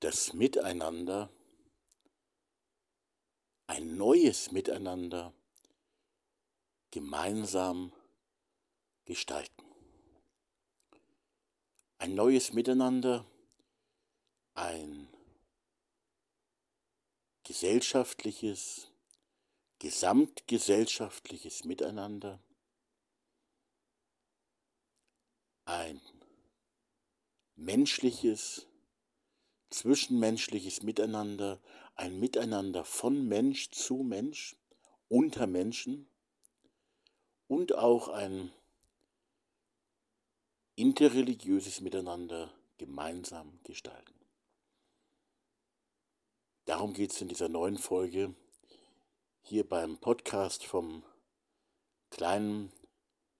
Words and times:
das 0.00 0.32
Miteinander, 0.32 1.30
ein 3.66 3.96
neues 3.96 4.52
Miteinander 4.52 5.34
gemeinsam 6.90 7.92
gestalten. 9.04 9.64
Ein 11.98 12.14
neues 12.14 12.52
Miteinander, 12.52 13.26
ein 14.54 15.08
gesellschaftliches, 17.42 18.92
gesamtgesellschaftliches 19.80 21.64
Miteinander, 21.64 22.40
ein 25.64 26.00
menschliches, 27.56 28.67
zwischenmenschliches 29.70 30.82
Miteinander, 30.82 31.60
ein 31.94 32.18
Miteinander 32.18 32.84
von 32.84 33.26
Mensch 33.26 33.70
zu 33.70 33.96
Mensch, 33.96 34.56
unter 35.08 35.46
Menschen 35.46 36.08
und 37.46 37.74
auch 37.74 38.08
ein 38.08 38.52
interreligiöses 40.76 41.80
Miteinander 41.80 42.52
gemeinsam 42.76 43.58
gestalten. 43.64 44.14
Darum 46.66 46.92
geht 46.92 47.12
es 47.12 47.20
in 47.20 47.28
dieser 47.28 47.48
neuen 47.48 47.78
Folge 47.78 48.34
hier 49.42 49.66
beim 49.66 49.98
Podcast 49.98 50.64
vom 50.64 51.02
kleinen 52.10 52.70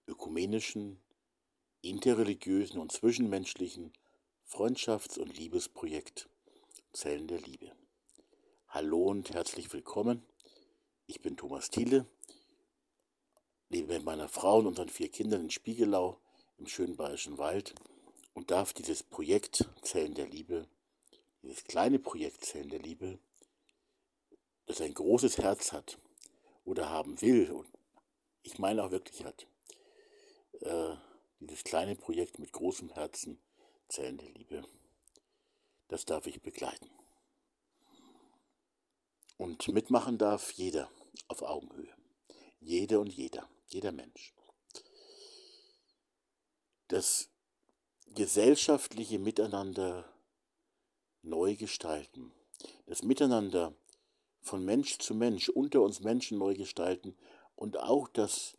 ökumenischen, 0.07 0.99
interreligiösen 1.81 2.79
und 2.79 2.91
zwischenmenschlichen 2.91 3.93
Freundschafts- 4.51 5.19
und 5.19 5.37
Liebesprojekt 5.37 6.27
Zellen 6.91 7.27
der 7.27 7.39
Liebe. 7.39 7.71
Hallo 8.69 9.03
und 9.03 9.31
herzlich 9.31 9.71
willkommen. 9.71 10.25
Ich 11.05 11.21
bin 11.21 11.37
Thomas 11.37 11.69
Thiele, 11.69 12.07
lebe 13.69 13.93
mit 13.93 14.03
meiner 14.03 14.27
Frau 14.27 14.57
und 14.57 14.65
unseren 14.65 14.89
vier 14.89 15.09
Kindern 15.09 15.41
in 15.41 15.49
Spiegelau 15.51 16.19
im 16.57 16.65
schönen 16.65 16.97
Bayerischen 16.97 17.37
Wald 17.37 17.75
und 18.33 18.49
darf 18.49 18.73
dieses 18.73 19.03
Projekt 19.03 19.69
Zellen 19.83 20.15
der 20.15 20.27
Liebe 20.27 20.67
dieses 21.43 21.63
kleine 21.63 21.99
Projekt 21.99 22.43
Zellen 22.43 22.69
der 22.69 22.79
Liebe, 22.79 23.19
das 24.65 24.81
ein 24.81 24.95
großes 24.95 25.37
Herz 25.37 25.71
hat 25.73 25.99
oder 26.65 26.89
haben 26.89 27.21
will, 27.21 27.51
und 27.51 27.69
ich 28.41 28.57
meine 28.57 28.83
auch 28.83 28.89
wirklich 28.89 29.23
hat, 29.23 29.45
äh, 30.61 30.95
dieses 31.39 31.63
kleine 31.63 31.95
Projekt 31.95 32.39
mit 32.39 32.51
großem 32.51 32.89
Herzen 32.89 33.39
Zellen 33.89 34.17
der 34.17 34.29
Liebe, 34.29 34.63
das 35.87 36.05
darf 36.05 36.27
ich 36.27 36.41
begleiten. 36.41 36.89
Und 39.37 39.67
mitmachen 39.69 40.17
darf 40.17 40.51
jeder 40.51 40.91
auf 41.27 41.41
Augenhöhe. 41.41 41.93
Jede 42.59 42.99
und 42.99 43.07
jeder, 43.07 43.49
jeder 43.67 43.91
Mensch. 43.91 44.33
Das 46.87 47.29
gesellschaftliche 48.13 49.17
Miteinander 49.17 50.11
neu 51.21 51.55
gestalten. 51.55 52.31
Das 52.85 53.03
Miteinander 53.03 53.73
von 54.41 54.63
Mensch 54.65 54.97
zu 54.99 55.13
Mensch, 55.13 55.49
unter 55.49 55.81
uns 55.81 56.01
Menschen 56.01 56.37
neu 56.37 56.55
gestalten 56.55 57.15
und 57.55 57.77
auch 57.77 58.07
das 58.07 58.57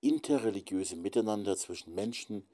interreligiöse 0.00 0.96
Miteinander 0.96 1.56
zwischen 1.56 1.94
Menschen 1.94 2.48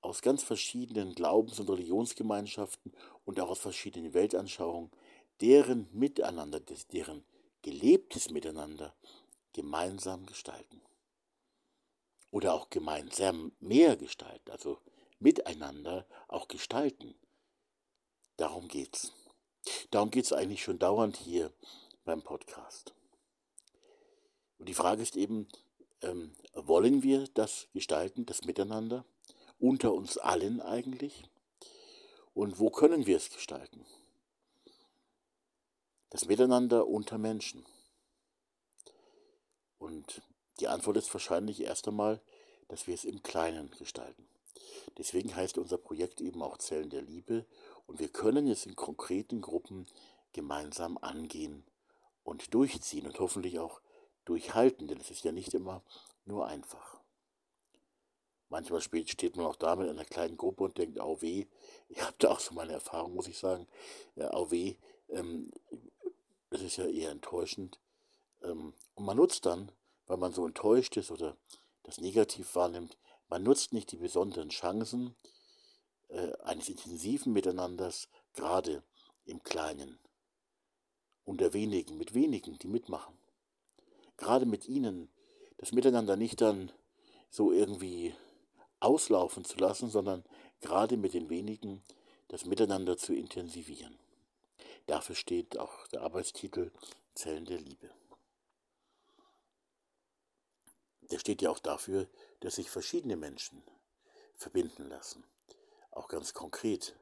aus 0.00 0.22
ganz 0.22 0.42
verschiedenen 0.42 1.14
Glaubens- 1.14 1.60
und 1.60 1.68
Religionsgemeinschaften 1.68 2.92
und 3.24 3.40
auch 3.40 3.50
aus 3.50 3.58
verschiedenen 3.58 4.14
Weltanschauungen, 4.14 4.90
deren 5.40 5.88
Miteinander, 5.92 6.60
deren 6.92 7.24
gelebtes 7.62 8.30
Miteinander 8.30 8.94
gemeinsam 9.52 10.26
gestalten. 10.26 10.80
Oder 12.30 12.54
auch 12.54 12.70
gemeinsam 12.70 13.52
mehr 13.58 13.96
gestalten, 13.96 14.50
also 14.50 14.78
miteinander 15.18 16.06
auch 16.28 16.48
gestalten. 16.48 17.14
Darum 18.36 18.68
geht's. 18.68 19.12
Darum 19.90 20.10
geht's 20.10 20.32
eigentlich 20.32 20.62
schon 20.62 20.78
dauernd 20.78 21.16
hier 21.16 21.52
beim 22.04 22.22
Podcast. 22.22 22.94
Und 24.58 24.68
die 24.68 24.74
Frage 24.74 25.02
ist 25.02 25.16
eben, 25.16 25.48
ähm, 26.02 26.32
wollen 26.54 27.02
wir 27.02 27.26
das 27.34 27.68
gestalten, 27.72 28.26
das 28.26 28.44
Miteinander, 28.44 29.04
unter 29.58 29.92
uns 29.92 30.18
allen 30.18 30.60
eigentlich? 30.60 31.24
Und 32.34 32.58
wo 32.58 32.70
können 32.70 33.06
wir 33.06 33.16
es 33.16 33.30
gestalten? 33.30 33.84
Das 36.10 36.26
Miteinander 36.26 36.86
unter 36.86 37.18
Menschen. 37.18 37.66
Und 39.78 40.22
die 40.60 40.68
Antwort 40.68 40.96
ist 40.96 41.12
wahrscheinlich 41.12 41.60
erst 41.60 41.88
einmal, 41.88 42.20
dass 42.68 42.86
wir 42.86 42.94
es 42.94 43.04
im 43.04 43.22
Kleinen 43.22 43.70
gestalten. 43.72 44.28
Deswegen 44.96 45.34
heißt 45.34 45.58
unser 45.58 45.78
Projekt 45.78 46.20
eben 46.20 46.42
auch 46.42 46.58
Zellen 46.58 46.90
der 46.90 47.02
Liebe 47.02 47.46
und 47.86 47.98
wir 48.00 48.08
können 48.08 48.48
es 48.48 48.66
in 48.66 48.76
konkreten 48.76 49.40
Gruppen 49.40 49.86
gemeinsam 50.32 50.98
angehen 50.98 51.64
und 52.24 52.52
durchziehen 52.54 53.06
und 53.06 53.18
hoffentlich 53.18 53.58
auch 53.58 53.80
durchhalten, 54.24 54.88
denn 54.88 55.00
es 55.00 55.10
ist 55.10 55.24
ja 55.24 55.32
nicht 55.32 55.54
immer 55.54 55.82
nur 56.24 56.46
einfach. 56.46 56.97
Manchmal 58.50 58.80
steht 58.80 59.36
man 59.36 59.46
auch 59.46 59.56
da 59.56 59.76
mit 59.76 59.88
einer 59.88 60.04
kleinen 60.04 60.36
Gruppe 60.36 60.64
und 60.64 60.78
denkt, 60.78 60.98
au 61.00 61.20
weh, 61.20 61.46
ich 61.88 62.00
habe 62.00 62.14
da 62.18 62.30
auch 62.30 62.40
so 62.40 62.54
meine 62.54 62.72
Erfahrung, 62.72 63.14
muss 63.14 63.28
ich 63.28 63.38
sagen, 63.38 63.66
ja, 64.16 64.32
au 64.32 64.50
weh, 64.50 64.76
ähm, 65.10 65.50
das 66.50 66.62
ist 66.62 66.76
ja 66.76 66.86
eher 66.86 67.10
enttäuschend. 67.10 67.78
Ähm, 68.42 68.72
und 68.94 69.04
man 69.04 69.16
nutzt 69.16 69.44
dann, 69.44 69.70
weil 70.06 70.16
man 70.16 70.32
so 70.32 70.46
enttäuscht 70.46 70.96
ist 70.96 71.10
oder 71.10 71.36
das 71.82 71.98
negativ 71.98 72.54
wahrnimmt, 72.54 72.96
man 73.28 73.42
nutzt 73.42 73.74
nicht 73.74 73.92
die 73.92 73.96
besonderen 73.96 74.48
Chancen 74.48 75.14
äh, 76.08 76.32
eines 76.42 76.70
intensiven 76.70 77.34
Miteinanders, 77.34 78.08
gerade 78.32 78.82
im 79.26 79.42
Kleinen, 79.42 79.98
unter 81.24 81.52
wenigen, 81.52 81.98
mit 81.98 82.14
wenigen, 82.14 82.58
die 82.58 82.68
mitmachen. 82.68 83.18
Gerade 84.16 84.46
mit 84.46 84.66
ihnen, 84.66 85.10
das 85.58 85.72
Miteinander 85.72 86.16
nicht 86.16 86.40
dann 86.40 86.72
so 87.30 87.52
irgendwie 87.52 88.14
auslaufen 88.80 89.44
zu 89.44 89.56
lassen, 89.58 89.90
sondern 89.90 90.24
gerade 90.60 90.96
mit 90.96 91.14
den 91.14 91.28
wenigen 91.28 91.82
das 92.28 92.44
Miteinander 92.44 92.96
zu 92.96 93.14
intensivieren. 93.14 93.98
Dafür 94.86 95.14
steht 95.14 95.58
auch 95.58 95.86
der 95.88 96.02
Arbeitstitel 96.02 96.70
Zellen 97.14 97.44
der 97.44 97.58
Liebe. 97.58 97.90
Der 101.10 101.18
steht 101.18 101.42
ja 101.42 101.50
auch 101.50 101.58
dafür, 101.58 102.06
dass 102.40 102.56
sich 102.56 102.70
verschiedene 102.70 103.16
Menschen 103.16 103.62
verbinden 104.36 104.88
lassen, 104.88 105.24
auch 105.90 106.08
ganz 106.08 106.34
konkret 106.34 106.96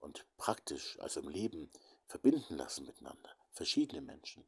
und 0.00 0.26
praktisch, 0.36 0.98
also 1.00 1.20
im 1.20 1.28
Leben, 1.28 1.70
verbinden 2.06 2.56
lassen 2.56 2.86
miteinander. 2.86 3.30
Verschiedene 3.52 4.00
Menschen 4.00 4.44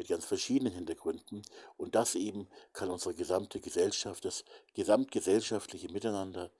mit 0.00 0.08
ganz 0.08 0.24
verschiedenen 0.24 0.72
Hintergründen. 0.72 1.42
Und 1.76 1.94
das 1.94 2.14
eben 2.14 2.48
kann 2.72 2.88
unsere 2.88 3.14
gesamte 3.14 3.60
Gesellschaft, 3.60 4.24
das 4.24 4.46
gesamtgesellschaftliche 4.72 5.92
Miteinander, 5.92 6.50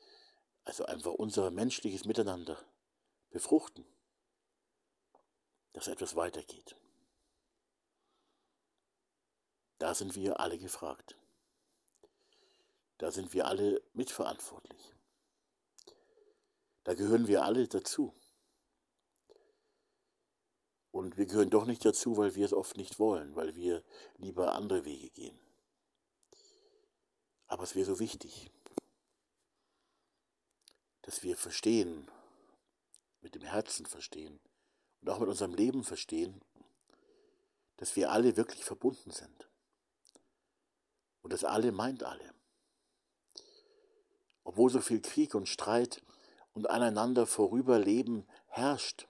also 0.65 0.85
einfach 0.85 1.15
unser 1.15 1.51
menschliches 1.51 2.05
Miteinander 2.05 2.59
befruchten, 3.31 3.87
dass 5.73 5.89
etwas 5.89 6.17
weitergeht. 6.17 6.77
Da 9.79 9.95
sind 9.95 10.15
wir 10.17 10.39
alle 10.39 10.59
gefragt. 10.59 11.17
Da 12.99 13.11
sind 13.11 13.33
wir 13.33 13.47
alle 13.47 13.81
mitverantwortlich. 13.95 14.95
Da 16.85 16.93
gehören 16.93 17.27
wir 17.27 17.43
alle 17.43 17.67
dazu. 17.67 18.13
Und 20.93 21.17
wir 21.17 21.27
gehören 21.27 21.51
doch 21.51 21.67
nicht 21.67 21.85
dazu, 21.85 22.17
weil 22.17 22.35
wir 22.35 22.45
es 22.45 22.53
oft 22.53 22.77
nicht 22.77 22.99
wollen, 22.99 23.37
weil 23.37 23.55
wir 23.55 23.85
lieber 24.17 24.55
andere 24.55 24.85
Wege 24.85 25.11
gehen. 25.11 25.39
Aber 27.47 27.63
es 27.63 27.75
wäre 27.75 27.87
so 27.87 27.99
wichtig, 28.01 28.51
dass 31.03 31.23
wir 31.23 31.37
verstehen, 31.37 32.11
mit 33.21 33.35
dem 33.35 33.43
Herzen 33.43 33.87
verstehen 33.87 34.41
und 35.01 35.11
auch 35.11 35.19
mit 35.19 35.29
unserem 35.29 35.55
Leben 35.55 35.85
verstehen, 35.85 36.41
dass 37.77 37.97
wir 37.97 38.11
alle 38.11 38.37
wirklich 38.37 38.65
verbunden 38.65 39.11
sind. 39.11 39.49
Und 41.23 41.33
das 41.33 41.45
alle 41.45 41.71
meint 41.71 42.03
alle 42.03 42.35
obwohl 44.51 44.69
so 44.69 44.81
viel 44.81 45.01
Krieg 45.01 45.37
und 45.37 45.49
Streit 45.49 46.03
und 46.55 46.69
aneinander 46.69 47.25
vorüberleben 47.25 48.27
herrscht 48.49 49.07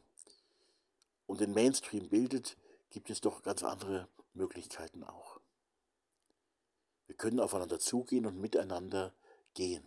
und 1.31 1.41
den 1.41 1.53
Mainstream 1.53 2.09
bildet, 2.09 2.57
gibt 2.91 3.09
es 3.09 3.21
doch 3.21 3.45
ganz 3.45 3.63
andere 3.63 4.09
Möglichkeiten 4.35 5.05
auch. 5.05 5.41
Wir 7.07 7.15
können 7.15 7.39
aufeinander 7.39 7.79
zugehen 7.79 8.27
und 8.27 8.41
miteinander 8.41 9.15
gehen. 9.55 9.87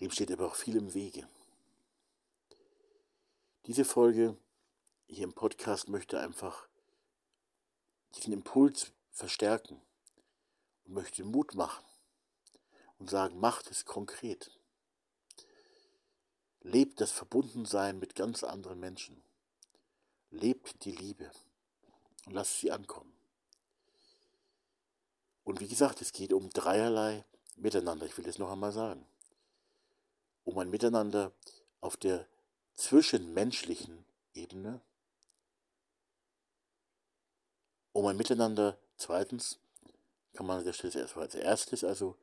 Dem 0.00 0.10
steht 0.10 0.30
aber 0.30 0.46
auch 0.46 0.56
viel 0.56 0.76
im 0.76 0.92
Wege. 0.92 1.26
Diese 3.64 3.86
Folge 3.86 4.36
hier 5.06 5.24
im 5.24 5.32
Podcast 5.32 5.88
möchte 5.88 6.20
einfach 6.20 6.68
diesen 8.14 8.34
Impuls 8.34 8.92
verstärken 9.10 9.80
und 10.84 10.92
möchte 10.92 11.24
Mut 11.24 11.54
machen 11.54 11.82
und 12.98 13.08
sagen, 13.08 13.40
macht 13.40 13.70
es 13.70 13.86
konkret. 13.86 14.57
Lebt 16.70 17.00
das 17.00 17.12
Verbundensein 17.12 17.98
mit 17.98 18.14
ganz 18.14 18.44
anderen 18.44 18.78
Menschen. 18.78 19.22
Lebt 20.30 20.84
die 20.84 20.92
Liebe 20.92 21.30
und 22.26 22.34
lasst 22.34 22.60
sie 22.60 22.70
ankommen. 22.70 23.10
Und 25.44 25.60
wie 25.60 25.66
gesagt, 25.66 26.02
es 26.02 26.12
geht 26.12 26.34
um 26.34 26.50
dreierlei 26.50 27.24
Miteinander. 27.56 28.04
Ich 28.04 28.18
will 28.18 28.24
das 28.26 28.38
noch 28.38 28.52
einmal 28.52 28.72
sagen. 28.72 29.06
Um 30.44 30.58
ein 30.58 30.68
Miteinander 30.68 31.32
auf 31.80 31.96
der 31.96 32.26
zwischenmenschlichen 32.74 34.04
Ebene. 34.34 34.82
Um 37.92 38.04
ein 38.04 38.18
Miteinander, 38.18 38.78
zweitens, 38.98 39.58
kann 40.34 40.44
man 40.44 40.62
das 40.66 40.84
erstmal 40.84 41.24
als 41.24 41.34
erstes, 41.34 41.82
also 41.82 42.14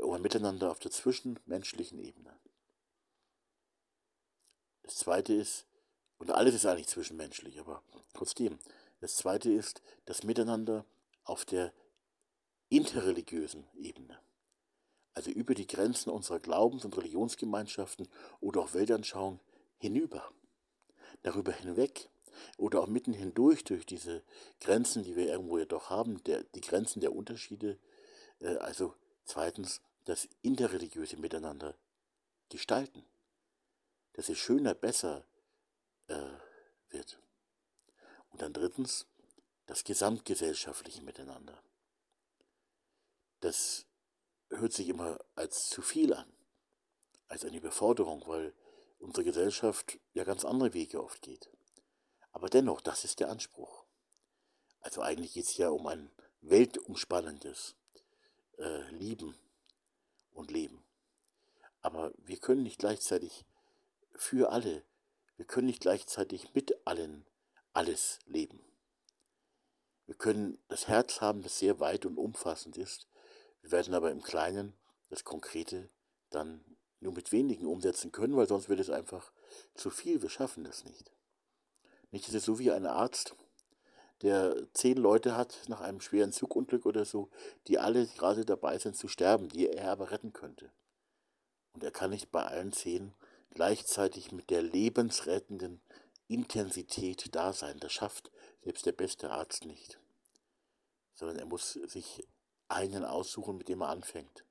um 0.00 0.12
ein 0.12 0.22
Miteinander 0.22 0.70
auf 0.70 0.78
der 0.78 0.92
zwischenmenschlichen 0.92 1.98
Ebene. 1.98 2.38
Das 4.90 4.98
zweite 4.98 5.32
ist, 5.32 5.66
und 6.18 6.32
alles 6.32 6.52
ist 6.52 6.66
eigentlich 6.66 6.88
zwischenmenschlich, 6.88 7.60
aber 7.60 7.80
trotzdem, 8.12 8.58
das 9.00 9.14
zweite 9.14 9.52
ist 9.52 9.82
das 10.04 10.24
Miteinander 10.24 10.84
auf 11.22 11.44
der 11.44 11.72
interreligiösen 12.70 13.68
Ebene. 13.76 14.18
Also 15.14 15.30
über 15.30 15.54
die 15.54 15.68
Grenzen 15.68 16.10
unserer 16.10 16.40
Glaubens- 16.40 16.84
und 16.84 16.96
Religionsgemeinschaften 16.96 18.08
oder 18.40 18.62
auch 18.62 18.74
Weltanschauung 18.74 19.38
hinüber. 19.78 20.28
Darüber 21.22 21.52
hinweg 21.52 22.10
oder 22.56 22.80
auch 22.80 22.88
mitten 22.88 23.12
hindurch 23.12 23.62
durch 23.62 23.86
diese 23.86 24.24
Grenzen, 24.60 25.04
die 25.04 25.14
wir 25.14 25.28
irgendwo 25.28 25.58
ja 25.58 25.66
doch 25.66 25.88
haben, 25.88 26.20
der, 26.24 26.42
die 26.42 26.62
Grenzen 26.62 26.98
der 26.98 27.14
Unterschiede. 27.14 27.78
Äh, 28.40 28.56
also 28.56 28.96
zweitens 29.24 29.82
das 30.04 30.28
interreligiöse 30.42 31.16
Miteinander 31.16 31.76
gestalten. 32.48 33.04
Dass 34.12 34.28
es 34.28 34.38
schöner, 34.38 34.74
besser 34.74 35.24
äh, 36.08 36.30
wird. 36.88 37.20
Und 38.30 38.42
dann 38.42 38.52
drittens 38.52 39.06
das 39.66 39.84
gesamtgesellschaftliche 39.84 41.02
Miteinander. 41.02 41.62
Das 43.40 43.86
hört 44.50 44.72
sich 44.72 44.88
immer 44.88 45.18
als 45.36 45.68
zu 45.68 45.80
viel 45.80 46.12
an, 46.12 46.30
als 47.28 47.44
eine 47.44 47.56
Überforderung, 47.56 48.26
weil 48.26 48.52
unsere 48.98 49.24
Gesellschaft 49.24 49.98
ja 50.12 50.24
ganz 50.24 50.44
andere 50.44 50.74
Wege 50.74 51.02
oft 51.02 51.22
geht. 51.22 51.48
Aber 52.32 52.48
dennoch, 52.48 52.80
das 52.80 53.04
ist 53.04 53.20
der 53.20 53.30
Anspruch. 53.30 53.84
Also 54.80 55.02
eigentlich 55.02 55.34
geht 55.34 55.46
es 55.46 55.56
ja 55.56 55.68
um 55.68 55.86
ein 55.86 56.10
weltumspannendes 56.40 57.76
äh, 58.58 58.90
Lieben 58.90 59.36
und 60.32 60.50
Leben. 60.50 60.82
Aber 61.82 62.12
wir 62.18 62.38
können 62.38 62.62
nicht 62.62 62.78
gleichzeitig 62.78 63.44
für 64.14 64.52
alle, 64.52 64.84
wir 65.36 65.46
können 65.46 65.66
nicht 65.66 65.80
gleichzeitig 65.80 66.54
mit 66.54 66.86
allen 66.86 67.26
alles 67.72 68.18
leben. 68.26 68.60
Wir 70.06 70.14
können 70.14 70.58
das 70.68 70.88
Herz 70.88 71.20
haben, 71.20 71.42
das 71.42 71.58
sehr 71.58 71.80
weit 71.80 72.04
und 72.04 72.18
umfassend 72.18 72.76
ist. 72.76 73.08
Wir 73.62 73.70
werden 73.70 73.94
aber 73.94 74.10
im 74.10 74.22
Kleinen 74.22 74.74
das 75.08 75.24
Konkrete 75.24 75.88
dann 76.30 76.64
nur 77.00 77.12
mit 77.12 77.32
wenigen 77.32 77.66
umsetzen 77.66 78.12
können, 78.12 78.36
weil 78.36 78.48
sonst 78.48 78.68
wird 78.68 78.80
es 78.80 78.90
einfach 78.90 79.32
zu 79.74 79.90
viel. 79.90 80.20
Wir 80.22 80.28
schaffen 80.28 80.64
das 80.64 80.84
nicht. 80.84 81.12
Nicht, 82.10 82.28
ist 82.28 82.34
es 82.34 82.44
so 82.44 82.58
wie 82.58 82.72
ein 82.72 82.86
Arzt, 82.86 83.36
der 84.22 84.54
zehn 84.74 84.98
Leute 84.98 85.36
hat 85.36 85.62
nach 85.68 85.80
einem 85.80 86.00
schweren 86.00 86.32
Zugunglück 86.32 86.84
oder 86.84 87.04
so, 87.04 87.30
die 87.68 87.78
alle 87.78 88.06
gerade 88.06 88.44
dabei 88.44 88.78
sind 88.78 88.96
zu 88.96 89.08
sterben, 89.08 89.48
die 89.48 89.68
er 89.68 89.92
aber 89.92 90.10
retten 90.10 90.32
könnte. 90.32 90.70
Und 91.72 91.84
er 91.84 91.90
kann 91.90 92.10
nicht 92.10 92.30
bei 92.30 92.44
allen 92.44 92.72
zehn 92.72 93.14
gleichzeitig 93.50 94.32
mit 94.32 94.50
der 94.50 94.62
lebensrettenden 94.62 95.80
Intensität 96.28 97.34
da 97.34 97.52
sein. 97.52 97.78
Das 97.80 97.92
schafft 97.92 98.30
selbst 98.62 98.86
der 98.86 98.92
beste 98.92 99.30
Arzt 99.30 99.64
nicht. 99.64 99.98
Sondern 101.14 101.38
er 101.38 101.46
muss 101.46 101.72
sich 101.72 102.26
einen 102.68 103.04
aussuchen, 103.04 103.56
mit 103.56 103.68
dem 103.68 103.82
er 103.82 103.88
anfängt. 103.88 104.44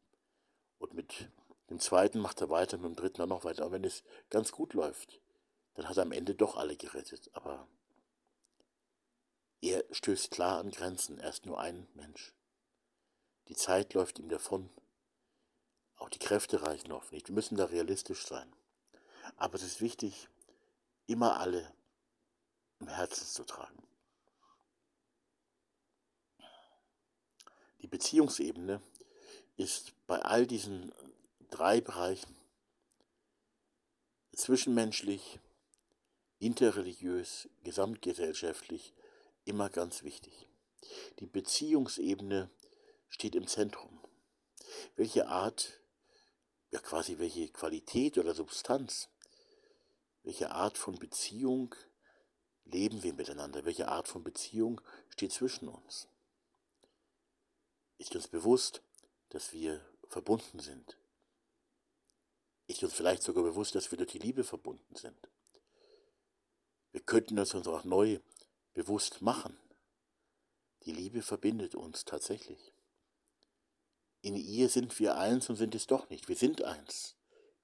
Und 0.78 0.94
mit 0.94 1.30
dem 1.69 1.80
zweiten 1.80 2.19
macht 2.19 2.42
er 2.42 2.50
weiter, 2.50 2.78
mit 2.78 2.86
dem 2.86 2.96
dritten 2.96 3.19
dann 3.19 3.30
noch 3.30 3.44
weiter. 3.44 3.63
Aber 3.63 3.74
wenn 3.74 3.84
es 3.84 4.04
ganz 4.30 4.51
gut 4.51 4.74
läuft, 4.74 5.22
dann 5.75 5.88
hat 5.88 5.98
er 5.98 6.04
am 6.04 6.12
Ende 6.12 6.36
doch 6.36 6.57
alle 6.57 6.75
gerettet. 6.75 7.30
Aber 7.34 7.68
er 9.62 9.84
stößt 9.92 10.31
klar 10.31 10.60
an 10.60 10.72
Grenzen. 10.72 11.19
Er 11.19 11.30
ist 11.30 11.45
nur 11.45 11.60
ein 11.60 11.88
Mensch. 11.94 12.34
Die 13.48 13.56
Zeit 13.56 13.94
läuft 13.94 14.19
ihm 14.19 14.30
davon. 14.30 14.69
Auch 15.95 16.10
die 16.10 16.19
Kräfte 16.19 16.62
reichen 16.62 16.92
oft 16.92 17.12
nicht. 17.12 17.28
Wir 17.28 17.36
müssen 17.36 17.57
da 17.57 17.66
realistisch 17.66 18.25
sein. 18.25 18.54
Aber 19.38 19.56
es 19.56 19.64
ist 19.64 19.81
wichtig, 19.81 20.28
immer 21.08 21.40
alle 21.40 21.74
im 22.80 22.88
Herzen 22.88 23.26
zu 23.26 23.44
tragen. 23.44 23.84
Die 27.81 27.88
Beziehungsebene 27.88 28.81
ist 29.56 29.94
bei 30.08 30.22
all 30.22 30.46
diesen 30.46 30.94
drei 31.50 31.81
Bereichen 31.81 32.36
zwischenmenschlich, 34.36 35.40
interreligiös, 36.40 37.50
gesamtgesellschaftlich 37.64 38.94
immer 39.44 39.70
ganz 39.70 40.04
wichtig. 40.04 40.48
Die 41.20 41.26
Beziehungsebene 41.26 42.50
steht 43.10 43.36
im 43.36 43.48
Zentrum. 43.48 44.00
Welche 44.96 45.28
Art, 45.28 45.81
ja 46.72 46.80
quasi 46.80 47.18
welche 47.18 47.50
Qualität 47.50 48.18
oder 48.18 48.34
Substanz, 48.34 49.10
welche 50.30 50.52
Art 50.52 50.78
von 50.78 51.00
Beziehung 51.00 51.74
leben 52.66 53.02
wir 53.02 53.16
miteinander? 53.16 53.66
Welche 53.66 53.88
Art 53.88 54.08
von 54.08 54.24
Beziehung 54.24 54.80
steht 55.10 55.31
zwischen 55.31 55.68
uns? 55.68 56.08
Ist 57.98 58.16
uns 58.16 58.28
bewusst, 58.28 58.84
dass 59.30 59.54
wir 59.54 59.84
verbunden 60.08 60.60
sind? 60.60 61.00
Ist 62.68 62.84
uns 62.84 62.94
vielleicht 62.94 63.24
sogar 63.24 63.44
bewusst, 63.44 63.74
dass 63.74 63.90
wir 63.90 63.98
durch 63.98 64.12
die 64.12 64.20
Liebe 64.20 64.44
verbunden 64.44 64.96
sind? 64.96 65.18
Wir 66.92 67.02
könnten 67.02 67.40
es 67.40 67.56
uns 67.56 67.68
auch 67.68 67.83
neu 67.83 68.19
bewusst 68.76 69.24
machen. 69.24 69.57
Die 70.83 70.92
Liebe 70.92 71.24
verbindet 71.24 71.74
uns 71.74 72.06
tatsächlich. 72.06 72.71
In 74.21 74.36
ihr 74.36 74.69
sind 74.69 75.00
wir 75.00 75.18
eins 75.18 75.50
und 75.50 75.56
sind 75.56 75.74
es 75.74 75.88
doch 75.88 76.07
nicht. 76.12 76.28
Wir 76.28 76.36
sind 76.36 76.62
eins. 76.62 77.16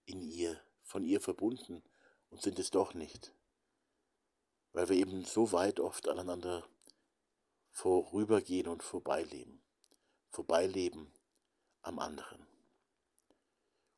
In 0.07 0.23
ihr, 0.23 0.59
von 0.81 1.03
ihr 1.03 1.21
verbunden 1.21 1.83
und 2.35 2.41
sind 2.41 2.59
es 2.59 2.69
doch 2.69 2.93
nicht 2.93 3.31
weil 4.75 4.89
wir 4.89 4.97
eben 4.97 5.23
so 5.23 5.53
weit 5.53 5.79
oft 5.79 6.09
aneinander 6.09 6.67
vorübergehen 7.71 8.67
und 8.67 8.83
vorbeileben. 8.83 9.61
Vorbeileben 10.29 11.13
am 11.81 11.97
anderen. 11.97 12.45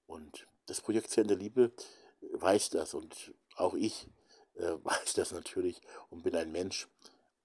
Und 0.06 0.48
das 0.68 0.82
Projekt 0.82 1.10
Zellen 1.10 1.30
der 1.30 1.38
Liebe 1.38 1.72
weiß 2.34 2.70
das 2.70 2.94
und 2.94 3.34
auch 3.56 3.74
ich 3.74 4.08
äh, 4.54 4.74
weiß 4.84 5.14
das 5.16 5.32
natürlich 5.32 5.82
und 6.12 6.22
bin 6.22 6.36
ein 6.36 6.52
Mensch 6.52 6.88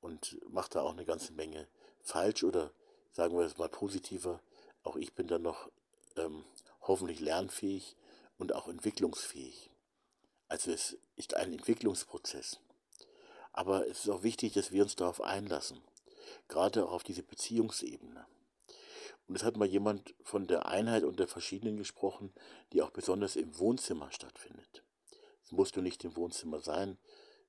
und 0.03 0.39
mache 0.51 0.71
da 0.71 0.83
auch 0.83 0.93
eine 0.93 1.07
ganze 1.07 1.33
Menge 1.33 1.67
falsch 2.03 2.45
oder 2.45 2.71
sagen 3.13 3.37
wir 3.39 3.47
es 3.47 3.57
mal 3.57 3.69
positiver, 3.71 4.41
auch 4.83 4.97
ich 4.97 5.15
bin 5.15 5.27
dann 5.27 5.43
noch 5.43 5.71
ähm, 6.17 6.45
hoffentlich 6.83 7.21
lernfähig 7.21 7.97
und 8.37 8.55
auch 8.55 8.69
entwicklungsfähig. 8.69 9.72
Also 10.53 10.71
es 10.71 10.99
ist 11.17 11.35
ein 11.35 11.55
Entwicklungsprozess. 11.55 12.61
Aber 13.55 13.89
es 13.89 14.01
ist 14.01 14.11
auch 14.11 14.23
wichtig, 14.23 14.53
dass 14.53 14.71
wir 14.71 14.83
uns 14.83 14.97
darauf 14.97 15.23
einlassen, 15.23 15.81
gerade 16.49 16.85
auch 16.85 16.93
auf 16.93 17.05
diese 17.05 17.23
Beziehungsebene. 17.23 18.27
Und 19.27 19.35
es 19.35 19.45
hat 19.45 19.57
mal 19.57 19.67
jemand 19.67 20.15
von 20.23 20.47
der 20.47 20.67
Einheit 20.67 21.05
und 21.05 21.19
der 21.19 21.27
Verschiedenen 21.27 21.79
gesprochen, 21.79 22.35
die 22.71 22.83
auch 22.83 22.91
besonders 22.91 23.35
im 23.35 23.59
Wohnzimmer 23.59 24.13
stattfindet. 24.13 24.83
Es 25.43 25.53
muss 25.53 25.75
nur 25.75 25.83
nicht 25.83 26.05
im 26.05 26.17
Wohnzimmer 26.17 26.61
sein, 26.61 26.99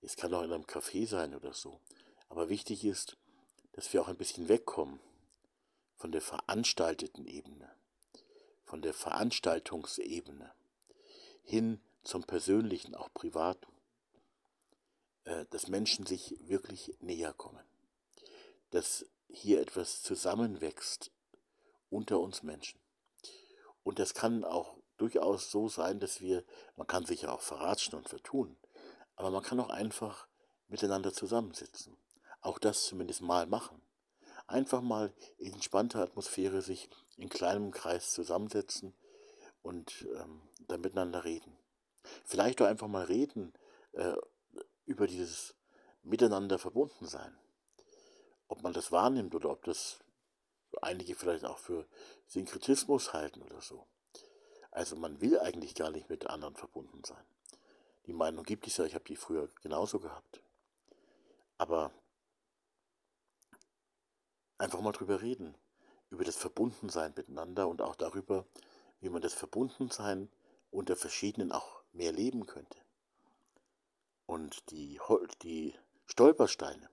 es 0.02 0.16
kann 0.16 0.34
auch 0.34 0.44
in 0.44 0.54
einem 0.54 0.64
Café 0.64 1.06
sein 1.06 1.36
oder 1.36 1.54
so. 1.54 1.82
Aber 2.30 2.48
wichtig 2.48 2.86
ist, 2.86 3.18
dass 3.74 3.92
wir 3.92 4.02
auch 4.02 4.08
ein 4.08 4.16
bisschen 4.16 4.48
wegkommen 4.48 5.02
von 5.98 6.14
der 6.14 6.22
veranstalteten 6.22 7.26
Ebene, 7.26 7.70
von 8.64 8.82
der 8.82 8.94
Veranstaltungsebene 8.94 10.54
hin 11.44 11.82
zum 12.04 12.24
Persönlichen, 12.24 12.96
auch 12.96 13.14
Privaten. 13.14 13.74
Äh, 15.26 15.46
dass 15.52 15.68
Menschen 15.68 16.06
sich 16.06 16.36
wirklich 16.48 16.96
näher 17.00 17.34
kommen. 17.34 17.66
Dass 18.72 19.06
hier 19.30 19.62
etwas 19.62 20.02
zusammenwächst 20.02 21.12
unter 21.90 22.20
uns 22.20 22.44
Menschen. 22.44 22.80
Und 23.84 24.00
das 24.00 24.14
kann 24.14 24.44
auch 24.44 24.76
durchaus 24.98 25.52
so 25.52 25.70
sein, 25.70 26.00
dass 26.00 26.22
wir, 26.22 26.44
man 26.76 26.88
kann 26.88 27.06
sich 27.06 27.24
ja 27.24 27.32
auch 27.32 27.42
verratschen 27.42 27.96
und 27.96 28.10
vertun, 28.10 28.58
Aber 29.16 29.30
man 29.30 29.44
kann 29.44 29.60
auch 29.60 29.70
einfach 29.70 30.28
miteinander 30.68 31.14
zusammensitzen. 31.14 31.96
Auch 32.42 32.58
das 32.58 32.86
zumindest 32.86 33.22
mal 33.22 33.46
machen. 33.46 33.82
Einfach 34.48 34.82
mal 34.82 35.14
in 35.38 35.54
entspannter 35.54 36.02
Atmosphäre 36.02 36.62
sich 36.62 36.90
in 37.18 37.30
kleinem 37.30 37.72
Kreis 37.72 38.12
zusammensetzen 38.12 38.94
und 39.62 40.08
ähm, 40.18 40.42
dann 40.68 40.82
miteinander 40.82 41.24
reden. 41.24 41.56
Vielleicht 42.24 42.62
auch 42.62 42.66
einfach 42.66 42.88
mal 42.88 43.06
reden 43.06 43.54
äh, 43.94 44.14
über 44.86 45.08
dieses 45.08 45.56
Miteinander 46.04 46.60
verbunden 46.60 47.08
sein. 47.08 47.38
Ob 48.48 48.62
man 48.62 48.74
das 48.74 48.92
wahrnimmt 48.92 49.34
oder 49.36 49.50
ob 49.50 49.64
das 49.64 50.00
einige 50.82 51.16
vielleicht 51.16 51.46
auch 51.46 51.58
für 51.58 51.88
Synkretismus 52.28 53.14
halten 53.14 53.42
oder 53.42 53.62
so. 53.62 53.88
Also 54.72 54.96
man 54.96 55.22
will 55.22 55.40
eigentlich 55.40 55.76
gar 55.76 55.92
nicht 55.92 56.10
mit 56.10 56.28
anderen 56.28 56.56
verbunden 56.56 57.04
sein. 57.04 57.24
Die 58.06 58.14
Meinung 58.14 58.44
gibt 58.44 58.68
es 58.68 58.78
ja, 58.78 58.86
ich 58.86 58.96
habe 58.96 59.06
die 59.06 59.16
früher 59.16 59.50
genauso 59.62 60.00
gehabt. 60.00 60.42
Aber 61.58 61.92
einfach 64.58 64.82
mal 64.82 64.92
drüber 64.92 65.22
reden, 65.22 65.56
über 66.10 66.24
das 66.24 66.36
Verbundensein 66.36 67.14
miteinander 67.16 67.68
und 67.68 67.82
auch 67.82 67.96
darüber, 67.96 68.46
wie 69.00 69.10
man 69.10 69.22
das 69.22 69.34
Verbundensein 69.34 70.30
unter 70.72 70.96
verschiedenen 70.96 71.52
auch 71.52 71.83
mehr 71.94 72.12
leben 72.12 72.46
könnte. 72.46 72.78
Und 74.26 74.70
die, 74.72 75.00
die 75.42 75.74
Stolpersteine, 76.06 76.90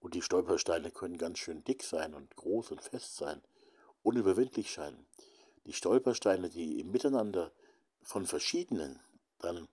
und 0.00 0.14
die 0.14 0.22
Stolpersteine 0.22 0.90
können 0.90 1.18
ganz 1.18 1.38
schön 1.38 1.64
dick 1.64 1.82
sein 1.82 2.14
und 2.14 2.36
groß 2.36 2.70
und 2.70 2.82
fest 2.82 3.16
sein, 3.16 3.42
unüberwindlich 4.02 4.70
scheinen. 4.70 5.06
Die 5.64 5.72
Stolpersteine, 5.72 6.48
die 6.48 6.80
im 6.80 6.92
Miteinander 6.92 7.52
von 8.02 8.24
verschiedenen 8.24 9.00
dann 9.38 9.66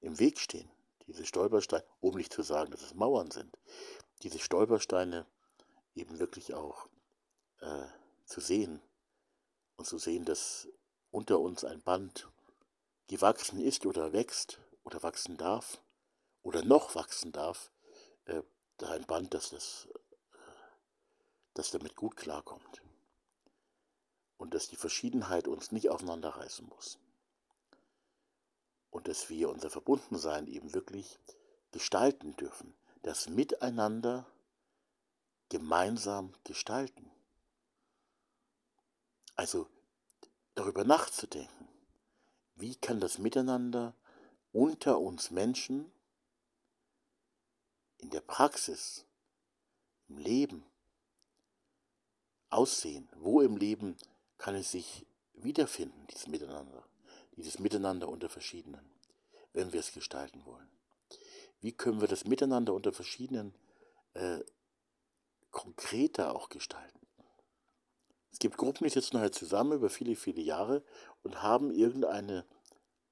im 0.00 0.18
Weg 0.18 0.38
stehen, 0.38 0.70
diese 1.06 1.24
Stolpersteine, 1.24 1.84
um 2.00 2.16
nicht 2.16 2.32
zu 2.32 2.42
sagen, 2.42 2.70
dass 2.70 2.82
es 2.82 2.94
Mauern 2.94 3.30
sind, 3.30 3.56
diese 4.22 4.38
Stolpersteine 4.38 5.26
eben 5.94 6.18
wirklich 6.18 6.52
auch 6.54 6.86
äh, 7.60 7.86
zu 8.26 8.40
sehen 8.40 8.82
und 9.76 9.86
zu 9.86 9.96
sehen, 9.98 10.24
dass 10.24 10.68
unter 11.10 11.40
uns 11.40 11.64
ein 11.64 11.80
Band 11.80 12.28
gewachsen 13.08 13.60
ist 13.60 13.86
oder 13.86 14.12
wächst 14.12 14.60
oder 14.84 15.02
wachsen 15.02 15.36
darf 15.36 15.82
oder 16.42 16.64
noch 16.64 16.94
wachsen 16.94 17.32
darf, 17.32 17.70
äh, 18.26 18.42
ein 18.82 19.04
Band, 19.06 19.34
das, 19.34 19.50
das, 19.50 19.88
das 21.54 21.70
damit 21.70 21.96
gut 21.96 22.16
klarkommt. 22.16 22.82
Und 24.36 24.54
dass 24.54 24.68
die 24.68 24.76
Verschiedenheit 24.76 25.48
uns 25.48 25.72
nicht 25.72 25.90
auseinanderreißen 25.90 26.66
muss. 26.66 26.98
Und 28.90 29.08
dass 29.08 29.28
wir 29.28 29.50
unser 29.50 29.68
Verbundensein 29.68 30.46
eben 30.46 30.72
wirklich 30.74 31.18
gestalten 31.72 32.36
dürfen. 32.36 32.74
Das 33.02 33.28
Miteinander 33.28 34.26
gemeinsam 35.48 36.34
gestalten. 36.44 37.10
Also 39.34 39.68
darüber 40.54 40.84
nachzudenken, 40.84 41.67
wie 42.58 42.74
kann 42.74 43.00
das 43.00 43.18
Miteinander 43.18 43.94
unter 44.52 44.98
uns 44.98 45.30
Menschen 45.30 45.90
in 47.98 48.10
der 48.10 48.20
Praxis, 48.20 49.04
im 50.08 50.18
Leben 50.18 50.64
aussehen? 52.50 53.08
Wo 53.16 53.40
im 53.40 53.56
Leben 53.56 53.96
kann 54.38 54.54
es 54.54 54.72
sich 54.72 55.06
wiederfinden, 55.34 56.06
dieses 56.10 56.26
Miteinander, 56.26 56.84
dieses 57.36 57.58
Miteinander 57.58 58.08
unter 58.08 58.28
verschiedenen, 58.28 58.84
wenn 59.52 59.72
wir 59.72 59.80
es 59.80 59.92
gestalten 59.92 60.44
wollen? 60.44 60.68
Wie 61.60 61.72
können 61.72 62.00
wir 62.00 62.08
das 62.08 62.24
Miteinander 62.24 62.74
unter 62.74 62.92
verschiedenen 62.92 63.54
äh, 64.14 64.40
konkreter 65.50 66.34
auch 66.34 66.48
gestalten? 66.48 66.97
Es 68.30 68.38
gibt 68.38 68.56
Gruppen, 68.56 68.84
die 68.84 68.90
sitzen 68.90 69.18
halt 69.18 69.34
zusammen 69.34 69.72
über 69.72 69.90
viele, 69.90 70.16
viele 70.16 70.42
Jahre 70.42 70.82
und 71.22 71.42
haben 71.42 71.70
irgendeine, 71.70 72.44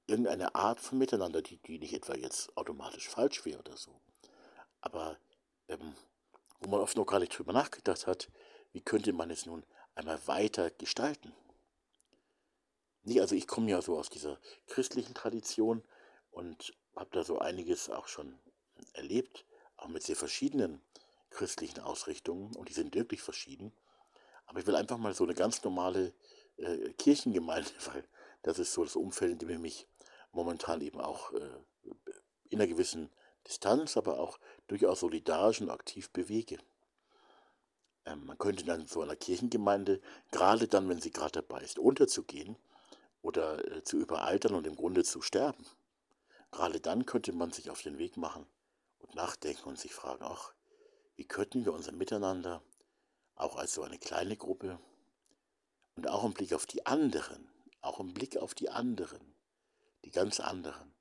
irgendeine 0.07 0.55
Art 0.55 0.81
von 0.81 0.99
Miteinander, 0.99 1.43
die, 1.43 1.59
die 1.59 1.79
nicht 1.79 1.95
etwa 1.95 2.15
jetzt 2.15 2.57
automatisch 2.57 3.09
falsch 3.09 3.45
wäre 3.45 3.59
oder 3.61 3.77
so 3.77 4.01
aber 4.87 5.19
ähm, 5.69 5.95
wo 6.61 6.71
man 6.71 6.81
oft 6.81 6.97
noch 6.97 7.07
gar 7.07 7.19
nicht 7.19 7.37
drüber 7.37 7.53
nachgedacht 7.53 8.07
hat, 8.07 8.31
wie 8.73 8.81
könnte 8.81 9.13
man 9.13 9.31
es 9.31 9.45
nun 9.45 9.65
einmal 9.97 10.25
weiter 10.27 10.71
gestalten. 10.71 11.33
Nee, 13.03 13.21
also 13.21 13.35
ich 13.35 13.49
komme 13.49 13.71
ja 13.71 13.83
so 13.83 13.99
aus 13.99 14.09
dieser 14.09 14.39
christlichen 14.69 15.15
Tradition 15.15 15.83
und 16.31 16.73
habe 16.95 17.11
da 17.13 17.25
so 17.25 17.39
einiges 17.39 17.91
auch 17.91 18.07
schon 18.07 18.39
erlebt, 18.93 19.45
auch 19.77 19.89
mit 19.89 20.05
sehr 20.05 20.17
verschiedenen 20.17 20.81
christlichen 21.31 21.81
Ausrichtungen 21.81 22.55
und 22.55 22.69
die 22.69 22.73
sind 22.73 22.95
wirklich 22.95 23.23
verschieden. 23.23 23.73
Aber 24.47 24.61
ich 24.61 24.67
will 24.67 24.77
einfach 24.77 24.99
mal 24.99 25.15
so 25.15 25.25
eine 25.25 25.35
ganz 25.35 25.63
normale 25.63 26.13
äh, 26.57 26.93
Kirchengemeinde, 26.95 27.71
weil 27.93 28.05
das 28.43 28.59
ist 28.59 28.73
so 28.73 28.85
das 28.85 28.97
Umfeld, 28.97 29.33
in 29.33 29.39
dem 29.39 29.51
ich 29.51 29.59
mich 29.59 29.89
momentan 30.33 30.81
eben 30.81 31.01
auch 31.01 31.33
äh, 31.33 31.51
in 32.49 32.61
einer 32.61 32.69
gewissen 32.69 33.11
Distanz, 33.47 33.97
aber 33.97 34.19
auch 34.19 34.39
durchaus 34.67 35.01
solidarisch 35.01 35.61
und 35.61 35.71
aktiv 35.71 36.11
bewege. 36.11 36.59
Ähm, 38.05 38.27
man 38.27 38.39
könnte 38.39 38.65
dann 38.65 38.87
so 38.87 39.03
einer 39.03 39.17
Kirchengemeinde, 39.17 40.01
gerade 40.31 40.69
dann, 40.69 40.89
wenn 40.89 41.01
sie 41.01 41.11
gerade 41.11 41.43
dabei 41.43 41.61
ist, 41.61 41.79
unterzugehen 41.79 42.57
oder 43.23 43.65
äh, 43.73 43.83
zu 43.83 43.99
überaltern 43.99 44.55
und 44.55 44.67
im 44.67 44.77
Grunde 44.77 45.05
zu 45.05 45.23
sterben, 45.23 45.67
gerade 46.53 46.81
dann 46.81 47.07
könnte 47.07 47.33
man 47.33 47.53
sich 47.53 47.71
auf 47.71 47.83
den 47.83 47.99
Weg 47.99 48.17
machen 48.17 48.47
und 48.99 49.15
nachdenken 49.15 49.69
und 49.69 49.79
sich 49.79 49.93
fragen, 49.93 50.25
ach, 50.25 50.53
wie 51.17 51.25
könnten 51.25 51.65
wir 51.65 51.73
unser 51.73 51.93
Miteinander 51.93 52.63
auch 53.37 53.57
als 53.57 53.75
so 53.75 53.83
eine 53.83 53.99
kleine 53.99 54.37
Gruppe 54.37 54.79
und 55.95 56.09
auch 56.09 56.25
im 56.25 56.35
Blick 56.35 56.53
auf 56.53 56.67
die 56.67 56.85
anderen, 56.85 57.49
auch 57.81 58.01
im 58.01 58.13
Blick 58.13 58.37
auf 58.37 58.55
die 58.55 58.71
anderen, 58.71 59.35
die 60.05 60.11
ganz 60.11 60.41
anderen, 60.41 60.93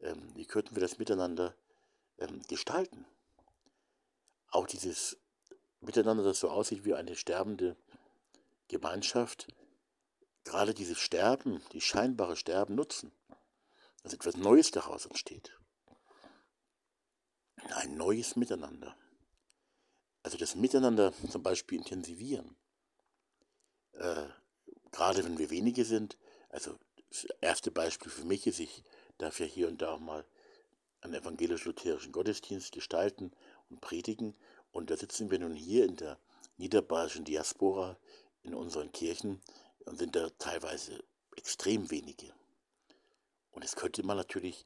ähm, 0.00 0.34
wie 0.34 0.46
könnten 0.46 0.74
wir 0.74 0.80
das 0.80 0.98
Miteinander 0.98 1.54
ähm, 2.18 2.42
gestalten. 2.48 3.04
Auch 4.48 4.66
dieses 4.66 5.18
Miteinander, 5.80 6.22
das 6.22 6.40
so 6.40 6.50
aussieht 6.50 6.84
wie 6.84 6.94
eine 6.94 7.16
sterbende 7.16 7.76
Gemeinschaft, 8.68 9.48
gerade 10.44 10.74
dieses 10.74 10.98
Sterben, 10.98 11.62
die 11.72 11.80
scheinbare 11.80 12.36
Sterben 12.36 12.74
nutzen, 12.74 13.12
dass 14.02 14.12
etwas 14.12 14.36
Neues 14.36 14.70
daraus 14.70 15.06
entsteht. 15.06 15.56
Ein 17.74 17.96
neues 17.96 18.36
Miteinander. 18.36 18.96
Also 20.22 20.38
das 20.38 20.54
Miteinander 20.54 21.12
zum 21.30 21.42
Beispiel 21.42 21.78
intensivieren. 21.78 22.56
Äh, 23.92 24.26
gerade 24.92 25.24
wenn 25.24 25.38
wir 25.38 25.50
wenige 25.50 25.84
sind. 25.84 26.16
Also 26.50 26.78
das 27.08 27.26
erste 27.40 27.70
Beispiel 27.70 28.10
für 28.10 28.24
mich 28.24 28.46
ist, 28.46 28.60
ich 28.60 28.84
darf 29.18 29.40
ja 29.40 29.46
hier 29.46 29.68
und 29.68 29.82
da 29.82 29.92
auch 29.92 30.00
mal 30.00 30.24
einen 31.00 31.14
evangelisch-lutherischen 31.14 32.12
Gottesdienst 32.12 32.72
gestalten 32.72 33.32
und 33.68 33.80
predigen. 33.80 34.36
Und 34.70 34.90
da 34.90 34.96
sitzen 34.96 35.30
wir 35.30 35.38
nun 35.38 35.54
hier 35.54 35.84
in 35.84 35.96
der 35.96 36.18
niederbayerischen 36.56 37.24
Diaspora 37.24 37.98
in 38.42 38.54
unseren 38.54 38.92
Kirchen 38.92 39.42
und 39.84 39.98
sind 39.98 40.14
da 40.14 40.30
teilweise 40.38 41.02
extrem 41.36 41.90
wenige. 41.90 42.32
Und 43.50 43.64
es 43.64 43.76
könnte 43.76 44.02
man 44.04 44.16
natürlich, 44.16 44.64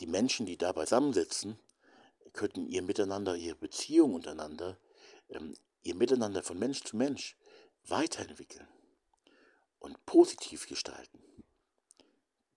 die 0.00 0.06
Menschen, 0.06 0.46
die 0.46 0.56
da 0.56 0.72
beisammensitzen, 0.72 1.58
könnten 2.36 2.68
ihr 2.68 2.82
Miteinander, 2.82 3.34
ihre 3.34 3.56
Beziehung 3.56 4.14
untereinander, 4.14 4.78
ähm, 5.28 5.56
ihr 5.82 5.94
Miteinander 5.94 6.42
von 6.42 6.58
Mensch 6.58 6.82
zu 6.84 6.96
Mensch 6.96 7.36
weiterentwickeln 7.88 8.68
und 9.78 10.04
positiv 10.06 10.66
gestalten. 10.66 11.20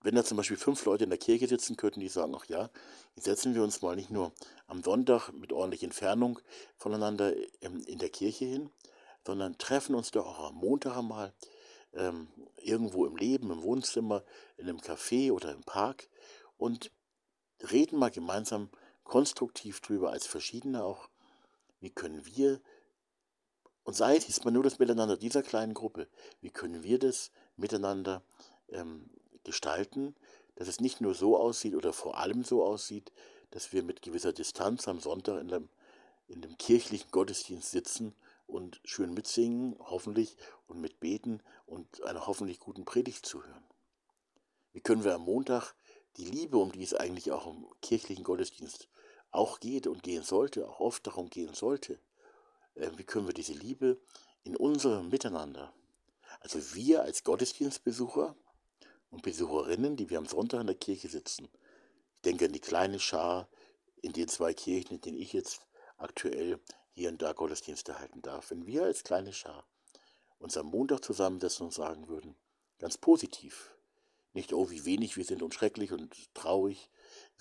Wenn 0.02 0.14
da 0.14 0.24
zum 0.24 0.38
Beispiel 0.38 0.56
fünf 0.56 0.84
Leute 0.86 1.04
in 1.04 1.10
der 1.10 1.18
Kirche 1.18 1.46
sitzen 1.46 1.76
könnten, 1.76 2.00
die 2.00 2.08
sagen, 2.08 2.34
ach 2.34 2.46
ja, 2.46 2.70
jetzt 3.16 3.24
setzen 3.24 3.54
wir 3.54 3.62
uns 3.62 3.82
mal 3.82 3.96
nicht 3.96 4.10
nur 4.10 4.32
am 4.66 4.82
Sonntag 4.82 5.30
mit 5.32 5.52
ordentlicher 5.52 5.84
Entfernung 5.84 6.40
voneinander 6.76 7.34
ähm, 7.60 7.82
in 7.86 7.98
der 7.98 8.08
Kirche 8.08 8.46
hin, 8.46 8.70
sondern 9.26 9.58
treffen 9.58 9.94
uns 9.94 10.10
doch 10.10 10.26
auch 10.26 10.48
am 10.48 10.54
Montag 10.54 10.96
einmal 10.96 11.34
ähm, 11.92 12.28
irgendwo 12.56 13.04
im 13.04 13.16
Leben, 13.16 13.50
im 13.50 13.62
Wohnzimmer, 13.62 14.24
in 14.56 14.68
einem 14.68 14.78
Café 14.78 15.32
oder 15.32 15.52
im 15.52 15.64
Park 15.64 16.08
und 16.56 16.90
reden 17.70 17.98
mal 17.98 18.10
gemeinsam 18.10 18.70
konstruktiv 19.10 19.80
drüber, 19.80 20.10
als 20.12 20.28
Verschiedene 20.28 20.84
auch, 20.84 21.08
wie 21.80 21.90
können 21.90 22.24
wir, 22.26 22.60
und 23.82 23.94
sei 23.94 24.16
es 24.16 24.44
mal 24.44 24.52
nur 24.52 24.62
das 24.62 24.78
Miteinander 24.78 25.16
dieser 25.16 25.42
kleinen 25.42 25.74
Gruppe, 25.74 26.06
wie 26.40 26.50
können 26.50 26.84
wir 26.84 27.00
das 27.00 27.32
miteinander 27.56 28.22
ähm, 28.68 29.10
gestalten, 29.42 30.14
dass 30.54 30.68
es 30.68 30.78
nicht 30.78 31.00
nur 31.00 31.14
so 31.14 31.36
aussieht 31.36 31.74
oder 31.74 31.92
vor 31.92 32.18
allem 32.18 32.44
so 32.44 32.62
aussieht, 32.62 33.10
dass 33.50 33.72
wir 33.72 33.82
mit 33.82 34.00
gewisser 34.00 34.32
Distanz 34.32 34.86
am 34.86 35.00
Sonntag 35.00 35.40
in 35.40 35.48
dem, 35.48 35.68
in 36.28 36.40
dem 36.40 36.56
kirchlichen 36.56 37.10
Gottesdienst 37.10 37.72
sitzen 37.72 38.14
und 38.46 38.80
schön 38.84 39.12
mitsingen, 39.12 39.74
hoffentlich, 39.80 40.36
und 40.68 40.80
mitbeten 40.80 41.42
und 41.66 42.04
einer 42.04 42.28
hoffentlich 42.28 42.60
guten 42.60 42.84
Predigt 42.84 43.26
zuhören. 43.26 43.64
Wie 44.72 44.80
können 44.80 45.02
wir 45.02 45.16
am 45.16 45.22
Montag 45.22 45.74
die 46.16 46.26
Liebe, 46.26 46.58
um 46.58 46.70
die 46.70 46.84
es 46.84 46.94
eigentlich 46.94 47.32
auch 47.32 47.48
im 47.48 47.66
kirchlichen 47.82 48.22
Gottesdienst 48.22 48.88
auch 49.30 49.60
geht 49.60 49.86
und 49.86 50.02
gehen 50.02 50.22
sollte, 50.22 50.68
auch 50.68 50.80
oft 50.80 51.06
darum 51.06 51.30
gehen 51.30 51.54
sollte, 51.54 51.98
äh, 52.74 52.90
wie 52.96 53.04
können 53.04 53.26
wir 53.26 53.34
diese 53.34 53.52
Liebe 53.52 54.00
in 54.42 54.56
unserem 54.56 55.08
Miteinander, 55.08 55.72
also 56.40 56.74
wir 56.74 57.02
als 57.02 57.24
Gottesdienstbesucher 57.24 58.34
und 59.10 59.22
Besucherinnen, 59.22 59.96
die 59.96 60.08
wir 60.10 60.18
am 60.18 60.26
Sonntag 60.26 60.60
in 60.60 60.66
der 60.66 60.76
Kirche 60.76 61.08
sitzen, 61.08 61.48
ich 62.16 62.22
denke 62.22 62.46
an 62.46 62.52
die 62.52 62.60
kleine 62.60 62.98
Schar 62.98 63.48
in 64.02 64.12
den 64.12 64.28
zwei 64.28 64.52
Kirchen, 64.54 64.96
in 64.96 65.00
denen 65.00 65.18
ich 65.18 65.32
jetzt 65.32 65.66
aktuell 65.96 66.58
hier 66.92 67.10
und 67.10 67.22
da 67.22 67.32
Gottesdienste 67.32 67.98
halten 67.98 68.22
darf, 68.22 68.50
wenn 68.50 68.66
wir 68.66 68.84
als 68.84 69.04
kleine 69.04 69.32
Schar 69.32 69.66
uns 70.38 70.56
am 70.56 70.66
Montag 70.66 71.04
zusammensetzen 71.04 71.66
und 71.66 71.72
sagen 71.72 72.08
würden, 72.08 72.34
ganz 72.78 72.96
positiv, 72.96 73.74
nicht, 74.32 74.52
oh, 74.52 74.70
wie 74.70 74.84
wenig 74.84 75.16
wir 75.16 75.24
sind 75.24 75.42
und 75.42 75.54
schrecklich 75.54 75.92
und 75.92 76.34
traurig, 76.34 76.88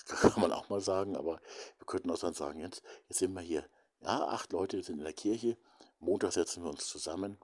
das 0.08 0.20
kann 0.22 0.42
man 0.42 0.52
auch 0.52 0.70
mal 0.70 0.82
sagen, 0.82 1.16
aber 1.16 1.42
wir 1.78 1.86
könnten 1.86 2.12
auch 2.12 2.20
dann 2.20 2.34
sagen, 2.34 2.60
jetzt, 2.60 2.84
jetzt 3.08 3.20
sind 3.20 3.34
wir 3.34 3.42
hier, 3.42 3.66
ja, 4.02 4.28
acht 4.28 4.52
Leute 4.52 4.82
sind 4.84 5.00
in 5.00 5.04
der 5.04 5.14
Kirche, 5.14 5.58
Montag 6.00 6.34
setzen 6.34 6.64
wir 6.64 6.70
uns 6.70 6.88
zusammen 6.88 7.38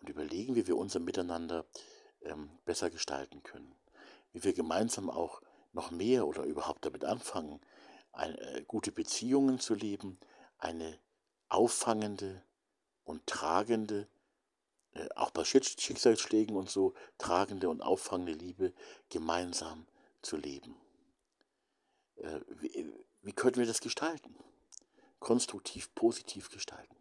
und 0.00 0.08
überlegen, 0.08 0.54
wie 0.54 0.66
wir 0.66 0.76
unser 0.76 1.00
Miteinander 1.00 1.64
ähm, 2.22 2.50
besser 2.64 2.90
gestalten 2.90 3.42
können, 3.42 3.74
wie 4.32 4.44
wir 4.44 4.52
gemeinsam 4.52 5.08
auch 5.10 5.40
noch 5.72 5.90
mehr 5.90 6.26
oder 6.26 6.44
überhaupt 6.44 6.84
damit 6.84 7.04
anfangen, 7.04 7.60
eine, 8.12 8.38
äh, 8.38 8.62
gute 8.64 8.92
Beziehungen 8.92 9.58
zu 9.58 9.74
leben, 9.74 10.18
eine 10.58 10.98
auffangende 11.48 12.42
und 13.04 13.26
tragende 13.26 14.06
äh, 14.94 15.08
auch 15.16 15.30
bei 15.30 15.44
Schicksalsschlägen 15.44 16.56
und 16.56 16.70
so 16.70 16.94
tragende 17.18 17.68
und 17.70 17.80
auffangende 17.80 18.32
Liebe 18.32 18.74
gemeinsam 19.08 19.86
zu 20.20 20.36
leben. 20.36 20.76
Äh, 22.22 22.40
wie, 22.48 22.92
wie 23.22 23.32
können 23.32 23.56
wir 23.56 23.66
das 23.66 23.80
gestalten? 23.80 24.34
Konstruktiv, 25.18 25.94
positiv 25.94 26.50
gestalten. 26.50 26.96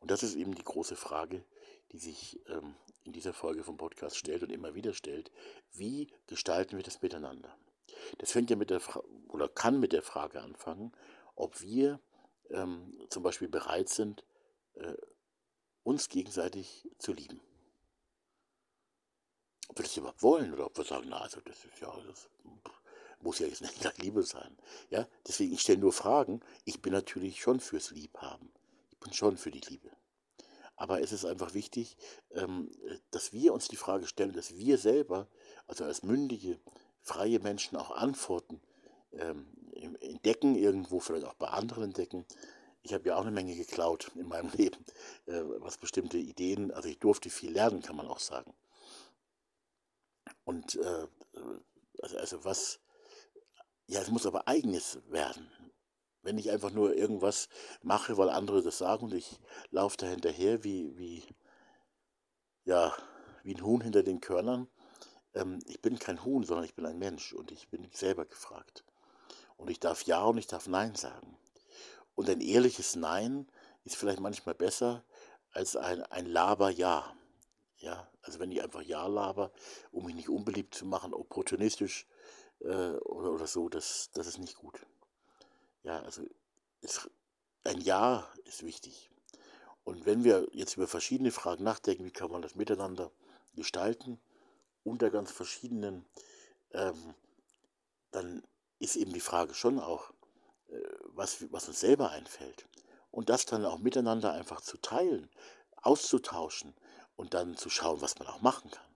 Und 0.00 0.10
das 0.10 0.22
ist 0.22 0.34
eben 0.34 0.54
die 0.54 0.64
große 0.64 0.96
Frage, 0.96 1.44
die 1.92 1.98
sich 1.98 2.40
ähm, 2.48 2.74
in 3.04 3.12
dieser 3.12 3.32
Folge 3.32 3.62
vom 3.62 3.76
Podcast 3.76 4.16
stellt 4.16 4.42
und 4.42 4.50
immer 4.50 4.74
wieder 4.74 4.94
stellt. 4.94 5.30
Wie 5.72 6.10
gestalten 6.26 6.76
wir 6.76 6.84
das 6.84 7.02
miteinander? 7.02 7.56
Das 8.18 8.32
fängt 8.32 8.50
ja 8.50 8.56
mit 8.56 8.70
der 8.70 8.80
Fra 8.80 9.02
oder 9.28 9.48
kann 9.48 9.78
mit 9.80 9.92
der 9.92 10.02
Frage 10.02 10.40
anfangen, 10.40 10.92
ob 11.34 11.60
wir 11.60 12.00
ähm, 12.50 12.98
zum 13.10 13.22
Beispiel 13.22 13.48
bereit 13.48 13.88
sind, 13.88 14.24
äh, 14.74 14.94
uns 15.82 16.08
gegenseitig 16.08 16.88
zu 16.98 17.12
lieben. 17.12 17.40
Ob 19.68 19.78
wir 19.78 19.84
das 19.84 19.96
überhaupt 19.96 20.22
wollen 20.22 20.52
oder 20.52 20.66
ob 20.66 20.76
wir 20.76 20.84
sagen, 20.84 21.06
na, 21.08 21.20
also 21.20 21.40
das 21.40 21.64
ist 21.64 21.80
ja, 21.80 21.92
das 22.06 22.28
muss 23.22 23.38
ja 23.38 23.46
jetzt 23.46 23.62
nicht 23.62 23.80
gleich 23.80 23.98
Liebe 23.98 24.22
sein. 24.22 24.56
Ja, 24.90 25.06
deswegen, 25.26 25.52
ich 25.52 25.60
stelle 25.60 25.78
nur 25.78 25.92
Fragen. 25.92 26.40
Ich 26.64 26.82
bin 26.82 26.92
natürlich 26.92 27.40
schon 27.40 27.60
fürs 27.60 27.90
Liebhaben. 27.90 28.50
Ich 28.90 28.98
bin 28.98 29.12
schon 29.12 29.36
für 29.36 29.50
die 29.50 29.60
Liebe. 29.60 29.90
Aber 30.76 31.00
es 31.00 31.12
ist 31.12 31.24
einfach 31.24 31.54
wichtig, 31.54 31.96
ähm, 32.32 32.70
dass 33.10 33.32
wir 33.32 33.52
uns 33.52 33.68
die 33.68 33.76
Frage 33.76 34.06
stellen, 34.06 34.32
dass 34.32 34.56
wir 34.56 34.78
selber, 34.78 35.28
also 35.66 35.84
als 35.84 36.02
mündige, 36.02 36.58
freie 37.00 37.40
Menschen 37.40 37.76
auch 37.76 37.90
Antworten 37.92 38.60
ähm, 39.12 39.46
entdecken, 40.00 40.54
irgendwo 40.56 41.00
vielleicht 41.00 41.26
auch 41.26 41.34
bei 41.34 41.48
anderen 41.48 41.84
entdecken, 41.84 42.26
ich 42.82 42.92
habe 42.92 43.08
ja 43.08 43.16
auch 43.16 43.22
eine 43.22 43.30
Menge 43.30 43.54
geklaut 43.54 44.10
in 44.16 44.26
meinem 44.26 44.50
Leben, 44.56 44.84
äh, 45.26 45.42
was 45.60 45.78
bestimmte 45.78 46.18
Ideen, 46.18 46.72
also 46.72 46.88
ich 46.88 46.98
durfte 46.98 47.30
viel 47.30 47.52
lernen, 47.52 47.82
kann 47.82 47.96
man 47.96 48.08
auch 48.08 48.18
sagen. 48.18 48.52
Und 50.44 50.76
äh, 50.76 51.06
also, 52.02 52.16
also 52.18 52.44
was, 52.44 52.80
ja, 53.86 54.00
es 54.00 54.10
muss 54.10 54.26
aber 54.26 54.48
eigenes 54.48 54.98
werden. 55.08 55.50
Wenn 56.22 56.38
ich 56.38 56.50
einfach 56.50 56.70
nur 56.70 56.94
irgendwas 56.94 57.48
mache, 57.82 58.16
weil 58.16 58.30
andere 58.30 58.62
das 58.62 58.78
sagen 58.78 59.06
und 59.06 59.14
ich 59.14 59.40
laufe 59.70 59.96
da 59.96 60.06
hinterher 60.06 60.62
wie, 60.62 60.96
wie, 60.96 61.24
ja, 62.64 62.94
wie 63.42 63.54
ein 63.54 63.64
Huhn 63.64 63.80
hinter 63.80 64.02
den 64.02 64.20
Körnern. 64.20 64.68
Ähm, 65.34 65.58
ich 65.66 65.80
bin 65.82 65.98
kein 65.98 66.24
Huhn, 66.24 66.44
sondern 66.44 66.64
ich 66.64 66.74
bin 66.74 66.86
ein 66.86 66.98
Mensch 66.98 67.32
und 67.32 67.50
ich 67.50 67.68
bin 67.68 67.88
selber 67.92 68.24
gefragt. 68.24 68.84
Und 69.56 69.68
ich 69.70 69.80
darf 69.80 70.02
Ja 70.02 70.24
und 70.24 70.38
ich 70.38 70.46
darf 70.46 70.68
Nein 70.68 70.94
sagen. 70.94 71.36
Und 72.14 72.30
ein 72.30 72.40
ehrliches 72.40 72.94
Nein 72.94 73.48
ist 73.84 73.96
vielleicht 73.96 74.20
manchmal 74.20 74.54
besser 74.54 75.04
als 75.52 75.76
ein, 75.76 76.02
ein 76.04 76.26
Laber-Ja. 76.26 77.14
Ja, 77.78 78.08
also 78.22 78.38
wenn 78.38 78.52
ich 78.52 78.62
einfach 78.62 78.82
Ja 78.82 79.08
laber, 79.08 79.50
um 79.90 80.06
mich 80.06 80.14
nicht 80.14 80.28
unbeliebt 80.28 80.74
zu 80.74 80.86
machen, 80.86 81.12
opportunistisch 81.12 82.06
äh, 82.64 82.96
oder, 82.98 83.32
oder 83.32 83.46
so, 83.46 83.68
das, 83.68 84.10
das 84.12 84.26
ist 84.26 84.38
nicht 84.38 84.56
gut. 84.56 84.86
Ja, 85.82 86.00
also 86.02 86.22
es, 86.80 87.08
ein 87.64 87.80
Ja 87.80 88.28
ist 88.44 88.64
wichtig. 88.64 89.10
Und 89.84 90.06
wenn 90.06 90.24
wir 90.24 90.48
jetzt 90.52 90.76
über 90.76 90.86
verschiedene 90.86 91.32
Fragen 91.32 91.64
nachdenken, 91.64 92.04
wie 92.04 92.12
kann 92.12 92.30
man 92.30 92.42
das 92.42 92.54
miteinander 92.54 93.10
gestalten, 93.54 94.20
unter 94.84 95.10
ganz 95.10 95.30
verschiedenen, 95.30 96.06
ähm, 96.72 97.14
dann 98.10 98.42
ist 98.78 98.96
eben 98.96 99.12
die 99.12 99.20
Frage 99.20 99.54
schon 99.54 99.78
auch, 99.78 100.12
äh, 100.68 100.78
was, 101.14 101.50
was 101.52 101.68
uns 101.68 101.80
selber 101.80 102.10
einfällt. 102.10 102.68
Und 103.10 103.28
das 103.28 103.44
dann 103.44 103.64
auch 103.64 103.78
miteinander 103.78 104.32
einfach 104.32 104.60
zu 104.60 104.78
teilen, 104.78 105.28
auszutauschen 105.76 106.74
und 107.16 107.34
dann 107.34 107.56
zu 107.56 107.68
schauen, 107.68 108.00
was 108.00 108.18
man 108.18 108.28
auch 108.28 108.40
machen 108.40 108.70
kann. 108.70 108.91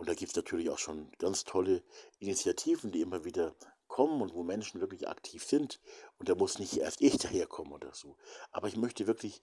Und 0.00 0.08
da 0.08 0.14
gibt 0.14 0.30
es 0.30 0.36
natürlich 0.36 0.70
auch 0.70 0.78
schon 0.78 1.12
ganz 1.18 1.44
tolle 1.44 1.82
Initiativen, 2.20 2.90
die 2.90 3.02
immer 3.02 3.26
wieder 3.26 3.54
kommen 3.86 4.22
und 4.22 4.32
wo 4.32 4.42
Menschen 4.42 4.80
wirklich 4.80 5.06
aktiv 5.06 5.44
sind. 5.44 5.78
Und 6.18 6.30
da 6.30 6.34
muss 6.34 6.58
nicht 6.58 6.78
erst 6.78 7.02
ich 7.02 7.18
daherkommen 7.18 7.74
oder 7.74 7.92
so. 7.92 8.16
Aber 8.50 8.66
ich 8.66 8.78
möchte 8.78 9.06
wirklich 9.06 9.42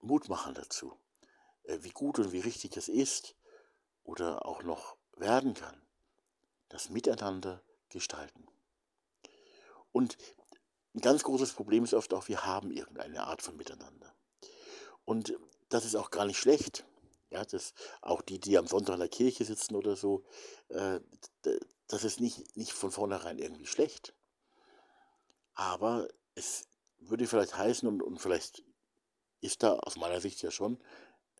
Mut 0.00 0.30
machen 0.30 0.54
dazu, 0.54 0.94
äh, 1.64 1.76
wie 1.82 1.90
gut 1.90 2.18
und 2.18 2.32
wie 2.32 2.40
richtig 2.40 2.74
es 2.78 2.88
ist 2.88 3.36
oder 4.02 4.46
auch 4.46 4.62
noch 4.62 4.96
werden 5.18 5.52
kann. 5.52 5.78
Das 6.70 6.88
Miteinander 6.88 7.62
gestalten. 7.90 8.46
Und 9.92 10.16
ein 10.94 11.02
ganz 11.02 11.22
großes 11.22 11.52
Problem 11.52 11.84
ist 11.84 11.92
oft 11.92 12.14
auch, 12.14 12.28
wir 12.28 12.46
haben 12.46 12.70
irgendeine 12.70 13.24
Art 13.24 13.42
von 13.42 13.58
Miteinander. 13.58 14.14
Und 15.04 15.34
das 15.68 15.84
ist 15.84 15.96
auch 15.96 16.10
gar 16.10 16.24
nicht 16.24 16.38
schlecht. 16.38 16.86
Ja, 17.30 17.44
das, 17.44 17.74
auch 18.00 18.22
die, 18.22 18.40
die 18.40 18.56
am 18.56 18.66
Sonntag 18.66 18.94
in 18.94 19.00
der 19.00 19.08
Kirche 19.08 19.44
sitzen 19.44 19.74
oder 19.74 19.96
so, 19.96 20.24
äh, 20.68 21.00
das 21.86 22.04
ist 22.04 22.20
nicht, 22.20 22.56
nicht 22.56 22.72
von 22.72 22.90
vornherein 22.90 23.38
irgendwie 23.38 23.66
schlecht. 23.66 24.14
Aber 25.54 26.08
es 26.34 26.68
würde 26.98 27.26
vielleicht 27.26 27.56
heißen, 27.56 27.88
und, 27.88 28.02
und 28.02 28.18
vielleicht 28.18 28.62
ist 29.40 29.62
da 29.62 29.74
aus 29.74 29.96
meiner 29.96 30.20
Sicht 30.20 30.42
ja 30.42 30.50
schon 30.50 30.78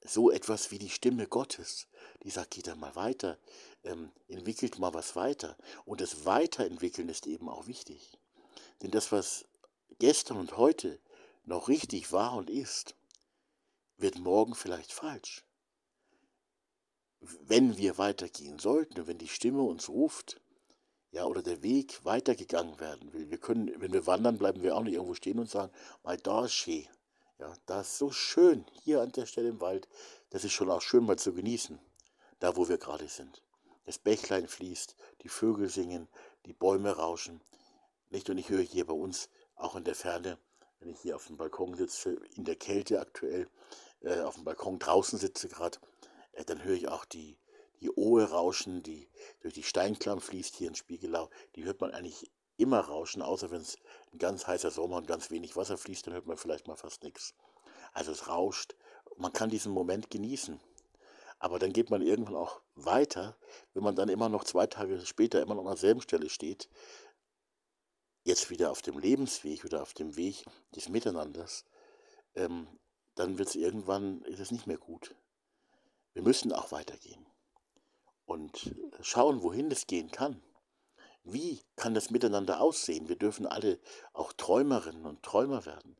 so 0.04 0.30
etwas 0.30 0.70
wie 0.70 0.78
die 0.78 0.90
Stimme 0.90 1.26
Gottes, 1.26 1.88
die 2.22 2.30
sagt, 2.30 2.52
geht 2.52 2.66
da 2.66 2.76
mal 2.76 2.94
weiter, 2.94 3.38
ähm, 3.82 4.12
entwickelt 4.28 4.78
mal 4.78 4.94
was 4.94 5.16
weiter. 5.16 5.56
Und 5.84 6.00
das 6.00 6.24
Weiterentwickeln 6.24 7.08
ist 7.08 7.26
eben 7.26 7.48
auch 7.48 7.66
wichtig. 7.66 8.18
Denn 8.82 8.90
das, 8.90 9.10
was 9.10 9.46
gestern 9.98 10.36
und 10.36 10.56
heute 10.56 11.00
noch 11.44 11.68
richtig 11.68 12.12
war 12.12 12.34
und 12.34 12.50
ist, 12.50 12.94
wird 13.96 14.18
morgen 14.18 14.54
vielleicht 14.54 14.92
falsch. 14.92 15.44
Wenn 17.20 17.76
wir 17.76 17.98
weitergehen 17.98 18.58
sollten 18.58 19.06
wenn 19.06 19.18
die 19.18 19.28
Stimme 19.28 19.62
uns 19.62 19.88
ruft, 19.88 20.40
ja, 21.10 21.24
oder 21.24 21.42
der 21.42 21.62
Weg 21.62 22.04
weitergegangen 22.04 22.78
werden 22.80 23.12
will. 23.12 23.30
Wir 23.30 23.38
können, 23.38 23.72
wenn 23.80 23.92
wir 23.92 24.06
wandern, 24.06 24.38
bleiben 24.38 24.62
wir 24.62 24.76
auch 24.76 24.82
nicht 24.82 24.94
irgendwo 24.94 25.14
stehen 25.14 25.38
und 25.38 25.48
sagen, 25.48 25.72
ist 26.44 26.52
schön. 26.52 26.86
Ja, 27.38 27.54
da 27.66 27.80
ist 27.80 27.98
so 27.98 28.10
schön, 28.10 28.66
hier 28.82 29.00
an 29.00 29.12
der 29.12 29.24
Stelle 29.24 29.48
im 29.48 29.60
Wald, 29.60 29.88
das 30.30 30.44
ist 30.44 30.52
schon 30.52 30.70
auch 30.70 30.82
schön 30.82 31.04
mal 31.04 31.18
zu 31.18 31.32
genießen, 31.32 31.78
da 32.40 32.56
wo 32.56 32.68
wir 32.68 32.78
gerade 32.78 33.06
sind. 33.08 33.42
Das 33.86 33.98
Bächlein 33.98 34.48
fließt, 34.48 34.96
die 35.22 35.28
Vögel 35.28 35.68
singen, 35.68 36.08
die 36.46 36.52
Bäume 36.52 36.90
rauschen. 36.90 37.40
Nicht? 38.10 38.28
Und 38.28 38.38
ich 38.38 38.48
höre 38.48 38.62
hier 38.62 38.86
bei 38.86 38.92
uns 38.92 39.28
auch 39.54 39.76
in 39.76 39.84
der 39.84 39.94
Ferne, 39.94 40.36
wenn 40.80 40.90
ich 40.90 41.00
hier 41.00 41.16
auf 41.16 41.26
dem 41.26 41.36
Balkon 41.36 41.74
sitze, 41.74 42.18
in 42.34 42.44
der 42.44 42.56
Kälte 42.56 43.00
aktuell, 43.00 43.48
äh, 44.02 44.20
auf 44.20 44.34
dem 44.34 44.44
Balkon 44.44 44.78
draußen 44.78 45.18
sitze 45.18 45.48
gerade, 45.48 45.78
dann 46.44 46.62
höre 46.64 46.74
ich 46.74 46.88
auch 46.88 47.04
die, 47.04 47.38
die 47.80 47.90
Ohe 47.90 48.30
rauschen, 48.30 48.82
die 48.82 49.08
durch 49.40 49.54
die 49.54 49.62
Steinklamm 49.62 50.20
fließt 50.20 50.56
hier 50.56 50.68
in 50.68 50.74
Spiegelau. 50.74 51.30
Die 51.56 51.64
hört 51.64 51.80
man 51.80 51.92
eigentlich 51.92 52.30
immer 52.56 52.80
rauschen, 52.80 53.22
außer 53.22 53.50
wenn 53.50 53.60
es 53.60 53.78
ein 54.12 54.18
ganz 54.18 54.46
heißer 54.46 54.70
Sommer 54.70 54.96
und 54.96 55.06
ganz 55.06 55.30
wenig 55.30 55.56
Wasser 55.56 55.78
fließt, 55.78 56.06
dann 56.06 56.14
hört 56.14 56.26
man 56.26 56.36
vielleicht 56.36 56.66
mal 56.66 56.76
fast 56.76 57.04
nichts. 57.04 57.34
Also 57.92 58.12
es 58.12 58.28
rauscht. 58.28 58.74
Man 59.16 59.32
kann 59.32 59.50
diesen 59.50 59.72
Moment 59.72 60.10
genießen. 60.10 60.60
Aber 61.38 61.58
dann 61.58 61.72
geht 61.72 61.90
man 61.90 62.02
irgendwann 62.02 62.34
auch 62.34 62.60
weiter, 62.74 63.38
wenn 63.72 63.84
man 63.84 63.94
dann 63.94 64.08
immer 64.08 64.28
noch 64.28 64.42
zwei 64.42 64.66
Tage 64.66 65.04
später 65.06 65.40
immer 65.40 65.54
noch 65.54 65.62
an 65.62 65.68
derselben 65.68 66.00
Stelle 66.00 66.28
steht, 66.28 66.68
jetzt 68.24 68.50
wieder 68.50 68.70
auf 68.70 68.82
dem 68.82 68.98
Lebensweg 68.98 69.64
oder 69.64 69.82
auf 69.82 69.94
dem 69.94 70.16
Weg 70.16 70.44
des 70.74 70.88
Miteinanders, 70.88 71.64
ähm, 72.34 72.66
dann 73.14 73.38
wird 73.38 73.48
es 73.48 73.54
irgendwann, 73.54 74.22
ist 74.22 74.40
es 74.40 74.50
nicht 74.50 74.66
mehr 74.66 74.78
gut. 74.78 75.14
Wir 76.14 76.22
müssen 76.22 76.52
auch 76.52 76.72
weitergehen 76.72 77.26
und 78.26 78.74
schauen, 79.00 79.42
wohin 79.42 79.70
es 79.70 79.86
gehen 79.86 80.10
kann. 80.10 80.42
Wie 81.24 81.62
kann 81.76 81.94
das 81.94 82.10
miteinander 82.10 82.60
aussehen? 82.60 83.08
Wir 83.08 83.16
dürfen 83.16 83.46
alle 83.46 83.78
auch 84.12 84.32
Träumerinnen 84.32 85.04
und 85.04 85.22
Träumer 85.22 85.66
werden. 85.66 85.96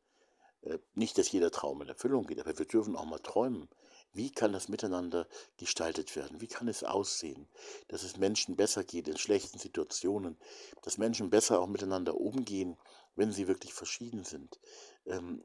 Äh, 0.62 0.78
nicht, 0.94 1.18
dass 1.18 1.30
jeder 1.32 1.50
Traum 1.50 1.82
in 1.82 1.88
Erfüllung 1.88 2.26
geht, 2.26 2.40
aber 2.40 2.58
wir 2.58 2.66
dürfen 2.66 2.96
auch 2.96 3.04
mal 3.04 3.18
träumen. 3.18 3.68
Wie 4.12 4.32
kann 4.32 4.52
das 4.52 4.68
miteinander 4.68 5.28
gestaltet 5.58 6.16
werden? 6.16 6.40
Wie 6.40 6.46
kann 6.46 6.66
es 6.66 6.82
aussehen, 6.82 7.46
dass 7.88 8.02
es 8.02 8.16
Menschen 8.16 8.56
besser 8.56 8.84
geht 8.84 9.06
in 9.06 9.18
schlechten 9.18 9.58
Situationen, 9.58 10.38
dass 10.82 10.98
Menschen 10.98 11.30
besser 11.30 11.60
auch 11.60 11.66
miteinander 11.66 12.16
umgehen, 12.16 12.76
wenn 13.14 13.32
sie 13.32 13.48
wirklich 13.48 13.74
verschieden 13.74 14.24
sind? 14.24 14.58
Ähm, 15.06 15.44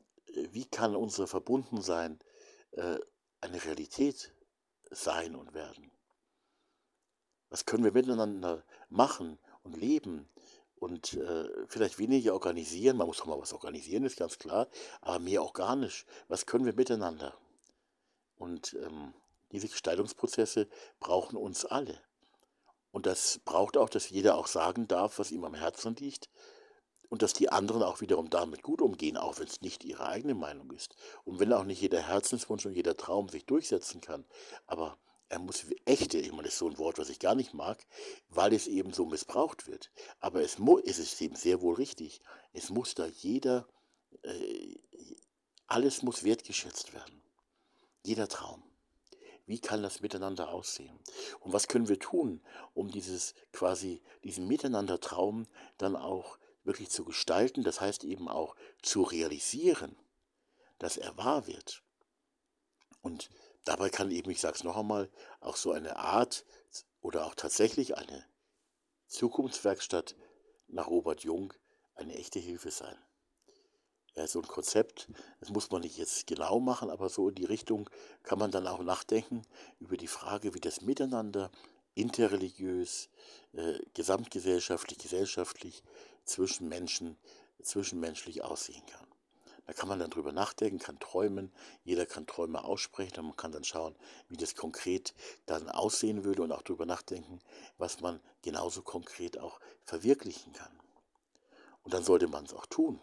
wie 0.52 0.66
kann 0.66 0.96
unser 0.96 1.28
Verbundensein 1.28 2.20
äh, 2.72 2.98
eine 3.42 3.64
Realität 3.66 4.34
sein 4.94 5.36
und 5.36 5.54
werden? 5.54 5.92
Was 7.50 7.66
können 7.66 7.84
wir 7.84 7.92
miteinander 7.92 8.64
machen 8.90 9.38
und 9.64 9.78
leben 9.78 10.28
und 10.76 11.14
äh, 11.14 11.50
vielleicht 11.68 12.00
weniger 12.00 12.34
organisieren? 12.34 12.98
Man 12.98 13.08
muss 13.08 13.18
doch 13.18 13.26
mal 13.26 13.40
was 13.40 13.54
organisieren, 13.54 14.06
ist 14.06 14.18
ganz 14.18 14.40
klar, 14.40 14.68
aber 15.02 15.20
mehr 15.20 15.44
organisch. 15.44 16.06
Was 16.28 16.46
können 16.46 16.66
wir 16.66 16.74
miteinander? 16.74 17.38
Und 18.38 18.74
ähm, 18.74 19.14
diese 19.52 19.68
Gestaltungsprozesse 19.68 20.68
brauchen 21.00 21.38
uns 21.38 21.64
alle. 21.64 22.00
Und 22.92 23.06
das 23.06 23.40
braucht 23.46 23.78
auch, 23.78 23.90
dass 23.90 24.10
jeder 24.10 24.36
auch 24.36 24.48
sagen 24.48 24.88
darf, 24.88 25.20
was 25.20 25.32
ihm 25.32 25.44
am 25.46 25.54
Herzen 25.54 25.96
liegt. 25.96 26.30
Und 27.14 27.22
dass 27.22 27.34
die 27.34 27.50
anderen 27.50 27.84
auch 27.84 28.02
wiederum 28.02 28.32
damit 28.32 28.64
gut 28.64 28.82
umgehen, 28.82 29.18
auch 29.18 29.38
wenn 29.38 29.46
es 29.46 29.62
nicht 29.62 29.84
ihre 29.84 30.08
eigene 30.08 30.34
Meinung 30.34 30.72
ist. 30.72 30.96
Und 31.26 31.40
wenn 31.40 31.54
auch 31.54 31.64
nicht 31.64 31.80
jeder 31.80 32.02
Herzenswunsch 32.02 32.66
und 32.66 32.74
jeder 32.74 32.98
Traum 32.98 33.30
sich 33.30 33.46
durchsetzen 33.46 34.02
kann. 34.02 34.26
Aber 34.66 34.98
er 35.30 35.38
muss 35.38 35.64
echte, 35.86 36.18
ich 36.18 36.32
meine, 36.32 36.46
das 36.46 36.54
ist 36.54 36.58
so 36.58 36.68
ein 36.68 36.80
Wort, 36.80 36.98
was 36.98 37.10
ich 37.10 37.20
gar 37.20 37.36
nicht 37.36 37.54
mag, 37.54 37.86
weil 38.30 38.52
es 38.52 38.66
eben 38.66 38.94
so 38.94 39.06
missbraucht 39.06 39.68
wird. 39.68 39.92
Aber 40.22 40.42
es, 40.42 40.58
es 40.86 40.98
ist 40.98 41.22
eben 41.22 41.36
sehr 41.36 41.62
wohl 41.62 41.76
richtig. 41.76 42.20
Es 42.52 42.72
muss 42.72 42.96
da 42.96 43.06
jeder, 43.06 43.68
äh, 44.24 44.80
alles 45.68 46.02
muss 46.02 46.24
wertgeschätzt 46.24 46.96
werden. 46.96 47.22
Jeder 48.04 48.28
Traum. 48.28 48.64
Wie 49.46 49.60
kann 49.60 49.84
das 49.84 50.02
miteinander 50.02 50.50
aussehen? 50.50 50.98
Und 51.42 51.54
was 51.54 51.68
können 51.68 51.90
wir 51.90 52.00
tun, 52.00 52.42
um 52.74 52.90
dieses 52.90 53.36
quasi, 53.52 54.02
diesen 54.24 54.48
Miteinander-Traum 54.48 55.46
dann 55.78 55.96
auch 55.96 56.40
wirklich 56.64 56.90
zu 56.90 57.04
gestalten, 57.04 57.64
das 57.64 57.82
heißt 57.82 58.04
eben 58.04 58.28
auch 58.28 58.56
zu 58.82 59.04
realisieren, 59.04 59.98
dass 60.80 60.98
er 60.98 61.18
wahr 61.18 61.48
wird. 61.48 61.84
Und 63.02 63.30
dabei 63.66 63.90
kann 63.90 64.12
eben, 64.12 64.30
ich 64.32 64.42
sage 64.42 64.56
es 64.56 64.64
noch 64.64 64.78
einmal, 64.78 65.10
auch 65.40 65.56
so 65.56 65.72
eine 65.72 65.98
Art 65.98 66.46
oder 67.02 67.26
auch 67.26 67.36
tatsächlich 67.36 67.98
eine 67.98 68.26
Zukunftswerkstatt 69.08 70.16
nach 70.68 70.88
Robert 70.88 71.22
Jung 71.22 71.54
eine 71.96 72.16
echte 72.16 72.40
Hilfe 72.40 72.72
sein 72.72 72.98
ja, 74.16 74.28
so 74.28 74.40
ein 74.40 74.48
Konzept. 74.48 75.10
Das 75.40 75.50
muss 75.50 75.72
man 75.72 75.82
nicht 75.82 75.98
jetzt 75.98 76.28
genau 76.28 76.60
machen, 76.60 76.90
aber 76.90 77.10
so 77.10 77.30
in 77.30 77.36
die 77.36 77.46
Richtung 77.46 77.90
kann 78.24 78.40
man 78.40 78.52
dann 78.52 78.68
auch 78.68 78.84
nachdenken 78.84 79.44
über 79.80 79.98
die 79.98 80.08
Frage, 80.08 80.54
wie 80.54 80.60
das 80.60 80.82
Miteinander 80.82 81.52
interreligiös, 81.96 83.10
äh, 83.54 83.80
gesamtgesellschaftlich, 83.94 84.98
gesellschaftlich 84.98 85.84
zwischen 86.26 86.70
Menschen, 86.70 87.18
zwischenmenschlich 87.62 88.44
aussehen 88.44 88.86
kann. 88.88 89.08
Da 89.66 89.72
kann 89.72 89.88
man 89.88 90.00
dann 90.00 90.10
drüber 90.10 90.34
nachdenken, 90.34 90.80
kann 90.80 91.00
träumen, 91.00 91.52
jeder 91.86 92.06
kann 92.06 92.28
Träume 92.28 92.64
aussprechen 92.66 93.20
und 93.20 93.28
man 93.28 93.38
kann 93.38 93.54
dann 93.54 93.64
schauen, 93.64 93.96
wie 94.28 94.36
das 94.36 94.56
konkret 94.56 95.14
dann 95.46 95.70
aussehen 95.70 96.26
würde 96.26 96.44
und 96.44 96.52
auch 96.52 96.64
drüber 96.64 96.86
nachdenken, 96.86 97.40
was 97.78 98.02
man 98.02 98.20
genauso 98.42 98.82
konkret 98.82 99.38
auch 99.40 99.62
verwirklichen 99.86 100.52
kann. 100.52 100.80
Und 101.84 101.94
dann 101.94 102.04
sollte 102.04 102.28
man 102.28 102.46
es 102.46 102.54
auch 102.54 102.66
tun. 102.66 103.00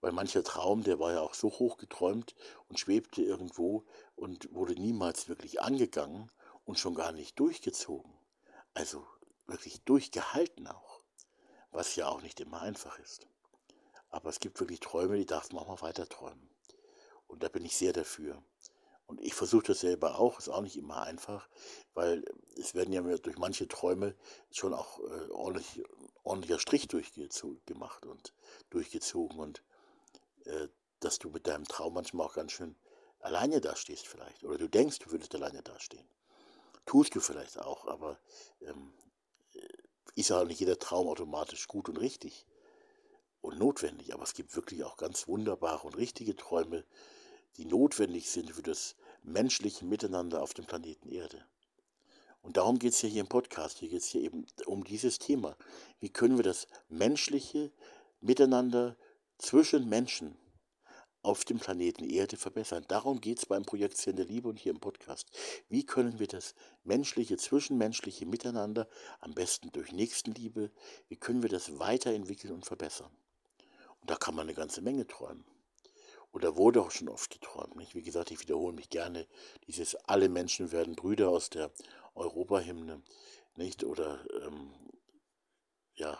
Weil 0.00 0.12
mancher 0.12 0.44
Traum, 0.44 0.84
der 0.84 1.00
war 1.00 1.12
ja 1.12 1.20
auch 1.20 1.34
so 1.34 1.48
hoch 1.50 1.76
geträumt 1.76 2.36
und 2.68 2.78
schwebte 2.78 3.22
irgendwo 3.22 3.84
und 4.14 4.52
wurde 4.54 4.74
niemals 4.74 5.28
wirklich 5.28 5.60
angegangen 5.60 6.30
und 6.64 6.78
schon 6.78 6.94
gar 6.94 7.10
nicht 7.10 7.38
durchgezogen. 7.40 8.12
Also 8.74 9.04
wirklich 9.46 9.82
durchgehalten 9.82 10.68
auch. 10.68 10.87
Was 11.70 11.96
ja 11.96 12.08
auch 12.08 12.22
nicht 12.22 12.40
immer 12.40 12.62
einfach 12.62 12.98
ist. 12.98 13.26
Aber 14.10 14.30
es 14.30 14.40
gibt 14.40 14.58
wirklich 14.60 14.80
Träume, 14.80 15.16
die 15.16 15.26
darf 15.26 15.52
man 15.52 15.62
auch 15.62 15.68
mal 15.68 15.80
weiter 15.82 16.08
träumen. 16.08 16.48
Und 17.26 17.42
da 17.42 17.48
bin 17.48 17.64
ich 17.64 17.76
sehr 17.76 17.92
dafür. 17.92 18.42
Und 19.06 19.20
ich 19.20 19.34
versuche 19.34 19.68
das 19.68 19.80
selber 19.80 20.18
auch, 20.18 20.38
ist 20.38 20.48
auch 20.48 20.60
nicht 20.60 20.76
immer 20.76 21.02
einfach, 21.02 21.48
weil 21.94 22.24
es 22.56 22.74
werden 22.74 22.92
ja 22.92 23.00
durch 23.00 23.38
manche 23.38 23.66
Träume 23.66 24.14
schon 24.50 24.74
auch 24.74 24.98
äh, 25.00 25.30
ordentlich, 25.30 25.82
ordentlicher 26.24 26.58
Strich 26.58 26.88
durchgemacht 26.88 28.04
und 28.04 28.34
durchgezogen. 28.70 29.38
Und 29.38 29.62
äh, 30.44 30.68
dass 31.00 31.18
du 31.18 31.30
mit 31.30 31.46
deinem 31.46 31.64
Traum 31.64 31.94
manchmal 31.94 32.26
auch 32.26 32.34
ganz 32.34 32.52
schön 32.52 32.76
alleine 33.20 33.60
dastehst 33.60 34.06
vielleicht. 34.06 34.44
Oder 34.44 34.58
du 34.58 34.68
denkst, 34.68 34.98
du 34.98 35.10
würdest 35.10 35.34
alleine 35.34 35.62
dastehen. 35.62 36.08
Tust 36.86 37.14
du 37.14 37.20
vielleicht 37.20 37.58
auch, 37.58 37.86
aber 37.86 38.18
ähm, 38.60 38.92
äh, 39.00 39.07
ist 40.14 40.30
ja 40.30 40.40
auch 40.40 40.46
nicht 40.46 40.60
jeder 40.60 40.78
Traum 40.78 41.08
automatisch 41.08 41.66
gut 41.68 41.88
und 41.88 41.98
richtig 41.98 42.46
und 43.40 43.58
notwendig. 43.58 44.14
Aber 44.14 44.22
es 44.22 44.34
gibt 44.34 44.54
wirklich 44.56 44.84
auch 44.84 44.96
ganz 44.96 45.28
wunderbare 45.28 45.86
und 45.86 45.96
richtige 45.96 46.36
Träume, 46.36 46.84
die 47.56 47.64
notwendig 47.64 48.30
sind 48.30 48.50
für 48.50 48.62
das 48.62 48.96
menschliche 49.22 49.84
Miteinander 49.84 50.42
auf 50.42 50.54
dem 50.54 50.66
Planeten 50.66 51.08
Erde. 51.08 51.44
Und 52.42 52.56
darum 52.56 52.78
geht 52.78 52.92
es 52.92 53.02
ja 53.02 53.08
hier 53.08 53.20
im 53.20 53.28
Podcast. 53.28 53.78
Hier 53.78 53.88
geht 53.88 54.00
es 54.00 54.06
hier 54.06 54.22
eben 54.22 54.46
um 54.66 54.84
dieses 54.84 55.18
Thema. 55.18 55.56
Wie 56.00 56.08
können 56.08 56.36
wir 56.36 56.44
das 56.44 56.66
menschliche 56.88 57.72
Miteinander 58.20 58.96
zwischen 59.38 59.88
Menschen 59.88 60.36
auf 61.22 61.44
dem 61.44 61.58
Planeten 61.58 62.04
Erde 62.04 62.36
verbessern. 62.36 62.84
Darum 62.88 63.20
geht 63.20 63.38
es 63.38 63.46
beim 63.46 63.64
Projekt 63.64 63.96
Zehn 63.96 64.16
der 64.16 64.24
Liebe 64.24 64.48
und 64.48 64.58
hier 64.58 64.72
im 64.72 64.80
Podcast. 64.80 65.28
Wie 65.68 65.84
können 65.84 66.18
wir 66.18 66.26
das 66.26 66.54
menschliche, 66.84 67.36
zwischenmenschliche 67.36 68.26
Miteinander, 68.26 68.88
am 69.20 69.34
besten 69.34 69.70
durch 69.72 69.92
Nächstenliebe, 69.92 70.70
wie 71.08 71.16
können 71.16 71.42
wir 71.42 71.50
das 71.50 71.78
weiterentwickeln 71.78 72.54
und 72.54 72.66
verbessern? 72.66 73.10
Und 74.00 74.10
da 74.10 74.16
kann 74.16 74.34
man 74.34 74.46
eine 74.46 74.54
ganze 74.54 74.80
Menge 74.80 75.06
träumen. 75.06 75.44
Oder 76.32 76.56
wurde 76.56 76.82
auch 76.82 76.90
schon 76.90 77.08
oft 77.08 77.30
geträumt. 77.30 77.76
Nicht? 77.76 77.94
Wie 77.94 78.02
gesagt, 78.02 78.30
ich 78.30 78.40
wiederhole 78.40 78.74
mich 78.74 78.90
gerne, 78.90 79.26
dieses 79.66 79.96
Alle 79.96 80.28
Menschen 80.28 80.72
werden 80.72 80.94
Brüder 80.94 81.30
aus 81.30 81.50
der 81.50 81.72
Europahymne. 82.14 83.02
Nicht? 83.56 83.82
Oder 83.82 84.24
ähm, 84.42 84.70
ja, 85.94 86.18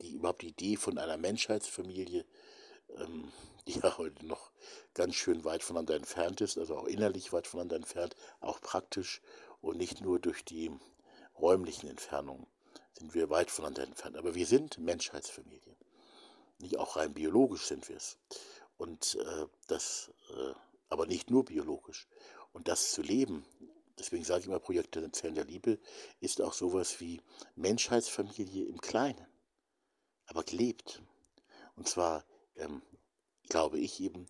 die, 0.00 0.12
überhaupt 0.12 0.42
die 0.42 0.48
Idee 0.48 0.76
von 0.76 0.98
einer 0.98 1.16
Menschheitsfamilie, 1.16 2.24
ähm, 2.96 3.32
die 3.66 3.78
ja 3.82 3.98
heute 3.98 4.26
noch 4.26 4.50
ganz 4.94 5.14
schön 5.14 5.44
weit 5.44 5.62
voneinander 5.62 5.94
entfernt 5.94 6.40
ist, 6.40 6.58
also 6.58 6.76
auch 6.76 6.86
innerlich 6.86 7.32
weit 7.32 7.46
voneinander 7.46 7.76
entfernt, 7.76 8.16
auch 8.40 8.60
praktisch 8.60 9.20
und 9.60 9.78
nicht 9.78 10.00
nur 10.00 10.18
durch 10.18 10.44
die 10.44 10.70
räumlichen 11.38 11.88
Entfernungen 11.88 12.46
sind 12.92 13.14
wir 13.14 13.30
weit 13.30 13.50
voneinander 13.50 13.82
entfernt. 13.84 14.16
Aber 14.16 14.34
wir 14.34 14.46
sind 14.46 14.78
Menschheitsfamilie. 14.78 15.76
Nicht 16.58 16.78
auch 16.78 16.96
rein 16.96 17.12
biologisch 17.12 17.66
sind 17.66 17.88
wir 17.88 17.96
es. 17.96 18.18
Und 18.76 19.16
äh, 19.16 19.46
das, 19.66 20.12
äh, 20.30 20.54
aber 20.88 21.06
nicht 21.06 21.30
nur 21.30 21.44
biologisch. 21.44 22.06
Und 22.52 22.68
das 22.68 22.92
zu 22.92 23.02
leben, 23.02 23.44
deswegen 23.98 24.24
sage 24.24 24.42
ich 24.42 24.46
immer, 24.46 24.60
Projekte 24.60 25.10
Zellen 25.10 25.34
der 25.34 25.44
Liebe, 25.44 25.80
ist 26.20 26.40
auch 26.40 26.52
sowas 26.52 27.00
wie 27.00 27.20
Menschheitsfamilie 27.56 28.66
im 28.66 28.80
Kleinen 28.80 29.26
aber 30.26 30.42
gelebt. 30.42 31.02
Und 31.76 31.88
zwar 31.88 32.24
ähm, 32.56 32.82
glaube 33.48 33.78
ich 33.78 34.00
eben, 34.00 34.28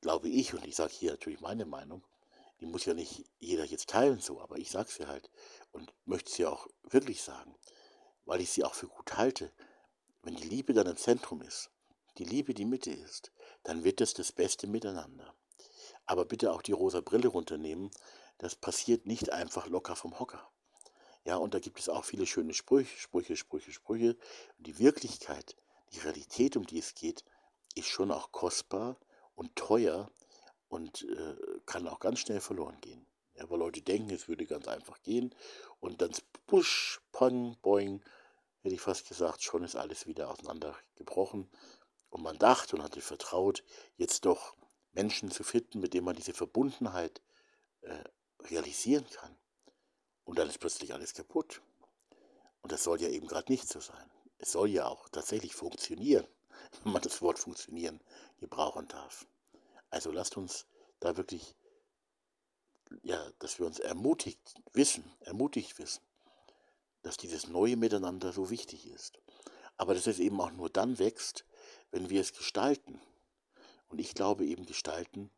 glaube 0.00 0.28
ich, 0.28 0.54
und 0.54 0.66
ich 0.66 0.76
sage 0.76 0.92
hier 0.92 1.12
natürlich 1.12 1.40
meine 1.40 1.66
Meinung, 1.66 2.04
die 2.60 2.66
muss 2.66 2.84
ja 2.84 2.94
nicht 2.94 3.24
jeder 3.38 3.64
jetzt 3.64 3.88
teilen 3.88 4.20
so, 4.20 4.40
aber 4.40 4.58
ich 4.58 4.70
sage 4.70 4.90
sie 4.90 5.06
halt 5.06 5.30
und 5.72 5.92
möchte 6.04 6.30
sie 6.30 6.46
auch 6.46 6.66
wirklich 6.82 7.22
sagen, 7.22 7.54
weil 8.24 8.40
ich 8.40 8.50
sie 8.50 8.64
auch 8.64 8.74
für 8.74 8.88
gut 8.88 9.16
halte. 9.16 9.52
Wenn 10.22 10.36
die 10.36 10.48
Liebe 10.48 10.74
dann 10.74 10.86
im 10.86 10.96
Zentrum 10.96 11.40
ist, 11.40 11.70
die 12.18 12.24
Liebe 12.24 12.52
die 12.52 12.66
Mitte 12.66 12.90
ist, 12.90 13.32
dann 13.62 13.84
wird 13.84 14.00
es 14.00 14.12
das 14.12 14.32
beste 14.32 14.66
Miteinander. 14.66 15.34
Aber 16.04 16.24
bitte 16.24 16.52
auch 16.52 16.62
die 16.62 16.72
rosa 16.72 17.00
Brille 17.00 17.28
runternehmen, 17.28 17.90
das 18.38 18.56
passiert 18.56 19.06
nicht 19.06 19.32
einfach 19.32 19.68
locker 19.68 19.96
vom 19.96 20.18
Hocker. 20.18 20.50
Ja, 21.24 21.36
und 21.36 21.54
da 21.54 21.58
gibt 21.58 21.78
es 21.78 21.88
auch 21.88 22.04
viele 22.04 22.26
schöne 22.26 22.54
Sprüche, 22.54 22.96
Sprüche, 22.98 23.36
Sprüche, 23.36 23.72
Sprüche. 23.72 24.16
Und 24.56 24.66
die 24.66 24.78
Wirklichkeit, 24.78 25.56
die 25.92 26.00
Realität, 26.00 26.56
um 26.56 26.66
die 26.66 26.78
es 26.78 26.94
geht, 26.94 27.24
ist 27.74 27.88
schon 27.88 28.10
auch 28.10 28.32
kostbar 28.32 28.96
und 29.34 29.54
teuer 29.56 30.10
und 30.68 31.02
äh, 31.02 31.36
kann 31.66 31.88
auch 31.88 32.00
ganz 32.00 32.20
schnell 32.20 32.40
verloren 32.40 32.80
gehen. 32.80 33.06
Ja, 33.34 33.48
weil 33.48 33.58
Leute 33.58 33.80
denken, 33.80 34.10
es 34.10 34.28
würde 34.28 34.46
ganz 34.46 34.68
einfach 34.68 35.00
gehen 35.02 35.34
und 35.80 36.02
dann 36.02 36.12
push, 36.46 37.00
pong, 37.12 37.56
boing, 37.62 38.02
hätte 38.62 38.74
ich 38.74 38.80
fast 38.80 39.08
gesagt, 39.08 39.42
schon 39.42 39.64
ist 39.64 39.76
alles 39.76 40.06
wieder 40.06 40.30
auseinandergebrochen. 40.30 41.48
Und 42.10 42.22
man 42.22 42.38
dachte 42.38 42.76
und 42.76 42.82
hatte 42.82 43.00
vertraut, 43.00 43.64
jetzt 43.96 44.24
doch 44.24 44.56
Menschen 44.92 45.30
zu 45.30 45.44
finden, 45.44 45.80
mit 45.80 45.94
denen 45.94 46.04
man 46.04 46.16
diese 46.16 46.34
Verbundenheit 46.34 47.22
äh, 47.82 48.02
realisieren 48.40 49.06
kann. 49.10 49.36
Und 50.24 50.38
dann 50.38 50.48
ist 50.48 50.58
plötzlich 50.58 50.92
alles 50.92 51.14
kaputt. 51.14 51.62
Und 52.62 52.72
das 52.72 52.84
soll 52.84 53.00
ja 53.00 53.08
eben 53.08 53.26
gerade 53.26 53.50
nicht 53.50 53.68
so 53.68 53.80
sein. 53.80 54.10
Es 54.38 54.52
soll 54.52 54.68
ja 54.68 54.86
auch 54.86 55.08
tatsächlich 55.08 55.54
funktionieren, 55.54 56.26
wenn 56.84 56.92
man 56.92 57.02
das 57.02 57.22
Wort 57.22 57.38
funktionieren 57.38 58.00
gebrauchen 58.38 58.88
darf. 58.88 59.26
Also 59.90 60.10
lasst 60.10 60.36
uns 60.36 60.66
da 61.00 61.16
wirklich, 61.16 61.56
ja, 63.02 63.30
dass 63.38 63.58
wir 63.58 63.66
uns 63.66 63.78
ermutigt 63.78 64.54
wissen, 64.72 65.04
ermutigt 65.20 65.78
wissen, 65.78 66.02
dass 67.02 67.16
dieses 67.16 67.48
neue 67.48 67.76
Miteinander 67.76 68.32
so 68.32 68.50
wichtig 68.50 68.86
ist. 68.86 69.18
Aber 69.76 69.94
dass 69.94 70.06
es 70.06 70.18
eben 70.18 70.40
auch 70.40 70.52
nur 70.52 70.68
dann 70.68 70.98
wächst, 70.98 71.44
wenn 71.90 72.10
wir 72.10 72.20
es 72.20 72.32
gestalten. 72.32 73.00
Und 73.88 73.98
ich 73.98 74.14
glaube 74.14 74.44
eben 74.44 74.66
gestalten 74.66 75.30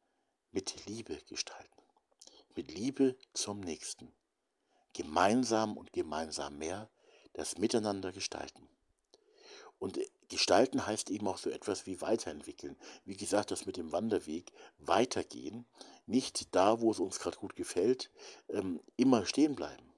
mit 0.51 0.87
Liebe 0.87 1.19
gestalten. 1.29 1.83
Mit 2.55 2.71
Liebe 2.71 3.17
zum 3.33 3.61
Nächsten. 3.61 4.13
Gemeinsam 4.93 5.77
und 5.79 5.93
gemeinsam 5.93 6.59
mehr 6.59 6.91
das 7.33 7.57
Miteinander 7.57 8.13
gestalten. 8.13 8.69
Und 9.79 9.99
gestalten 10.33 10.87
heißt 10.87 11.11
eben 11.11 11.29
auch 11.29 11.39
so 11.39 11.51
etwas 11.51 11.87
wie 11.87 12.01
weiterentwickeln. 12.01 12.77
Wie 13.05 13.17
gesagt, 13.17 13.51
das 13.51 13.67
mit 13.67 13.77
dem 13.77 13.93
Wanderweg, 13.93 14.51
weitergehen, 14.79 15.67
nicht 16.07 16.55
da, 16.55 16.81
wo 16.81 16.91
es 16.91 16.99
uns 16.99 17.21
gerade 17.21 17.37
gut 17.37 17.55
gefällt, 17.55 18.11
ähm, 18.49 18.81
immer 18.97 19.27
stehen 19.27 19.55
bleiben. 19.55 19.93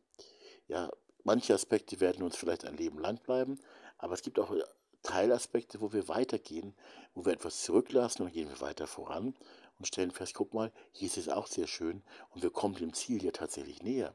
Ja, 0.68 0.90
manche 1.22 1.54
Aspekte 1.54 2.00
werden 2.00 2.22
uns 2.22 2.36
vielleicht 2.36 2.64
ein 2.64 2.76
Leben 2.76 2.98
lang 2.98 3.18
bleiben, 3.22 3.58
aber 3.96 4.14
es 4.14 4.22
gibt 4.22 4.38
auch 4.38 4.54
Teilaspekte, 5.02 5.80
wo 5.80 5.92
wir 5.92 6.08
weitergehen, 6.08 6.74
wo 7.14 7.24
wir 7.24 7.32
etwas 7.32 7.62
zurücklassen 7.62 8.22
und 8.22 8.32
gehen 8.32 8.48
wir 8.48 8.60
weiter 8.60 8.86
voran 8.86 9.34
und 9.78 9.86
stellen 9.86 10.10
fest, 10.10 10.34
guck 10.34 10.52
mal, 10.52 10.72
hier 10.92 11.06
ist 11.06 11.18
es 11.18 11.28
auch 11.28 11.46
sehr 11.46 11.66
schön 11.66 12.02
und 12.30 12.42
wir 12.42 12.50
kommen 12.50 12.74
dem 12.74 12.92
Ziel 12.92 13.22
ja 13.22 13.30
tatsächlich 13.30 13.82
näher. 13.82 14.14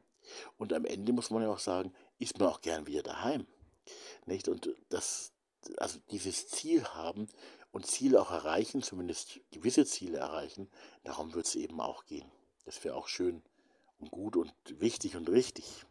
Und 0.57 0.73
am 0.73 0.85
Ende 0.85 1.13
muss 1.13 1.29
man 1.29 1.43
ja 1.43 1.49
auch 1.49 1.59
sagen, 1.59 1.93
ist 2.17 2.39
man 2.39 2.49
auch 2.49 2.61
gern 2.61 2.87
wieder 2.87 3.03
daheim. 3.03 3.47
Nicht? 4.25 4.47
Und 4.47 4.69
das, 4.89 5.31
also 5.77 5.99
dieses 6.11 6.47
Ziel 6.47 6.83
haben 6.85 7.27
und 7.71 7.85
Ziele 7.85 8.21
auch 8.21 8.31
erreichen, 8.31 8.81
zumindest 8.81 9.39
gewisse 9.51 9.85
Ziele 9.85 10.17
erreichen, 10.17 10.69
darum 11.03 11.33
wird 11.33 11.45
es 11.45 11.55
eben 11.55 11.79
auch 11.79 12.05
gehen. 12.05 12.29
Das 12.65 12.83
wäre 12.83 12.95
auch 12.95 13.07
schön 13.07 13.41
und 13.99 14.11
gut 14.11 14.35
und 14.35 14.53
wichtig 14.67 15.15
und 15.15 15.29
richtig. 15.29 15.85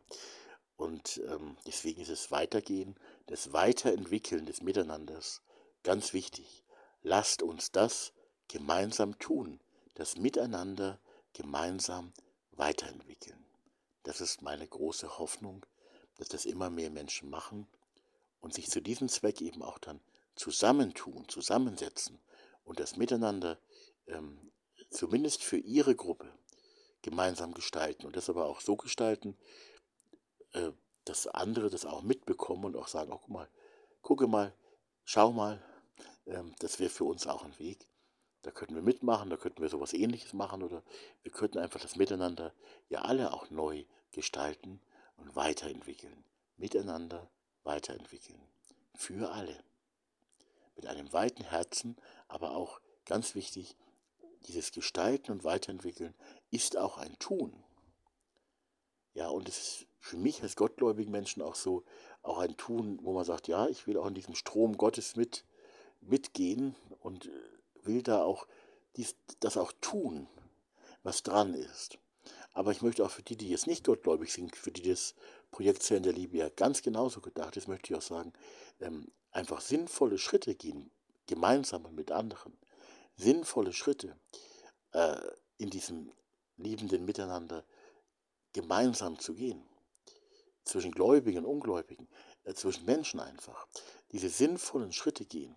Und 0.77 1.21
ähm, 1.29 1.57
deswegen 1.67 2.01
ist 2.01 2.09
es 2.09 2.31
Weitergehen, 2.31 2.97
das 3.27 3.53
Weiterentwickeln 3.53 4.47
des 4.47 4.63
Miteinanders 4.63 5.43
ganz 5.83 6.13
wichtig. 6.13 6.65
Lasst 7.03 7.43
uns 7.43 7.73
das 7.73 8.13
gemeinsam 8.49 9.19
tun, 9.19 9.61
das 9.95 10.17
Miteinander 10.17 10.99
gemeinsam 11.33 12.13
weiterentwickeln. 12.53 13.45
Das 14.05 14.21
ist 14.21 14.43
meine 14.43 14.67
große 14.67 15.19
Hoffnung, 15.19 15.67
dass 16.17 16.29
das 16.29 16.45
immer 16.45 16.71
mehr 16.71 16.91
Menschen 16.91 17.29
machen 17.29 17.69
und 18.41 18.55
sich 18.55 18.71
zu 18.71 18.81
diesem 18.81 19.09
Zweck 19.09 19.41
eben 19.41 19.63
auch 19.63 19.79
dann 19.79 20.01
zusammentun, 20.35 21.29
zusammensetzen 21.29 22.21
und 22.65 22.81
das 22.81 22.97
Miteinander 22.97 23.59
ähm, 24.07 24.53
zumindest 24.91 25.43
für 25.43 25.59
ihre 25.59 25.95
Gruppe 25.95 26.33
gemeinsam 27.03 27.55
gestalten 27.55 28.07
und 28.07 28.17
das 28.17 28.29
aber 28.31 28.47
auch 28.47 28.61
so 28.61 28.77
gestalten, 28.77 29.37
äh, 30.53 30.73
dass 31.05 31.27
andere 31.27 31.71
das 31.71 31.87
auch 31.87 32.03
mitbekommen 32.03 32.67
und 32.67 32.77
auch 32.77 32.89
sagen, 32.89 33.13
oh, 33.13 33.19
guck 33.19 33.31
mal, 33.31 33.49
gucke 34.03 34.27
mal, 34.27 34.55
schau 35.05 35.33
mal, 35.33 35.63
ähm, 36.27 36.55
das 36.59 36.79
wäre 36.79 36.91
für 36.91 37.05
uns 37.05 37.27
auch 37.27 37.45
ein 37.45 37.59
Weg. 37.59 37.87
Da 38.43 38.51
könnten 38.51 38.75
wir 38.75 38.83
mitmachen, 38.83 39.31
da 39.31 39.37
könnten 39.37 39.63
wir 39.63 39.69
sowas 39.69 39.93
ähnliches 39.93 40.33
machen 40.33 40.63
oder 40.63 40.85
wir 41.23 41.33
könnten 41.33 41.59
einfach 41.59 41.81
das 41.81 41.97
Miteinander 41.97 42.55
ja 42.89 43.03
alle 43.03 43.33
auch 43.33 43.51
neu 43.51 43.85
gestalten 44.13 44.81
und 45.17 45.35
weiterentwickeln. 45.35 46.25
Miteinander 46.57 47.31
weiterentwickeln. 47.69 48.41
Für 48.97 49.31
alle. 49.31 49.63
Mit 50.75 50.87
einem 50.87 51.13
weiten 51.13 51.45
Herzen, 51.45 51.97
aber 52.27 52.57
auch 52.57 52.81
ganz 53.05 53.37
wichtig, 53.37 53.77
dieses 54.47 54.73
Gestalten 54.73 55.31
und 55.31 55.45
Weiterentwickeln 55.45 56.15
ist 56.51 56.77
auch 56.77 56.99
ein 56.99 57.17
Tun. 57.19 57.53
Ja, 59.15 59.29
und 59.29 59.49
es 59.49 59.59
ist 59.59 59.87
für 60.01 60.17
mich 60.17 60.43
als 60.43 60.57
gottgläubigen 60.57 61.13
Menschen 61.13 61.43
auch 61.43 61.55
so, 61.55 61.85
auch 62.23 62.39
ein 62.39 62.57
Tun, 62.57 62.99
wo 63.03 63.13
man 63.13 63.25
sagt, 63.25 63.49
ja, 63.49 63.69
ich 63.69 63.87
will 63.87 63.99
auch 63.99 64.07
in 64.07 64.15
diesem 64.15 64.35
Strom 64.35 64.77
Gottes 64.77 65.17
mit, 65.17 65.45
mitgehen 66.01 66.75
und 67.01 67.29
will 67.83 68.03
da 68.03 68.23
auch 68.23 68.47
dies, 68.97 69.17
das 69.41 69.57
auch 69.57 69.73
tun, 69.81 70.29
was 71.03 71.23
dran 71.23 71.55
ist. 71.55 71.99
Aber 72.53 72.73
ich 72.73 72.83
möchte 72.83 73.05
auch 73.05 73.11
für 73.11 73.23
die, 73.23 73.37
die 73.37 73.51
jetzt 73.51 73.67
nicht 73.67 73.85
gottgläubig 73.85 74.33
sind, 74.33 74.57
für 74.57 74.71
die 74.71 74.89
das 74.89 75.15
Projekt 75.51 75.83
Zellen 75.83 76.03
der 76.03 76.13
Liebe 76.13 76.39
ja 76.39 76.49
ganz 76.49 76.83
genauso 76.83 77.21
gedacht 77.21 77.57
ist, 77.57 77.69
möchte 77.69 77.93
ich 77.93 77.99
auch 77.99 78.03
sagen, 78.03 78.33
ähm, 78.81 79.11
einfach 79.31 79.61
sinnvolle 79.61 80.19
Schritte 80.19 80.55
gehen, 80.55 80.91
gemeinsam 81.27 81.85
und 81.85 81.95
mit 81.95 82.11
anderen. 82.11 82.57
Sinnvolle 83.17 83.73
Schritte 83.73 84.17
äh, 84.93 85.17
in 85.59 85.71
diesem 85.71 86.13
liebenden 86.57 87.05
Miteinander 87.05 87.65
gemeinsam 88.53 89.19
zu 89.19 89.35
gehen. 89.35 89.63
Zwischen 90.65 90.93
Gläubigen 90.93 91.39
und 91.39 91.47
Ungläubigen, 91.47 92.09
äh, 92.45 92.55
zwischen 92.55 92.85
Menschen 92.85 93.21
einfach. 93.21 93.67
Diese 94.13 94.29
sinnvollen 94.29 94.93
Schritte 94.93 95.25
gehen, 95.25 95.57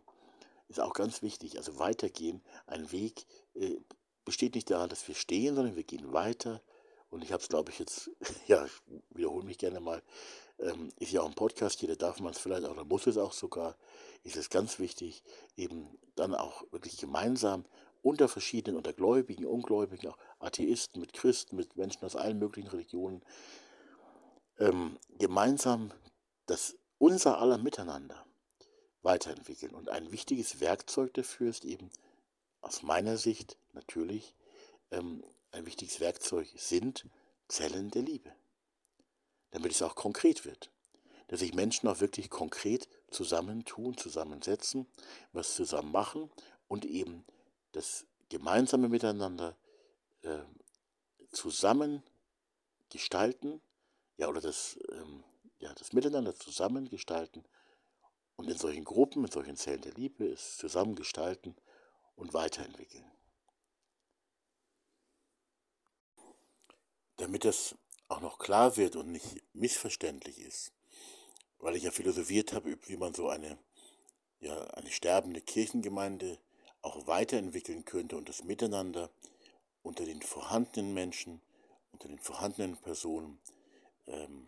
ist 0.68 0.80
auch 0.80 0.94
ganz 0.94 1.22
wichtig. 1.22 1.58
Also 1.58 1.80
weitergehen, 1.80 2.42
ein 2.66 2.92
Weg 2.92 3.26
äh, 3.54 3.78
besteht 4.26 4.56
nicht 4.56 4.70
daran, 4.70 4.90
dass 4.90 5.08
wir 5.08 5.16
stehen, 5.16 5.56
sondern 5.56 5.76
wir 5.76 5.84
gehen 5.84 6.14
weiter. 6.14 6.62
Und 7.12 7.24
ich 7.24 7.32
habe 7.32 7.44
es, 7.44 7.50
glaube 7.50 7.72
ich, 7.72 7.78
jetzt, 7.78 8.10
ja, 8.48 8.66
ich 8.66 8.72
wiederhole 9.12 9.46
mich 9.46 9.60
gerne 9.60 9.80
mal, 9.80 10.02
ähm, 10.60 10.92
ist 10.98 11.12
ja 11.12 11.22
auch 11.22 11.28
ein 11.28 11.36
Podcast, 11.36 11.82
jeder 11.82 11.96
darf 11.96 12.20
man 12.20 12.32
es 12.32 12.40
vielleicht 12.40 12.66
auch, 12.66 12.72
oder 12.72 12.86
muss 12.86 13.06
es 13.06 13.18
auch 13.18 13.34
sogar, 13.34 13.76
ist 14.24 14.38
es 14.38 14.50
ganz 14.50 14.80
wichtig, 14.80 15.22
eben 15.56 15.98
dann 16.16 16.34
auch 16.34 16.64
wirklich 16.72 16.98
gemeinsam 16.98 17.66
unter 18.02 18.28
verschiedenen, 18.28 18.78
unter 18.78 18.94
Gläubigen, 18.94 19.46
Ungläubigen, 19.46 20.10
auch 20.10 20.18
Atheisten, 20.40 21.02
mit 21.02 21.14
Christen, 21.14 21.56
mit 21.56 21.76
Menschen 21.76 22.04
aus 22.06 22.16
allen 22.16 22.40
möglichen 22.40 22.70
Religionen, 22.70 23.22
ähm, 24.58 24.98
gemeinsam 25.20 25.92
das 26.46 26.78
unser 26.98 27.40
aller 27.40 27.58
Miteinander 27.58 28.26
weiterentwickeln. 29.02 29.74
Und 29.74 29.90
ein 29.90 30.12
wichtiges 30.12 30.60
Werkzeug 30.62 31.14
dafür 31.14 31.50
ist 31.50 31.66
eben 31.66 31.90
aus 32.62 32.84
meiner 32.84 33.18
Sicht 33.18 33.58
natürlich 33.74 34.36
ähm, 34.92 35.24
ein 35.52 35.66
wichtiges 35.66 36.00
Werkzeug 36.00 36.48
sind 36.56 37.06
Zellen 37.48 37.92
der 37.92 38.02
Liebe. 38.02 38.34
Damit 39.52 39.72
es 39.72 39.82
auch 39.82 39.96
konkret 39.96 40.46
wird. 40.46 40.72
Dass 41.28 41.42
sich 41.42 41.54
Menschen 41.54 41.88
auch 41.88 42.00
wirklich 42.00 42.30
konkret 42.30 42.88
zusammentun, 43.10 43.98
zusammensetzen, 43.98 44.88
was 45.34 45.56
zusammen 45.56 45.92
machen 45.92 46.30
und 46.68 46.86
eben 46.86 47.26
das 47.74 48.06
gemeinsame 48.30 48.90
Miteinander 48.90 49.58
äh, 50.22 50.40
zusammen 51.32 52.04
gestalten, 52.90 53.62
ja, 54.18 54.28
oder 54.28 54.42
das, 54.42 54.80
ähm, 54.92 55.24
ja, 55.60 55.74
das 55.74 55.94
Miteinander 55.94 56.36
zusammen 56.36 56.90
gestalten 56.90 57.44
und 58.36 58.50
in 58.50 58.58
solchen 58.58 58.84
Gruppen, 58.84 59.26
in 59.26 59.32
solchen 59.32 59.58
Zellen 59.58 59.82
der 59.82 59.94
Liebe 59.94 60.26
es 60.26 60.58
zusammen 60.58 60.96
gestalten 60.96 61.56
und 62.16 62.34
weiterentwickeln. 62.34 63.06
Damit 67.22 67.46
das 67.46 67.76
auch 68.08 68.20
noch 68.20 68.40
klar 68.40 68.78
wird 68.78 68.96
und 68.96 69.12
nicht 69.12 69.44
missverständlich 69.54 70.40
ist, 70.40 70.74
weil 71.60 71.76
ich 71.76 71.84
ja 71.84 71.92
philosophiert 71.92 72.52
habe, 72.52 72.76
wie 72.88 72.98
man 72.98 73.14
so 73.14 73.30
eine, 73.30 73.60
ja, 74.40 74.60
eine 74.72 74.90
sterbende 74.90 75.40
Kirchengemeinde 75.40 76.40
auch 76.82 77.06
weiterentwickeln 77.06 77.86
könnte 77.86 78.18
und 78.18 78.28
das 78.28 78.44
Miteinander 78.44 79.12
unter 79.84 80.04
den 80.04 80.24
vorhandenen 80.24 80.96
Menschen, 80.96 81.42
unter 81.92 82.08
den 82.08 82.18
vorhandenen 82.18 82.76
Personen 82.76 83.38
ähm, 84.08 84.48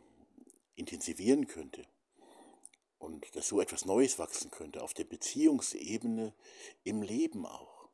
intensivieren 0.76 1.46
könnte 1.46 1.86
und 2.98 3.36
dass 3.36 3.50
so 3.50 3.62
etwas 3.62 3.86
Neues 3.86 4.18
wachsen 4.18 4.50
könnte, 4.50 4.82
auf 4.82 4.96
der 4.96 5.04
Beziehungsebene, 5.04 6.34
im 6.84 7.04
Leben 7.04 7.46
auch. 7.46 7.88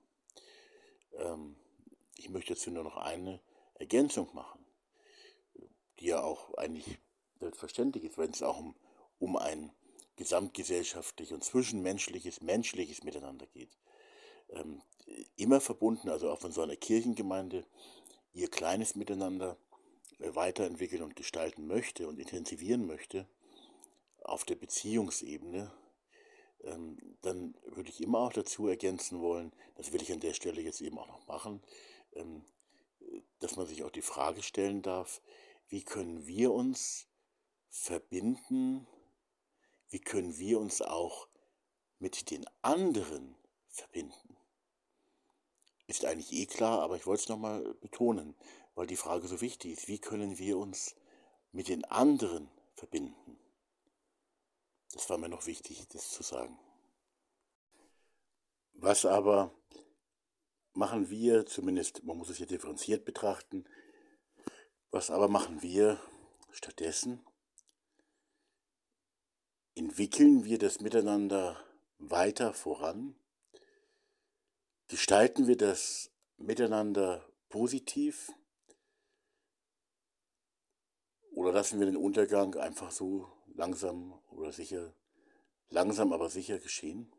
Ähm, 1.17 1.57
ich 2.15 2.29
möchte 2.29 2.53
dazu 2.53 2.71
nur 2.71 2.85
noch 2.85 2.95
eine 2.95 3.41
Ergänzung 3.75 4.29
machen, 4.33 4.58
die 5.99 6.07
ja 6.07 6.21
auch 6.21 6.53
eigentlich 6.55 6.97
selbstverständlich 7.39 8.03
ist, 8.03 8.17
wenn 8.17 8.31
es 8.31 8.43
auch 8.43 8.59
um, 8.59 8.75
um 9.19 9.37
ein 9.37 9.71
gesamtgesellschaftlich 10.15 11.33
und 11.33 11.43
zwischenmenschliches, 11.43 12.41
menschliches 12.41 13.03
Miteinander 13.03 13.47
geht. 13.47 13.77
Ähm, 14.49 14.81
immer 15.37 15.61
verbunden, 15.61 16.09
also 16.09 16.29
auch 16.29 16.39
von 16.39 16.51
so 16.51 16.61
einer 16.61 16.75
Kirchengemeinde, 16.75 17.65
ihr 18.33 18.49
kleines 18.49 18.95
Miteinander 18.95 19.57
äh, 20.19 20.35
weiterentwickeln 20.35 21.03
und 21.03 21.15
gestalten 21.15 21.67
möchte 21.67 22.07
und 22.07 22.19
intensivieren 22.19 22.85
möchte, 22.85 23.27
auf 24.23 24.43
der 24.43 24.55
Beziehungsebene, 24.55 25.71
ähm, 26.63 26.97
dann 27.21 27.55
würde 27.65 27.89
ich 27.89 28.01
immer 28.01 28.19
auch 28.19 28.33
dazu 28.33 28.67
ergänzen 28.67 29.21
wollen, 29.21 29.53
das 29.75 29.93
will 29.93 30.01
ich 30.01 30.11
an 30.11 30.19
der 30.19 30.33
Stelle 30.33 30.61
jetzt 30.61 30.81
eben 30.81 30.99
auch 30.99 31.07
noch 31.07 31.25
machen, 31.27 31.63
ähm, 32.13 32.43
dass 33.39 33.55
man 33.55 33.65
sich 33.65 33.83
auch 33.83 33.91
die 33.91 34.01
Frage 34.01 34.43
stellen 34.43 34.81
darf, 34.81 35.21
wie 35.69 35.83
können 35.83 36.25
wir 36.27 36.51
uns 36.51 37.07
verbinden 37.69 38.87
wie 39.89 39.99
können 39.99 40.37
wir 40.37 40.59
uns 40.59 40.81
auch 40.81 41.27
mit 41.97 42.29
den 42.29 42.45
anderen 42.61 43.35
verbinden? 43.67 44.37
Ist 45.87 46.05
eigentlich 46.05 46.31
eh 46.33 46.45
klar, 46.45 46.81
aber 46.81 46.95
ich 46.95 47.07
wollte 47.07 47.23
es 47.23 47.29
nochmal 47.29 47.73
betonen, 47.81 48.35
weil 48.75 48.85
die 48.85 48.95
Frage 48.95 49.27
so 49.27 49.41
wichtig 49.41 49.71
ist. 49.71 49.87
Wie 49.87 49.97
können 49.97 50.37
wir 50.37 50.59
uns 50.59 50.95
mit 51.51 51.67
den 51.67 51.83
anderen 51.85 52.51
verbinden? 52.75 53.39
Das 54.93 55.09
war 55.09 55.17
mir 55.17 55.29
noch 55.29 55.47
wichtig, 55.47 55.87
das 55.89 56.11
zu 56.11 56.21
sagen. 56.21 56.59
Was 58.73 59.05
aber 59.05 59.51
machen 60.73 61.09
wir, 61.09 61.47
zumindest 61.47 62.03
man 62.03 62.17
muss 62.17 62.29
es 62.29 62.37
hier 62.37 62.45
differenziert 62.45 63.05
betrachten, 63.05 63.65
was 64.91 65.11
aber 65.11 65.27
machen 65.27 65.61
wir 65.61 65.99
stattdessen? 66.51 67.23
Entwickeln 69.75 70.45
wir 70.45 70.57
das 70.57 70.81
Miteinander 70.81 71.63
weiter 71.99 72.53
voran? 72.53 73.15
Gestalten 74.87 75.47
wir 75.47 75.57
das 75.57 76.11
Miteinander 76.37 77.25
positiv? 77.49 78.31
Oder 81.31 81.53
lassen 81.53 81.79
wir 81.79 81.85
den 81.85 81.95
Untergang 81.95 82.55
einfach 82.55 82.91
so 82.91 83.31
langsam 83.53 84.19
oder 84.31 84.51
sicher, 84.51 84.93
langsam 85.69 86.11
aber 86.11 86.29
sicher 86.29 86.59
geschehen? 86.59 87.13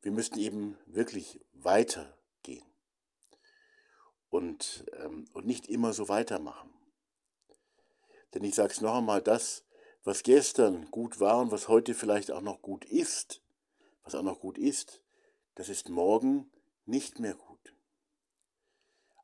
Wir 0.00 0.12
müssten 0.12 0.38
eben 0.38 0.78
wirklich 0.86 1.40
weitergehen 1.52 2.73
und, 4.34 4.84
ähm, 4.98 5.26
und 5.32 5.46
nicht 5.46 5.68
immer 5.68 5.92
so 5.92 6.08
weitermachen. 6.08 6.68
Denn 8.34 8.42
ich 8.42 8.56
sage 8.56 8.72
es 8.72 8.80
noch 8.80 8.96
einmal, 8.96 9.22
das, 9.22 9.64
was 10.02 10.24
gestern 10.24 10.90
gut 10.90 11.20
war 11.20 11.38
und 11.38 11.52
was 11.52 11.68
heute 11.68 11.94
vielleicht 11.94 12.32
auch 12.32 12.40
noch 12.40 12.60
gut 12.60 12.84
ist, 12.84 13.42
was 14.02 14.16
auch 14.16 14.24
noch 14.24 14.40
gut 14.40 14.58
ist, 14.58 15.00
das 15.54 15.68
ist 15.68 15.88
morgen 15.88 16.50
nicht 16.84 17.20
mehr 17.20 17.34
gut. 17.34 17.76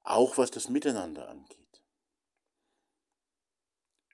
Auch 0.04 0.38
was 0.38 0.52
das 0.52 0.68
Miteinander 0.68 1.28
angeht. 1.28 1.82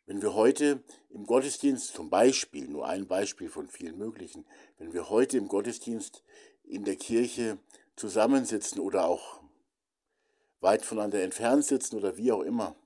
Wenn 0.06 0.22
wir 0.22 0.32
heute 0.32 0.82
im 1.10 1.26
Gottesdienst 1.26 1.92
zum 1.92 2.08
Beispiel, 2.08 2.68
nur 2.68 2.86
ein 2.86 3.06
Beispiel 3.06 3.50
von 3.50 3.68
vielen 3.68 3.98
möglichen, 3.98 4.46
wenn 4.78 4.94
wir 4.94 5.10
heute 5.10 5.36
im 5.36 5.48
Gottesdienst 5.48 6.24
in 6.64 6.84
der 6.84 6.96
Kirche 6.96 7.58
zusammensitzen 7.96 8.80
oder 8.80 9.04
auch 9.04 9.45
weit 10.60 10.84
voneinander 10.84 11.22
entfernt 11.22 11.64
sitzen 11.64 11.96
oder 11.96 12.16
wie 12.16 12.32
auch 12.32 12.42
immer, 12.42 12.76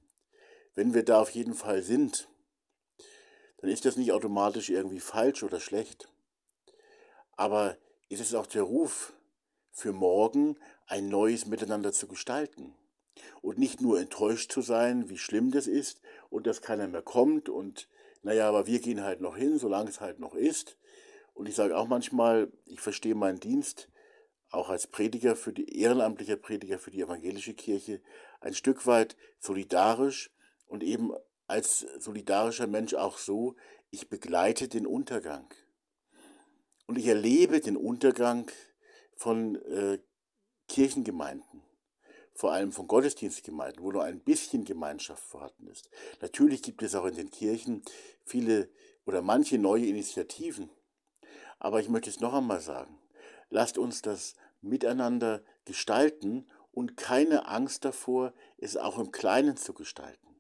wenn 0.75 0.95
wir 0.95 1.05
da 1.05 1.21
auf 1.21 1.31
jeden 1.31 1.55
Fall 1.55 1.83
sind, 1.83 2.29
dann 3.59 3.71
ist 3.71 3.85
das 3.85 3.97
nicht 3.97 4.13
automatisch 4.13 4.71
irgendwie 4.71 5.01
falsch 5.01 5.43
oder 5.43 5.61
schlecht. 5.61 6.09
Aber 7.37 7.77
ist 8.09 8.21
es 8.21 8.35
auch 8.35 8.47
der 8.47 8.63
Ruf 8.63 9.13
für 9.71 9.93
morgen, 9.93 10.59
ein 10.87 11.09
neues 11.09 11.47
Miteinander 11.47 11.93
zu 11.93 12.07
gestalten. 12.07 12.75
Und 13.43 13.59
nicht 13.59 13.81
nur 13.81 14.01
enttäuscht 14.01 14.53
zu 14.53 14.63
sein, 14.63 15.09
wie 15.09 15.19
schlimm 15.19 15.51
das 15.51 15.67
ist 15.67 16.01
und 16.31 16.47
dass 16.47 16.63
keiner 16.63 16.89
mehr 16.89 17.03
kommt 17.03 17.49
und 17.49 17.89
naja, 18.23 18.49
aber 18.49 18.67
wir 18.67 18.81
gehen 18.81 19.03
halt 19.03 19.21
noch 19.21 19.37
hin, 19.37 19.59
solange 19.59 19.89
es 19.89 20.01
halt 20.01 20.21
noch 20.21 20.35
ist. 20.35 20.77
Und 21.33 21.49
ich 21.49 21.55
sage 21.55 21.77
auch 21.77 21.87
manchmal, 21.87 22.53
ich 22.67 22.81
verstehe 22.81 23.15
meinen 23.15 23.41
Dienst 23.41 23.89
auch 24.51 24.69
als 24.69 24.87
Prediger 24.87 25.37
für 25.37 25.53
die 25.53 25.79
ehrenamtlicher 25.79 26.37
Prediger 26.37 26.79
für 26.79 26.91
die 26.91 27.01
evangelische 27.01 27.55
Kirche 27.55 28.01
ein 28.41 28.55
Stück 28.55 28.87
weit 28.87 29.17
solidarisch 29.39 30.31
und 30.67 30.83
eben 30.83 31.13
als 31.47 31.87
solidarischer 31.99 32.67
Mensch 32.67 32.95
auch 32.95 33.19
so, 33.19 33.57
ich 33.91 34.09
begleite 34.09 34.69
den 34.69 34.87
Untergang. 34.87 35.49
Und 36.87 36.97
ich 36.97 37.07
erlebe 37.07 37.61
den 37.61 37.77
Untergang 37.77 38.51
von 39.17 39.57
äh, 39.67 39.99
Kirchengemeinden, 40.69 41.63
vor 42.33 42.53
allem 42.53 42.73
von 42.73 42.87
Gottesdienstgemeinden, 42.87 43.83
wo 43.83 43.91
nur 43.91 44.05
ein 44.05 44.21
bisschen 44.21 44.65
Gemeinschaft 44.65 45.25
vorhanden 45.25 45.67
ist. 45.67 45.91
Natürlich 46.21 46.63
gibt 46.63 46.83
es 46.83 46.95
auch 46.95 47.05
in 47.07 47.17
den 47.17 47.31
Kirchen 47.31 47.83
viele 48.25 48.69
oder 49.05 49.23
manche 49.23 49.59
neue 49.59 49.87
Initiativen. 49.87 50.71
Aber 51.59 51.81
ich 51.81 51.89
möchte 51.89 52.11
es 52.11 52.21
noch 52.21 52.33
einmal 52.33 52.61
sagen, 52.61 53.00
lasst 53.51 53.79
uns 53.79 54.03
das 54.03 54.35
miteinander 54.63 55.43
gestalten 55.65 56.47
und 56.73 56.97
keine 56.97 57.47
Angst 57.49 57.85
davor, 57.85 58.33
es 58.59 58.77
auch 58.77 58.99
im 58.99 59.13
Kleinen 59.13 59.57
zu 59.57 59.75
gestalten 59.75 60.31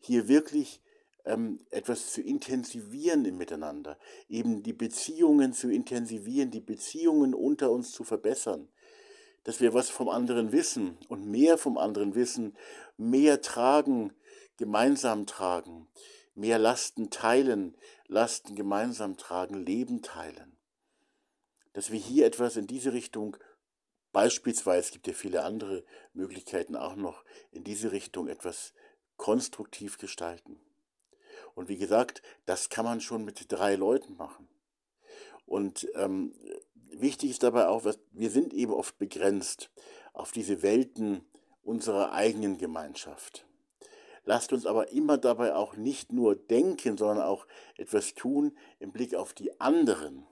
hier 0.00 0.28
wirklich 0.28 0.80
ähm, 1.24 1.60
etwas 1.70 2.12
zu 2.12 2.22
intensivieren 2.22 3.24
im 3.26 3.36
Miteinander, 3.36 3.98
eben 4.28 4.62
die 4.62 4.72
Beziehungen 4.72 5.52
zu 5.52 5.70
intensivieren, 5.70 6.50
die 6.50 6.60
Beziehungen 6.60 7.34
unter 7.34 7.70
uns 7.70 7.92
zu 7.92 8.02
verbessern, 8.02 8.68
dass 9.44 9.60
wir 9.60 9.74
was 9.74 9.90
vom 9.90 10.08
anderen 10.08 10.52
wissen 10.52 10.98
und 11.08 11.26
mehr 11.26 11.58
vom 11.58 11.78
anderen 11.78 12.14
wissen, 12.14 12.56
mehr 12.96 13.42
tragen, 13.42 14.12
gemeinsam 14.56 15.26
tragen, 15.26 15.86
mehr 16.34 16.58
Lasten 16.58 17.10
teilen, 17.10 17.76
Lasten 18.06 18.54
gemeinsam 18.54 19.16
tragen, 19.16 19.64
Leben 19.64 20.02
teilen. 20.02 20.56
Dass 21.72 21.90
wir 21.90 21.98
hier 21.98 22.26
etwas 22.26 22.56
in 22.56 22.66
diese 22.66 22.92
Richtung 22.92 23.36
beispielsweise, 24.12 24.86
es 24.86 24.90
gibt 24.90 25.06
ja 25.06 25.12
viele 25.12 25.44
andere 25.44 25.84
Möglichkeiten 26.12 26.76
auch 26.76 26.96
noch, 26.96 27.24
in 27.52 27.64
diese 27.64 27.92
Richtung 27.92 28.28
etwas 28.28 28.72
konstruktiv 29.16 29.98
gestalten. 29.98 30.60
Und 31.54 31.68
wie 31.68 31.76
gesagt, 31.76 32.22
das 32.46 32.68
kann 32.68 32.84
man 32.84 33.00
schon 33.00 33.24
mit 33.24 33.52
drei 33.52 33.74
Leuten 33.76 34.16
machen. 34.16 34.48
Und 35.46 35.88
ähm, 35.94 36.34
wichtig 36.90 37.30
ist 37.30 37.42
dabei 37.42 37.68
auch, 37.68 37.84
wir 38.12 38.30
sind 38.30 38.54
eben 38.54 38.72
oft 38.72 38.98
begrenzt 38.98 39.70
auf 40.12 40.32
diese 40.32 40.62
Welten 40.62 41.24
unserer 41.62 42.12
eigenen 42.12 42.58
Gemeinschaft. 42.58 43.46
Lasst 44.24 44.52
uns 44.52 44.66
aber 44.66 44.92
immer 44.92 45.18
dabei 45.18 45.54
auch 45.54 45.76
nicht 45.76 46.12
nur 46.12 46.36
denken, 46.36 46.96
sondern 46.96 47.24
auch 47.24 47.46
etwas 47.76 48.14
tun 48.14 48.56
im 48.78 48.92
Blick 48.92 49.14
auf 49.14 49.32
die 49.32 49.60
anderen. 49.60 50.26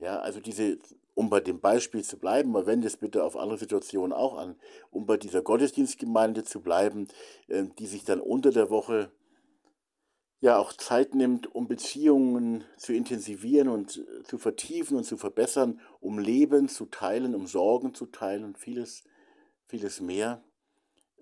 Ja, 0.00 0.18
also 0.20 0.40
diese 0.40 0.78
um 1.14 1.28
bei 1.28 1.40
dem 1.40 1.60
Beispiel 1.60 2.02
zu 2.02 2.18
bleiben, 2.18 2.56
aber 2.56 2.66
wende 2.66 2.86
es 2.86 2.96
bitte 2.96 3.24
auf 3.24 3.36
andere 3.36 3.58
Situationen 3.58 4.12
auch 4.12 4.38
an, 4.38 4.56
um 4.90 5.04
bei 5.04 5.18
dieser 5.18 5.42
Gottesdienstgemeinde 5.42 6.44
zu 6.44 6.60
bleiben, 6.60 7.08
ähm, 7.48 7.74
die 7.78 7.86
sich 7.86 8.04
dann 8.04 8.20
unter 8.20 8.50
der 8.50 8.70
Woche 8.70 9.12
ja 10.40 10.56
auch 10.56 10.72
Zeit 10.72 11.14
nimmt, 11.14 11.54
um 11.54 11.68
Beziehungen 11.68 12.64
zu 12.78 12.94
intensivieren 12.94 13.68
und 13.68 13.98
äh, 13.98 14.22
zu 14.22 14.38
vertiefen 14.38 14.96
und 14.96 15.04
zu 15.04 15.18
verbessern, 15.18 15.80
um 16.00 16.18
Leben 16.18 16.68
zu 16.68 16.86
teilen, 16.86 17.34
um 17.34 17.46
Sorgen 17.46 17.94
zu 17.94 18.06
teilen 18.06 18.44
und 18.44 18.58
vieles, 18.58 19.04
vieles 19.66 20.00
mehr, 20.00 20.42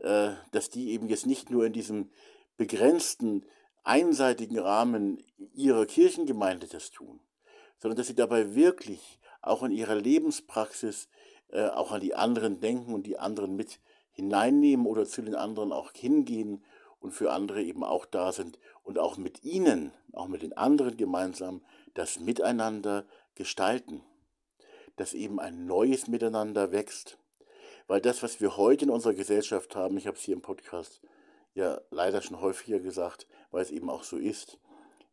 äh, 0.01 0.31
dass 0.53 0.71
die 0.71 0.91
eben 0.91 1.09
jetzt 1.09 1.27
nicht 1.27 1.51
nur 1.51 1.67
in 1.67 1.73
diesem 1.73 2.11
begrenzten, 2.57 3.45
einseitigen 3.83 4.59
Rahmen 4.59 5.23
ihrer 5.55 5.87
Kirchengemeinde 5.87 6.69
das 6.69 6.91
tun, 6.91 7.21
sondern 7.79 7.97
dass 7.97 8.09
sie 8.09 8.15
dabei 8.15 8.55
wirklich 8.55 9.19
auch 9.43 9.63
in 9.63 9.73
ihrer 9.73 9.95
Lebenspraxis 9.95 11.09
äh, 11.51 11.69
auch 11.69 11.93
an 11.93 12.01
die 12.01 12.15
anderen 12.15 12.61
denken 12.61 12.95
und 12.95 13.07
die 13.07 13.19
anderen 13.19 13.57
mit 13.57 13.81
hineinnehmen 14.13 14.87
oder 14.87 15.07
zu 15.07 15.23
den 15.23 15.35
anderen 15.35 15.73
auch 15.73 15.93
hingehen 15.93 16.65
und 17.01 17.13
für 17.13 17.33
andere 17.33 17.63
eben 17.63 17.85
auch 17.85 18.05
da 18.05 18.33
sind 18.33 18.59
und 18.83 18.99
auch 18.99 19.17
mit 19.17 19.45
ihnen, 19.45 19.93
auch 20.13 20.27
mit 20.27 20.43
den 20.43 20.57
anderen 20.57 20.97
gemeinsam 20.97 21.63
das 21.95 22.19
Miteinander 22.19 23.07
gestalten, 23.35 24.03
dass 24.97 25.15
eben 25.15 25.39
ein 25.39 25.67
neues 25.67 26.09
Miteinander 26.09 26.73
wächst. 26.73 27.19
Weil 27.87 28.01
das, 28.01 28.23
was 28.23 28.41
wir 28.41 28.57
heute 28.57 28.85
in 28.85 28.91
unserer 28.91 29.15
Gesellschaft 29.15 29.77
haben, 29.77 29.97
ich 29.97 30.07
habe 30.07 30.17
es 30.17 30.25
hier 30.25 30.35
im 30.35 30.43
Podcast 30.43 31.01
ja 31.55 31.81
leider 31.91 32.21
schon 32.21 32.41
häufiger 32.41 32.81
gesagt, 32.81 33.27
weil 33.51 33.63
es 33.63 33.71
eben 33.71 33.89
auch 33.89 34.03
so 34.03 34.17
ist, 34.17 34.59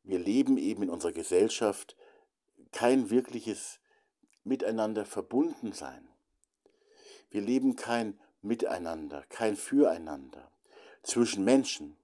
wir 0.04 0.20
leben 0.20 0.58
eben 0.58 0.84
in 0.84 0.90
unserer 0.90 1.14
Gesellschaft 1.14 1.96
kein 2.72 3.10
wirkliches 3.10 3.80
miteinander 4.44 5.06
verbunden 5.06 5.74
sein. 5.74 6.08
Wir 7.30 7.42
leben 7.42 7.76
kein 7.76 8.20
Miteinander, 8.42 9.24
kein 9.30 9.56
Füreinander 9.56 10.52
zwischen 11.04 11.44
Menschen. 11.44 11.98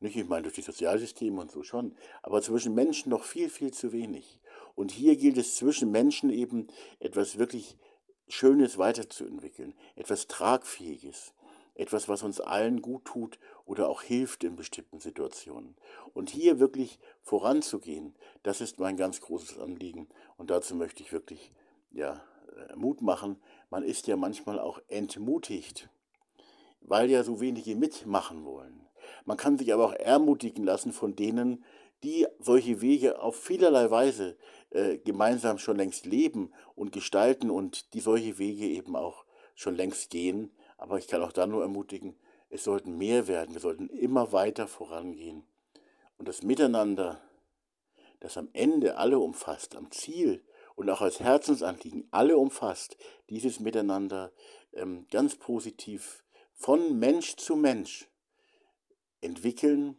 Nicht, 0.00 0.16
ich 0.16 0.28
meine 0.28 0.42
durch 0.44 0.54
die 0.54 0.62
Sozialsysteme 0.62 1.40
und 1.40 1.50
so 1.50 1.64
schon, 1.64 1.96
aber 2.22 2.40
zwischen 2.40 2.74
Menschen 2.74 3.10
noch 3.10 3.24
viel, 3.24 3.50
viel 3.50 3.72
zu 3.72 3.92
wenig. 3.92 4.40
Und 4.76 4.92
hier 4.92 5.16
gilt 5.16 5.36
es 5.38 5.56
zwischen 5.56 5.90
Menschen 5.90 6.30
eben 6.30 6.68
etwas 7.00 7.36
wirklich 7.36 7.76
Schönes 8.28 8.78
weiterzuentwickeln, 8.78 9.74
etwas 9.96 10.28
Tragfähiges, 10.28 11.32
etwas, 11.78 12.08
was 12.08 12.22
uns 12.22 12.40
allen 12.40 12.82
gut 12.82 13.04
tut 13.04 13.38
oder 13.64 13.88
auch 13.88 14.02
hilft 14.02 14.44
in 14.44 14.56
bestimmten 14.56 15.00
Situationen. 15.00 15.76
Und 16.12 16.28
hier 16.28 16.58
wirklich 16.58 16.98
voranzugehen, 17.22 18.14
das 18.42 18.60
ist 18.60 18.78
mein 18.78 18.96
ganz 18.96 19.20
großes 19.20 19.58
Anliegen. 19.58 20.08
Und 20.36 20.50
dazu 20.50 20.74
möchte 20.74 21.02
ich 21.02 21.12
wirklich 21.12 21.52
ja, 21.92 22.20
äh, 22.56 22.76
Mut 22.76 23.00
machen. 23.00 23.40
Man 23.70 23.84
ist 23.84 24.06
ja 24.08 24.16
manchmal 24.16 24.58
auch 24.58 24.80
entmutigt, 24.88 25.88
weil 26.80 27.10
ja 27.10 27.22
so 27.22 27.40
wenige 27.40 27.76
mitmachen 27.76 28.44
wollen. 28.44 28.86
Man 29.24 29.36
kann 29.36 29.56
sich 29.56 29.72
aber 29.72 29.86
auch 29.86 29.94
ermutigen 29.94 30.64
lassen 30.64 30.92
von 30.92 31.14
denen, 31.14 31.64
die 32.02 32.26
solche 32.38 32.80
Wege 32.80 33.20
auf 33.20 33.36
vielerlei 33.36 33.90
Weise 33.90 34.36
äh, 34.70 34.98
gemeinsam 34.98 35.58
schon 35.58 35.76
längst 35.76 36.06
leben 36.06 36.52
und 36.74 36.92
gestalten 36.92 37.50
und 37.50 37.94
die 37.94 38.00
solche 38.00 38.38
Wege 38.38 38.66
eben 38.66 38.96
auch 38.96 39.24
schon 39.54 39.74
längst 39.76 40.10
gehen. 40.10 40.50
Aber 40.78 40.96
ich 40.96 41.08
kann 41.08 41.22
auch 41.22 41.32
da 41.32 41.46
nur 41.46 41.62
ermutigen, 41.62 42.16
es 42.48 42.64
sollten 42.64 42.96
mehr 42.96 43.28
werden, 43.28 43.54
wir 43.54 43.60
sollten 43.60 43.90
immer 43.90 44.32
weiter 44.32 44.66
vorangehen. 44.66 45.44
Und 46.16 46.28
das 46.28 46.42
Miteinander, 46.42 47.20
das 48.20 48.38
am 48.38 48.48
Ende 48.54 48.96
alle 48.96 49.18
umfasst, 49.18 49.76
am 49.76 49.90
Ziel 49.90 50.42
und 50.74 50.88
auch 50.88 51.00
als 51.00 51.20
Herzensanliegen 51.20 52.08
alle 52.10 52.38
umfasst, 52.38 52.96
dieses 53.28 53.60
Miteinander 53.60 54.32
ähm, 54.72 55.06
ganz 55.10 55.36
positiv 55.36 56.24
von 56.54 56.98
Mensch 56.98 57.36
zu 57.36 57.56
Mensch 57.56 58.08
entwickeln 59.20 59.96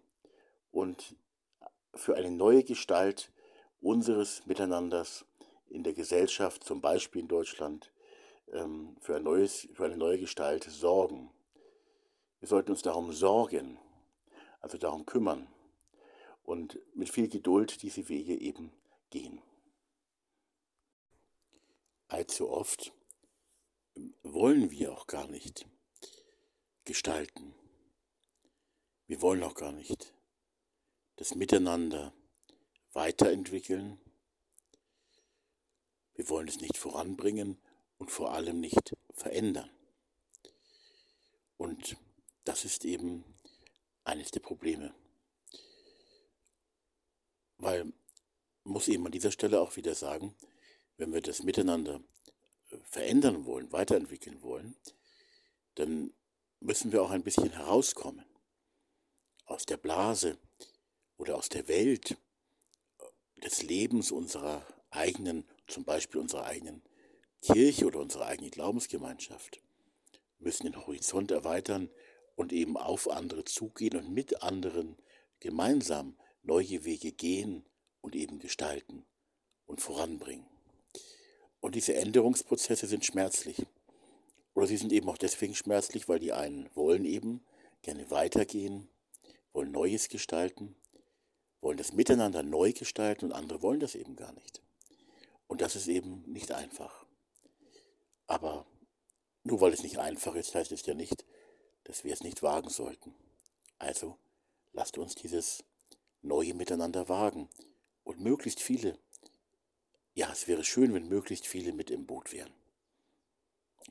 und 0.72 1.16
für 1.94 2.16
eine 2.16 2.32
neue 2.32 2.64
Gestalt 2.64 3.32
unseres 3.82 4.46
Miteinanders 4.46 5.26
in 5.68 5.84
der 5.84 5.94
Gesellschaft, 5.94 6.64
zum 6.64 6.82
Beispiel 6.82 7.22
in 7.22 7.28
Deutschland, 7.28 7.92
ähm, 8.54 8.96
für, 9.02 9.18
ein 9.18 9.24
neues, 9.24 9.68
für 9.74 9.86
eine 9.86 9.98
neue 9.98 10.20
Gestalt 10.20 10.64
sorgen. 10.64 11.32
Wir 12.40 12.48
sollten 12.48 12.72
uns 12.72 12.82
darum 12.82 13.12
sorgen, 13.12 13.78
also 14.62 14.78
darum 14.78 15.06
kümmern 15.06 15.48
und 16.44 16.80
mit 16.96 17.10
viel 17.10 17.28
Geduld 17.28 17.82
diese 17.82 18.10
Wege 18.10 18.36
eben 18.36 18.72
gehen. 19.10 19.42
Allzu 22.08 22.50
oft 22.50 22.92
wollen 24.24 24.72
wir 24.72 24.94
auch 24.94 25.06
gar 25.06 25.28
nicht 25.28 25.68
gestalten. 26.86 27.54
Wir 29.06 29.22
wollen 29.22 29.44
auch 29.44 29.56
gar 29.56 29.72
nicht 29.72 30.14
das 31.18 31.36
Miteinander 31.36 32.14
weiterentwickeln. 32.94 34.00
Wir 36.16 36.30
wollen 36.30 36.48
es 36.48 36.62
nicht 36.62 36.78
voranbringen 36.78 37.62
und 38.00 38.10
vor 38.10 38.34
allem 38.34 38.60
nicht 38.60 38.96
verändern. 39.14 39.70
Und 41.58 41.98
das 42.46 42.66
ist 42.66 42.86
eben 42.86 43.24
eines 44.04 44.32
der 44.32 44.40
Probleme. 44.40 44.96
Weil, 47.58 47.94
muss 48.64 48.88
eben 48.88 49.06
an 49.06 49.12
dieser 49.12 49.32
Stelle 49.32 49.60
auch 49.60 49.76
wieder 49.76 49.94
sagen, 49.94 50.36
wenn 50.98 51.14
wir 51.14 51.22
das 51.22 51.44
Miteinander 51.44 52.02
äh, 52.70 52.78
verändern 52.84 53.46
wollen, 53.46 53.72
weiterentwickeln 53.72 54.42
wollen, 54.42 54.76
dann 55.76 56.14
müssen 56.62 56.92
wir 56.92 57.04
auch 57.04 57.12
ein 57.12 57.24
bisschen 57.24 57.52
herauskommen 57.52 58.26
aus 59.46 59.66
der 59.66 59.78
Blase 59.78 60.38
oder 61.18 61.36
aus 61.36 61.50
der 61.50 61.68
Welt 61.68 62.12
äh, 62.12 63.42
des 63.42 63.64
Lebens 63.64 64.12
unserer 64.12 64.66
eigenen, 64.90 65.48
zum 65.68 65.84
Beispiel 65.84 66.22
unserer 66.22 66.46
eigenen 66.46 66.82
Kirche 67.42 67.86
oder 67.86 68.00
unserer 68.00 68.28
eigenen 68.28 68.52
Glaubensgemeinschaft. 68.52 69.62
Müssen 70.40 70.64
den 70.64 70.76
Horizont 70.76 71.32
erweitern 71.32 71.90
und 72.36 72.54
eben 72.54 72.78
auf 72.78 73.10
andere 73.10 73.44
zugehen 73.44 73.98
und 73.98 74.14
mit 74.14 74.42
anderen 74.42 74.98
gemeinsam 75.40 76.16
neue 76.44 76.86
Wege 76.86 77.12
gehen 77.12 77.66
und 78.02 78.16
eben 78.16 78.40
gestalten 78.40 79.06
und 79.66 79.82
voranbringen. 79.82 80.46
Und 81.62 81.76
diese 81.76 81.96
Änderungsprozesse 81.96 82.88
sind 82.88 83.06
schmerzlich. 83.06 83.66
Oder 84.54 84.68
sie 84.68 84.78
sind 84.78 84.92
eben 84.92 85.10
auch 85.10 85.18
deswegen 85.18 85.56
schmerzlich, 85.56 86.08
weil 86.08 86.20
die 86.20 86.34
einen 86.34 86.70
wollen 86.76 87.06
eben 87.06 87.44
gerne 87.82 88.10
weitergehen, 88.12 88.90
wollen 89.54 89.72
Neues 89.72 90.10
gestalten, 90.10 90.76
wollen 91.62 91.78
das 91.78 91.94
Miteinander 91.94 92.44
neu 92.44 92.72
gestalten 92.74 93.26
und 93.26 93.32
andere 93.34 93.62
wollen 93.62 93.80
das 93.80 93.96
eben 93.96 94.16
gar 94.16 94.34
nicht. 94.34 94.62
Und 95.48 95.62
das 95.62 95.76
ist 95.76 95.88
eben 95.88 96.24
nicht 96.28 96.52
einfach. 96.52 97.06
Aber 98.30 98.68
nur 99.44 99.60
weil 99.60 99.74
es 99.74 99.82
nicht 99.82 99.98
einfach 99.98 100.36
ist, 100.36 100.54
heißt 100.54 100.72
es 100.72 100.86
ja 100.86 100.94
nicht, 100.94 101.26
dass 101.86 102.04
wir 102.04 102.14
es 102.14 102.22
nicht 102.22 102.44
wagen 102.44 102.70
sollten. 102.70 103.16
Also 103.80 104.20
lasst 104.72 105.00
uns 105.00 105.16
dieses 105.16 105.64
neue 106.22 106.54
Miteinander 106.54 107.10
wagen 107.10 107.50
und 108.04 108.20
möglichst 108.20 108.60
viele, 108.60 109.00
ja, 110.14 110.32
es 110.32 110.48
wäre 110.48 110.64
schön, 110.64 110.94
wenn 110.94 111.08
möglichst 111.08 111.48
viele 111.48 111.74
mit 111.74 111.90
im 111.90 112.06
Boot 112.06 112.32
wären. 112.32 112.54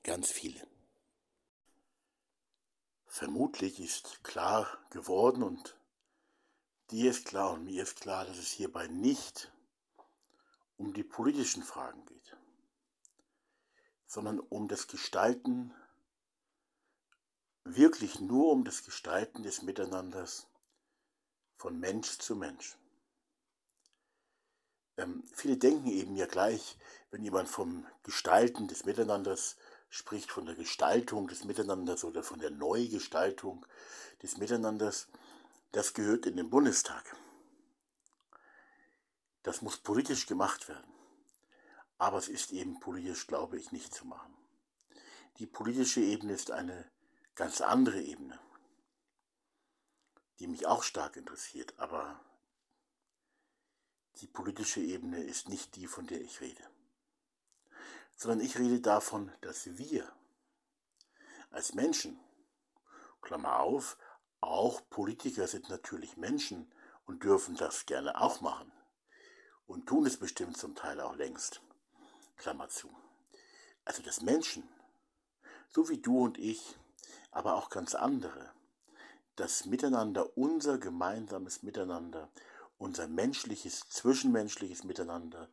Ganz 0.04 0.30
viele. 0.30 0.64
Vermutlich 3.06 3.80
ist 3.80 4.22
klar 4.22 4.68
geworden 4.90 5.42
und 5.42 5.76
dir 6.92 7.10
ist 7.10 7.24
klar 7.24 7.54
und 7.54 7.64
mir 7.64 7.82
ist 7.82 8.00
klar, 8.00 8.24
dass 8.24 8.38
es 8.38 8.52
hierbei 8.52 8.86
nicht 8.86 9.50
um 10.76 10.94
die 10.94 11.02
politischen 11.02 11.64
Fragen 11.64 12.06
geht, 12.06 12.36
sondern 14.08 14.40
um 14.40 14.66
das 14.66 14.88
Gestalten, 14.88 15.72
wirklich 17.64 18.18
nur 18.18 18.50
um 18.50 18.64
das 18.64 18.82
Gestalten 18.84 19.42
des 19.42 19.62
Miteinanders 19.62 20.48
von 21.58 21.78
Mensch 21.78 22.18
zu 22.18 22.34
Mensch. 22.34 22.76
Ähm, 24.96 25.22
viele 25.32 25.58
denken 25.58 25.88
eben 25.88 26.16
ja 26.16 26.26
gleich, 26.26 26.78
wenn 27.10 27.22
jemand 27.22 27.48
vom 27.48 27.86
Gestalten 28.02 28.66
des 28.66 28.84
Miteinanders 28.84 29.56
spricht, 29.90 30.30
von 30.30 30.46
der 30.46 30.54
Gestaltung 30.54 31.28
des 31.28 31.44
Miteinanders 31.44 32.02
oder 32.02 32.22
von 32.22 32.40
der 32.40 32.50
Neugestaltung 32.50 33.64
des 34.22 34.38
Miteinanders, 34.38 35.08
das 35.72 35.92
gehört 35.92 36.24
in 36.24 36.36
den 36.36 36.48
Bundestag. 36.48 37.14
Das 39.42 39.60
muss 39.60 39.76
politisch 39.76 40.26
gemacht 40.26 40.68
werden. 40.68 40.97
Aber 41.98 42.18
es 42.18 42.28
ist 42.28 42.52
eben 42.52 42.80
politisch, 42.80 43.26
glaube 43.26 43.58
ich, 43.58 43.72
nicht 43.72 43.92
zu 43.92 44.06
machen. 44.06 44.34
Die 45.38 45.46
politische 45.46 46.00
Ebene 46.00 46.32
ist 46.32 46.50
eine 46.50 46.90
ganz 47.34 47.60
andere 47.60 48.00
Ebene, 48.00 48.38
die 50.38 50.46
mich 50.46 50.66
auch 50.66 50.82
stark 50.82 51.16
interessiert. 51.16 51.78
Aber 51.78 52.20
die 54.20 54.26
politische 54.26 54.80
Ebene 54.80 55.22
ist 55.22 55.48
nicht 55.48 55.76
die, 55.76 55.86
von 55.86 56.06
der 56.06 56.20
ich 56.20 56.40
rede 56.40 56.64
sondern 58.18 58.44
ich 58.44 58.58
rede 58.58 58.80
davon, 58.80 59.30
dass 59.42 59.78
wir 59.78 60.12
als 61.50 61.72
Menschen, 61.72 62.18
Klammer 63.22 63.60
auf, 63.60 63.96
auch 64.40 64.82
Politiker 64.90 65.46
sind 65.46 65.68
natürlich 65.68 66.16
Menschen 66.16 66.72
und 67.06 67.22
dürfen 67.22 67.54
das 67.56 67.86
gerne 67.86 68.20
auch 68.20 68.40
machen 68.40 68.72
und 69.66 69.86
tun 69.86 70.04
es 70.04 70.16
bestimmt 70.16 70.56
zum 70.56 70.74
Teil 70.74 71.00
auch 71.00 71.14
längst, 71.14 71.62
Klammer 72.38 72.68
zu. 72.68 72.88
Also 73.84 74.02
dass 74.02 74.22
Menschen, 74.22 74.68
so 75.68 75.88
wie 75.88 75.98
du 75.98 76.24
und 76.24 76.38
ich, 76.38 76.76
aber 77.30 77.56
auch 77.56 77.70
ganz 77.70 77.94
andere, 77.94 78.52
das 79.36 79.66
Miteinander, 79.66 80.36
unser 80.36 80.78
gemeinsames 80.78 81.62
Miteinander, 81.62 82.30
unser 82.78 83.06
menschliches, 83.06 83.88
zwischenmenschliches 83.88 84.84
Miteinander, 84.84 85.48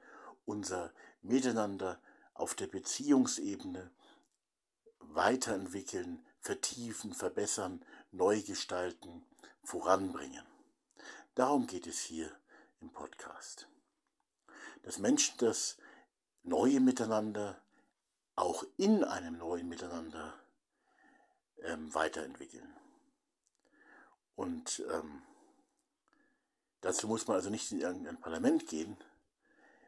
unser 0.45 0.91
Miteinander 1.21 1.99
auf 2.33 2.55
der 2.55 2.67
Beziehungsebene 2.67 3.91
weiterentwickeln, 4.99 6.25
vertiefen, 6.39 7.13
verbessern, 7.13 7.83
neu 8.11 8.41
gestalten, 8.41 9.25
voranbringen. 9.63 10.45
Darum 11.35 11.67
geht 11.67 11.87
es 11.87 11.99
hier 11.99 12.31
im 12.81 12.91
Podcast. 12.91 13.67
Dass 14.83 14.99
Menschen 14.99 15.37
das 15.37 15.77
neue 16.45 16.79
Miteinander 16.79 17.61
auch 18.35 18.63
in 18.77 19.03
einem 19.03 19.37
neuen 19.37 19.67
Miteinander 19.67 20.33
ähm, 21.63 21.93
weiterentwickeln. 21.93 22.73
Und 24.35 24.83
ähm, 24.91 25.21
dazu 26.81 27.07
muss 27.07 27.27
man 27.27 27.37
also 27.37 27.49
nicht 27.49 27.71
in 27.71 27.81
irgendein 27.81 28.19
Parlament 28.19 28.67
gehen, 28.67 28.97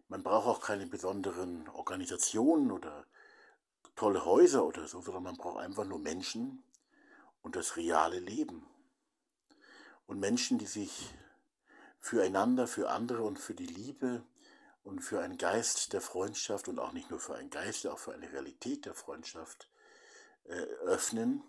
man 0.10 0.24
braucht 0.24 0.48
auch 0.48 0.62
keine 0.62 0.88
besonderen 0.88 1.68
Organisationen 1.70 2.72
oder 2.72 3.06
tolle 3.96 4.24
Häuser 4.24 4.66
oder 4.66 4.88
so, 4.88 5.02
sondern 5.02 5.24
man 5.24 5.36
braucht 5.36 5.60
einfach 5.60 5.84
nur 5.84 6.00
Menschen 6.00 6.64
und 7.42 7.58
das 7.58 7.76
reale 7.76 8.20
Leben. 8.20 8.66
Und 10.06 10.20
Menschen, 10.20 10.60
die 10.60 10.66
sich 10.66 11.14
füreinander, 12.00 12.68
für 12.68 12.90
andere 12.90 13.24
und 13.24 13.38
für 13.38 13.54
die 13.54 13.66
Liebe 13.66 14.24
und 14.88 15.02
für 15.02 15.20
einen 15.20 15.38
Geist 15.38 15.92
der 15.92 16.00
Freundschaft 16.00 16.70
und 16.70 16.80
auch 16.80 16.94
nicht 16.94 17.12
nur 17.12 17.20
für 17.20 17.36
einen 17.36 17.50
Geist, 17.50 17.86
auch 17.88 18.00
für 18.00 18.14
eine 18.14 18.32
Realität 18.32 18.86
der 18.86 18.94
Freundschaft 18.94 19.68
äh, 20.46 20.62
öffnen, 20.86 21.44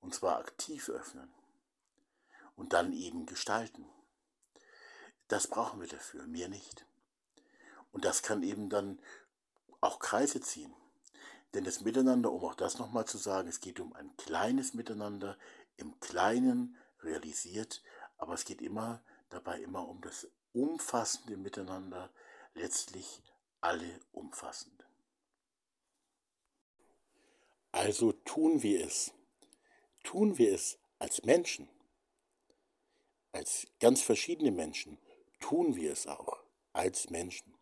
und 0.00 0.14
zwar 0.14 0.38
aktiv 0.38 0.88
öffnen 0.88 1.28
und 2.54 2.72
dann 2.72 2.92
eben 2.92 3.26
gestalten. 3.26 3.84
Das 5.26 5.48
brauchen 5.48 5.80
wir 5.80 5.88
dafür, 5.88 6.24
mehr 6.28 6.48
nicht. 6.48 6.86
Und 7.90 8.04
das 8.04 8.22
kann 8.22 8.44
eben 8.44 8.70
dann 8.70 9.00
auch 9.80 9.98
Kreise 9.98 10.40
ziehen. 10.40 10.72
Denn 11.54 11.64
das 11.64 11.80
Miteinander, 11.80 12.30
um 12.30 12.44
auch 12.44 12.54
das 12.54 12.78
nochmal 12.78 13.06
zu 13.06 13.18
sagen, 13.18 13.48
es 13.48 13.60
geht 13.60 13.80
um 13.80 13.92
ein 13.94 14.16
kleines 14.16 14.72
Miteinander 14.72 15.36
im 15.76 15.98
kleinen 15.98 16.76
realisiert, 17.00 17.82
aber 18.18 18.34
es 18.34 18.44
geht 18.44 18.62
immer 18.62 19.02
dabei 19.30 19.60
immer 19.60 19.88
um 19.88 20.00
das 20.00 20.28
umfassende 20.52 21.36
Miteinander, 21.36 22.10
letztlich 22.54 23.22
alle 23.60 24.00
umfassend. 24.12 24.86
Also 27.70 28.12
tun 28.12 28.62
wir 28.62 28.84
es. 28.84 29.12
Tun 30.02 30.36
wir 30.36 30.52
es 30.52 30.78
als 30.98 31.22
Menschen, 31.24 31.68
als 33.32 33.66
ganz 33.80 34.02
verschiedene 34.02 34.50
Menschen, 34.50 34.98
tun 35.40 35.74
wir 35.76 35.92
es 35.92 36.06
auch 36.06 36.38
als 36.72 37.10
Menschen. 37.10 37.54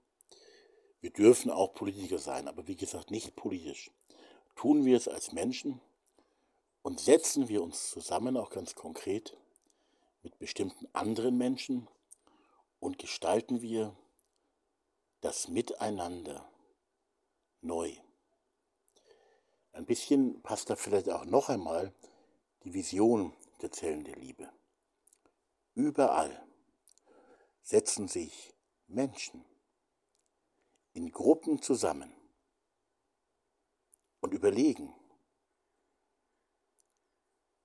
Wir 1.01 1.11
dürfen 1.11 1.51
auch 1.51 1.74
Politiker 1.74 2.18
sein, 2.18 2.49
aber 2.49 2.66
wie 2.66 2.76
gesagt 2.76 3.11
nicht 3.11 3.36
politisch. 3.36 3.91
Tun 4.57 4.84
wir 4.84 4.97
es 4.97 5.09
als 5.09 5.32
Menschen 5.32 5.80
und 6.82 7.01
setzen 7.01 7.49
wir 7.49 7.62
uns 7.62 7.91
zusammen 7.91 8.36
auch 8.36 8.51
ganz 8.51 8.74
konkret 8.74 9.36
mit 10.22 10.38
bestimmten 10.38 10.86
anderen 10.93 11.38
Menschen 11.38 11.88
und 12.78 12.99
gestalten 12.99 13.62
wir 13.62 13.97
das 15.20 15.48
Miteinander 15.48 16.50
neu. 17.60 17.94
Ein 19.72 19.86
bisschen 19.86 20.42
passt 20.42 20.70
da 20.70 20.76
vielleicht 20.76 21.08
auch 21.10 21.24
noch 21.24 21.48
einmal 21.48 21.94
die 22.64 22.74
Vision 22.74 23.34
der 23.62 23.70
Zellen 23.70 24.04
der 24.04 24.16
Liebe. 24.16 24.50
Überall 25.74 26.46
setzen 27.62 28.08
sich 28.08 28.54
Menschen 28.86 29.44
in 30.92 31.12
Gruppen 31.12 31.62
zusammen 31.62 32.12
und 34.20 34.34
überlegen, 34.34 34.94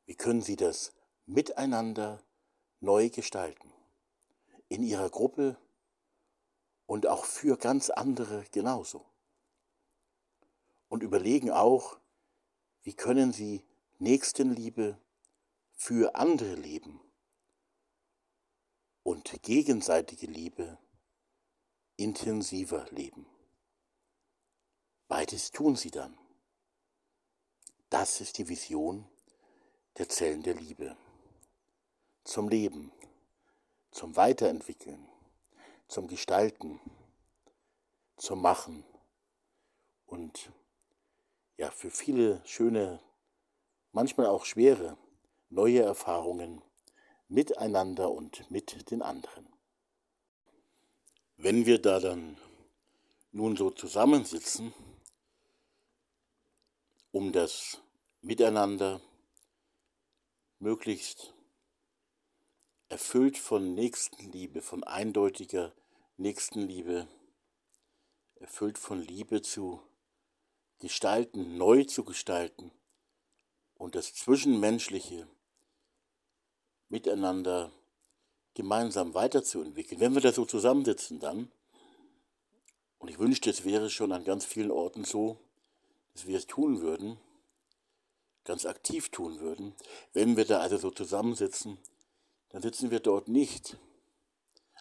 wie 0.05 0.15
können 0.15 0.41
sie 0.41 0.55
das 0.55 0.93
miteinander 1.25 2.23
neu 2.79 3.09
gestalten, 3.09 3.73
in 4.69 4.83
ihrer 4.83 5.09
Gruppe 5.09 5.57
und 6.85 7.07
auch 7.07 7.25
für 7.25 7.57
ganz 7.57 7.89
andere 7.89 8.45
genauso. 8.51 9.05
Und 10.87 11.03
überlegen 11.03 11.51
auch, 11.51 11.97
wie 12.83 12.93
können 12.93 13.33
sie 13.33 13.65
Nächstenliebe 13.97 14.99
für 15.73 16.15
andere 16.15 16.55
leben 16.55 17.01
und 19.03 19.41
gegenseitige 19.43 20.27
Liebe 20.27 20.77
intensiver 21.97 22.85
leben. 22.91 23.25
Beides 25.07 25.51
tun 25.51 25.75
sie 25.75 25.91
dann. 25.91 26.17
Das 27.89 28.19
ist 28.19 28.37
die 28.37 28.49
Vision 28.49 29.07
der 29.97 30.09
Zellen 30.09 30.43
der 30.43 30.55
Liebe. 30.55 30.97
Zum 32.23 32.49
Leben, 32.49 32.91
zum 33.91 34.15
Weiterentwickeln, 34.15 35.07
zum 35.87 36.07
Gestalten, 36.07 36.79
zum 38.17 38.41
Machen 38.41 38.83
und 40.05 40.51
ja, 41.57 41.71
für 41.71 41.91
viele 41.91 42.41
schöne, 42.45 42.99
manchmal 43.91 44.27
auch 44.27 44.45
schwere, 44.45 44.97
neue 45.49 45.81
Erfahrungen 45.81 46.61
miteinander 47.27 48.11
und 48.11 48.49
mit 48.51 48.91
den 48.91 49.01
anderen. 49.01 49.47
Wenn 51.37 51.65
wir 51.65 51.81
da 51.81 51.99
dann 51.99 52.37
nun 53.31 53.55
so 53.57 53.69
zusammensitzen, 53.69 54.73
um 57.11 57.31
das 57.31 57.81
Miteinander 58.21 59.01
möglichst 60.59 61.34
erfüllt 62.89 63.37
von 63.37 63.73
Nächstenliebe, 63.73 64.61
von 64.61 64.83
eindeutiger 64.83 65.73
Nächstenliebe, 66.17 67.07
erfüllt 68.35 68.77
von 68.77 69.01
Liebe 69.01 69.41
zu 69.41 69.81
gestalten, 70.79 71.57
neu 71.57 71.83
zu 71.83 72.03
gestalten 72.03 72.71
und 73.75 73.95
das 73.95 74.13
Zwischenmenschliche 74.13 75.27
miteinander 76.89 77.71
gemeinsam 78.53 79.13
weiterzuentwickeln. 79.13 79.99
Wenn 79.99 80.13
wir 80.13 80.21
da 80.21 80.31
so 80.31 80.45
zusammensitzen 80.45 81.19
dann, 81.19 81.51
und 82.99 83.09
ich 83.09 83.19
wünschte, 83.19 83.49
es 83.49 83.65
wäre 83.65 83.89
schon 83.89 84.11
an 84.11 84.23
ganz 84.23 84.45
vielen 84.45 84.71
Orten 84.71 85.03
so, 85.03 85.37
dass 86.13 86.27
wir 86.27 86.37
es 86.37 86.47
tun 86.47 86.81
würden, 86.81 87.19
ganz 88.45 88.65
aktiv 88.65 89.09
tun 89.09 89.39
würden, 89.39 89.75
wenn 90.13 90.37
wir 90.37 90.45
da 90.45 90.59
also 90.59 90.77
so 90.77 90.91
zusammensitzen, 90.91 91.77
dann 92.55 92.61
sitzen 92.61 92.89
wir 92.89 93.01
dort 93.01 93.27
nicht. 93.27 93.77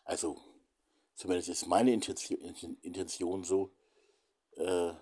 Also, 0.05 0.41
zumindest 1.16 1.49
ist 1.49 1.66
meine 1.66 1.93
Intention, 1.93 2.39
Intention 2.83 3.43
so, 3.43 3.75
äh, 4.53 4.93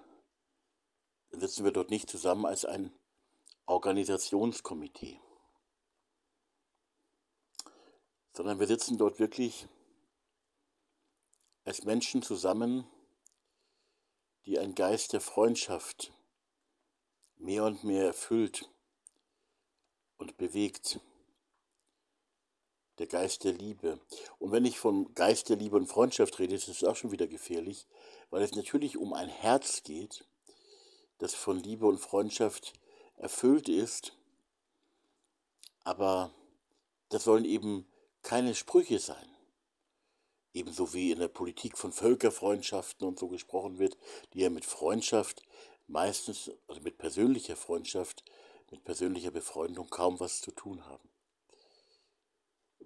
sitzen 1.33 1.67
wir 1.67 1.73
dort 1.73 1.91
nicht 1.91 2.09
zusammen 2.09 2.47
als 2.47 2.65
ein 2.65 2.91
Organisationskomitee. 3.67 5.21
sondern 8.35 8.59
wir 8.59 8.67
sitzen 8.67 8.97
dort 8.97 9.19
wirklich 9.19 9.69
als 11.65 11.85
Menschen 11.85 12.23
zusammen, 12.23 12.87
die 14.47 14.59
ein 14.59 14.75
Geist 14.75 15.13
der 15.13 15.21
Freundschaft 15.21 16.15
mehr 17.37 17.65
und 17.65 17.85
mehr 17.85 18.07
erfüllt 18.07 18.71
und 20.17 20.39
bewegt. 20.39 20.99
Der 22.99 23.07
Geist 23.07 23.45
der 23.45 23.53
Liebe. 23.53 23.99
Und 24.39 24.53
wenn 24.53 24.65
ich 24.65 24.79
vom 24.79 25.15
Geist 25.15 25.49
der 25.49 25.57
Liebe 25.57 25.77
und 25.77 25.87
Freundschaft 25.87 26.39
rede, 26.39 26.55
ist 26.55 26.69
es 26.69 26.85
auch 26.85 26.97
schon 26.97 27.11
wieder 27.11 27.27
gefährlich, 27.27 27.87
weil 28.31 28.43
es 28.43 28.55
natürlich 28.55 28.97
um 28.99 29.13
ein 29.13 29.29
Herz 29.29 29.83
geht, 29.83 30.27
das 31.19 31.35
von 31.35 31.59
Liebe 31.59 31.87
und 31.87 31.99
Freundschaft 31.99 32.75
erfüllt 33.17 33.69
ist. 33.69 34.17
Aber 35.85 36.31
das 37.09 37.25
sollen 37.25 37.45
eben 37.45 37.87
keine 38.23 38.55
Sprüche 38.55 38.99
sein. 38.99 39.29
Ebenso 40.55 40.93
wie 40.93 41.13
in 41.13 41.19
der 41.19 41.29
Politik 41.29 41.79
von 41.79 41.93
Völkerfreundschaften 41.93 43.07
und 43.07 43.19
so 43.19 43.29
gesprochen 43.29 43.79
wird, 43.79 43.97
die 44.33 44.41
ja 44.41 44.51
mit 44.51 44.67
Freundschaft 44.67 45.43
meistens, 45.87 46.51
also 46.69 46.81
mit 46.83 46.99
persönlicher 46.99 47.57
Freundschaft, 47.57 48.25
mit 48.71 48.85
persönlicher 48.85 49.31
Befreundung 49.31 49.89
kaum 49.89 50.21
was 50.21 50.41
zu 50.41 50.51
tun 50.51 50.85
haben. 50.87 51.12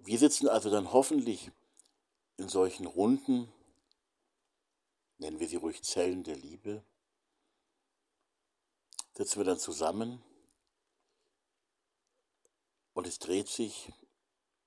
Wir 0.07 0.19
sitzen 0.19 0.47
also 0.47 0.69
dann 0.69 0.93
hoffentlich 0.93 1.51
in 2.37 2.47
solchen 2.47 2.85
Runden, 2.85 3.51
nennen 5.17 5.41
wir 5.41 5.49
sie 5.49 5.57
ruhig 5.57 5.83
Zellen 5.83 6.23
der 6.23 6.37
Liebe, 6.37 6.81
sitzen 9.11 9.41
wir 9.41 9.43
dann 9.43 9.59
zusammen 9.59 10.23
und 12.93 13.05
es 13.05 13.19
dreht 13.19 13.49
sich 13.49 13.91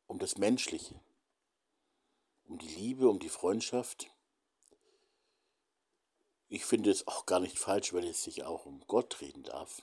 um 0.06 0.18
das 0.18 0.36
Menschliche, 0.36 1.00
um 2.44 2.58
die 2.58 2.68
Liebe, 2.68 3.08
um 3.08 3.18
die 3.18 3.30
Freundschaft. 3.30 4.10
Ich 6.50 6.66
finde 6.66 6.90
es 6.90 7.08
auch 7.08 7.24
gar 7.24 7.40
nicht 7.40 7.58
falsch, 7.58 7.94
weil 7.94 8.06
es 8.06 8.22
sich 8.22 8.44
auch 8.44 8.66
um 8.66 8.86
Gott 8.86 9.22
reden 9.22 9.44
darf, 9.44 9.80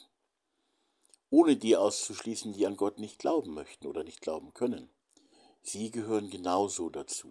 ohne 1.32 1.58
die 1.58 1.76
auszuschließen, 1.76 2.53
die 2.53 2.68
an 2.68 2.78
Gott 2.78 2.99
nicht 2.99 3.18
glauben 3.18 3.55
möchten 3.55 3.88
oder 3.88 4.03
nicht 4.03 4.22
glauben 4.22 4.53
können. 4.53 4.91
Sie 5.70 5.91
gehören 5.91 6.30
genauso 6.30 6.89
dazu, 6.89 7.30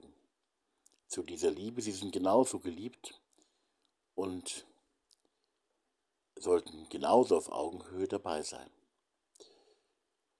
zu 1.09 1.22
dieser 1.22 1.51
Liebe. 1.51 1.80
Sie 1.80 1.93
sind 1.93 2.12
genauso 2.12 2.59
geliebt 2.59 3.18
und 4.14 4.66
sollten 6.34 6.87
genauso 6.91 7.34
auf 7.39 7.51
Augenhöhe 7.51 8.07
dabei 8.07 8.43
sein. 8.43 8.68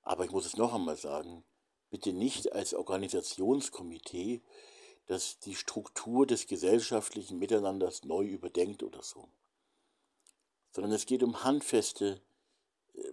Aber 0.03 0.26
ich 0.26 0.30
muss 0.30 0.44
es 0.44 0.59
noch 0.59 0.74
einmal 0.74 0.99
sagen, 0.99 1.42
bitte 1.88 2.12
nicht 2.12 2.53
als 2.53 2.74
Organisationskomitee, 2.74 4.42
das 5.07 5.38
die 5.38 5.55
Struktur 5.55 6.26
des 6.26 6.47
gesellschaftlichen 6.47 7.38
Miteinanders 7.38 8.05
neu 8.05 8.26
überdenkt 8.26 8.82
oder 8.82 9.03
so, 9.03 9.30
sondern 10.70 10.92
es 10.92 11.07
geht 11.07 11.22
um 11.22 11.44
handfeste 11.44 12.20
äh, 12.92 13.12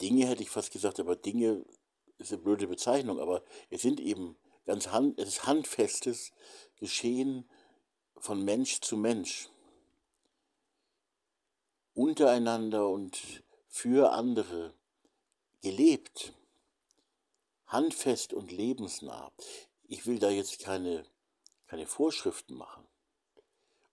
Dinge, 0.00 0.26
hätte 0.26 0.42
ich 0.42 0.50
fast 0.50 0.72
gesagt, 0.72 0.98
aber 0.98 1.14
Dinge 1.14 1.64
ist 2.18 2.32
eine 2.32 2.42
blöde 2.42 2.66
Bezeichnung, 2.66 3.20
aber 3.20 3.42
es 3.70 3.82
sind 3.82 4.00
eben 4.00 4.36
ganz 4.64 4.88
hand, 4.88 5.18
es 5.18 5.28
ist 5.28 5.46
handfestes 5.46 6.32
Geschehen 6.76 7.48
von 8.18 8.44
Mensch 8.44 8.80
zu 8.80 8.96
Mensch, 8.96 9.48
untereinander 11.94 12.88
und 12.88 13.42
für 13.68 14.12
andere 14.12 14.74
gelebt 15.62 16.32
handfest 17.66 18.32
und 18.32 18.52
lebensnah. 18.52 19.32
Ich 19.84 20.06
will 20.06 20.18
da 20.18 20.30
jetzt 20.30 20.60
keine, 20.60 21.04
keine 21.66 21.86
Vorschriften 21.86 22.54
machen 22.54 22.86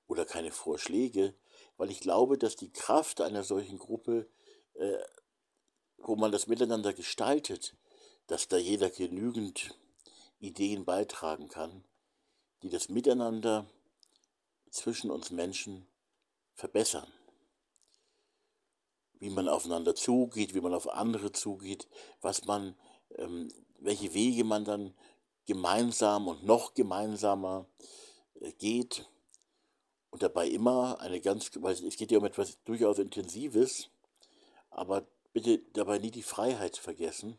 oder 0.08 0.26
keine 0.26 0.52
Vorschläge, 0.52 1.34
weil 1.78 1.90
ich 1.90 2.00
glaube, 2.00 2.38
dass 2.38 2.56
die 2.56 2.72
Kraft 2.72 3.22
einer 3.22 3.44
solchen 3.44 3.80
Gruppe, 3.80 4.30
äh, 4.76 5.00
wo 5.98 6.16
man 6.16 6.32
das 6.32 6.48
miteinander 6.48 6.94
gestaltet, 6.94 7.76
dass 8.28 8.48
da 8.48 8.58
jeder 8.58 8.90
genügend 8.90 9.78
Ideen 10.40 10.86
beitragen 10.86 11.48
kann, 11.48 11.84
die 12.62 12.70
das 12.70 12.90
Miteinander 12.90 13.66
zwischen 14.70 15.12
uns 15.12 15.32
Menschen 15.32 15.88
verbessern. 16.54 17.12
Wie 19.20 19.30
man 19.30 19.48
aufeinander 19.48 19.96
zugeht, 19.96 20.54
wie 20.54 20.62
man 20.62 20.74
auf 20.74 20.90
andere 20.90 21.32
zugeht, 21.32 21.88
was 22.22 22.46
man, 22.46 22.76
ähm, 23.16 23.54
welche 23.80 24.14
Wege 24.14 24.44
man 24.44 24.66
dann 24.66 24.94
gemeinsam 25.46 26.28
und 26.28 26.44
noch 26.44 26.74
gemeinsamer 26.74 27.68
äh, 28.40 28.52
geht 28.54 29.10
und 30.10 30.24
dabei 30.24 30.48
immer 30.48 31.00
eine 31.00 31.22
ganz, 31.22 31.52
weil 31.56 31.74
es 31.74 31.98
geht 31.98 32.12
ja 32.12 32.20
um 32.20 32.26
etwas 32.26 32.62
durchaus 32.64 33.00
Intensives, 33.00 33.90
aber 34.70 35.08
bitte 35.34 35.60
dabei 35.74 36.00
nie 36.00 36.12
die 36.12 36.24
Freiheit 36.24 36.78
vergessen. 36.78 37.38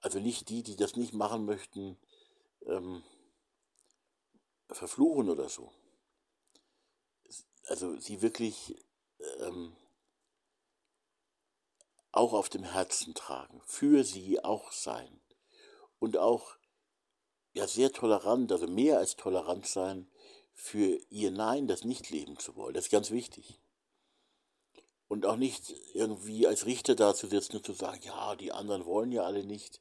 Also 0.00 0.20
nicht 0.20 0.48
die, 0.48 0.62
die 0.62 0.76
das 0.76 0.96
nicht 0.96 1.12
machen 1.12 1.44
möchten, 1.44 1.98
ähm, 2.66 3.02
verfluchen 4.70 5.28
oder 5.28 5.48
so. 5.48 5.72
Also 7.66 7.98
sie 7.98 8.22
wirklich 8.22 8.76
ähm, 9.40 9.76
auch 12.12 12.32
auf 12.32 12.48
dem 12.48 12.64
Herzen 12.64 13.14
tragen, 13.14 13.60
für 13.64 14.04
sie 14.04 14.42
auch 14.42 14.72
sein 14.72 15.20
und 15.98 16.16
auch 16.16 16.56
ja 17.52 17.66
sehr 17.66 17.92
tolerant, 17.92 18.52
also 18.52 18.66
mehr 18.66 18.98
als 18.98 19.16
tolerant 19.16 19.66
sein 19.66 20.10
für 20.54 20.98
ihr 21.10 21.30
Nein, 21.30 21.68
das 21.68 21.84
nicht 21.84 22.10
leben 22.10 22.38
zu 22.38 22.56
wollen. 22.56 22.74
Das 22.74 22.86
ist 22.86 22.90
ganz 22.90 23.10
wichtig. 23.10 23.60
Und 25.06 25.24
auch 25.24 25.36
nicht 25.36 25.74
irgendwie 25.94 26.46
als 26.46 26.66
Richter 26.66 26.94
da 26.94 27.14
zu 27.14 27.28
sitzen 27.28 27.56
und 27.56 27.66
zu 27.66 27.72
sagen, 27.72 28.00
ja, 28.02 28.36
die 28.36 28.52
anderen 28.52 28.84
wollen 28.84 29.12
ja 29.12 29.22
alle 29.22 29.44
nicht. 29.44 29.80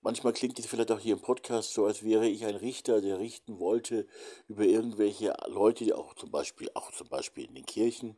Manchmal 0.00 0.32
klingt 0.32 0.58
es 0.58 0.66
vielleicht 0.66 0.92
auch 0.92 1.00
hier 1.00 1.14
im 1.14 1.20
Podcast 1.20 1.72
so, 1.72 1.84
als 1.84 2.04
wäre 2.04 2.28
ich 2.28 2.44
ein 2.44 2.54
Richter, 2.54 3.00
der 3.00 3.18
richten 3.18 3.58
wollte 3.58 4.06
über 4.46 4.64
irgendwelche 4.64 5.34
Leute, 5.48 5.96
auch 5.96 6.14
zum 6.14 6.30
Beispiel, 6.30 6.70
auch 6.74 6.92
zum 6.92 7.08
Beispiel 7.08 7.46
in 7.46 7.54
den 7.54 7.66
Kirchen, 7.66 8.16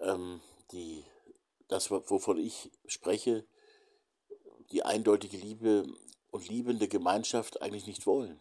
ähm, 0.00 0.40
die 0.72 1.04
das, 1.68 1.90
wovon 1.90 2.38
ich 2.38 2.70
spreche, 2.86 3.46
die 4.70 4.82
eindeutige 4.82 5.36
Liebe 5.36 5.86
und 6.30 6.48
liebende 6.48 6.88
Gemeinschaft 6.88 7.60
eigentlich 7.62 7.86
nicht 7.86 8.06
wollen. 8.06 8.40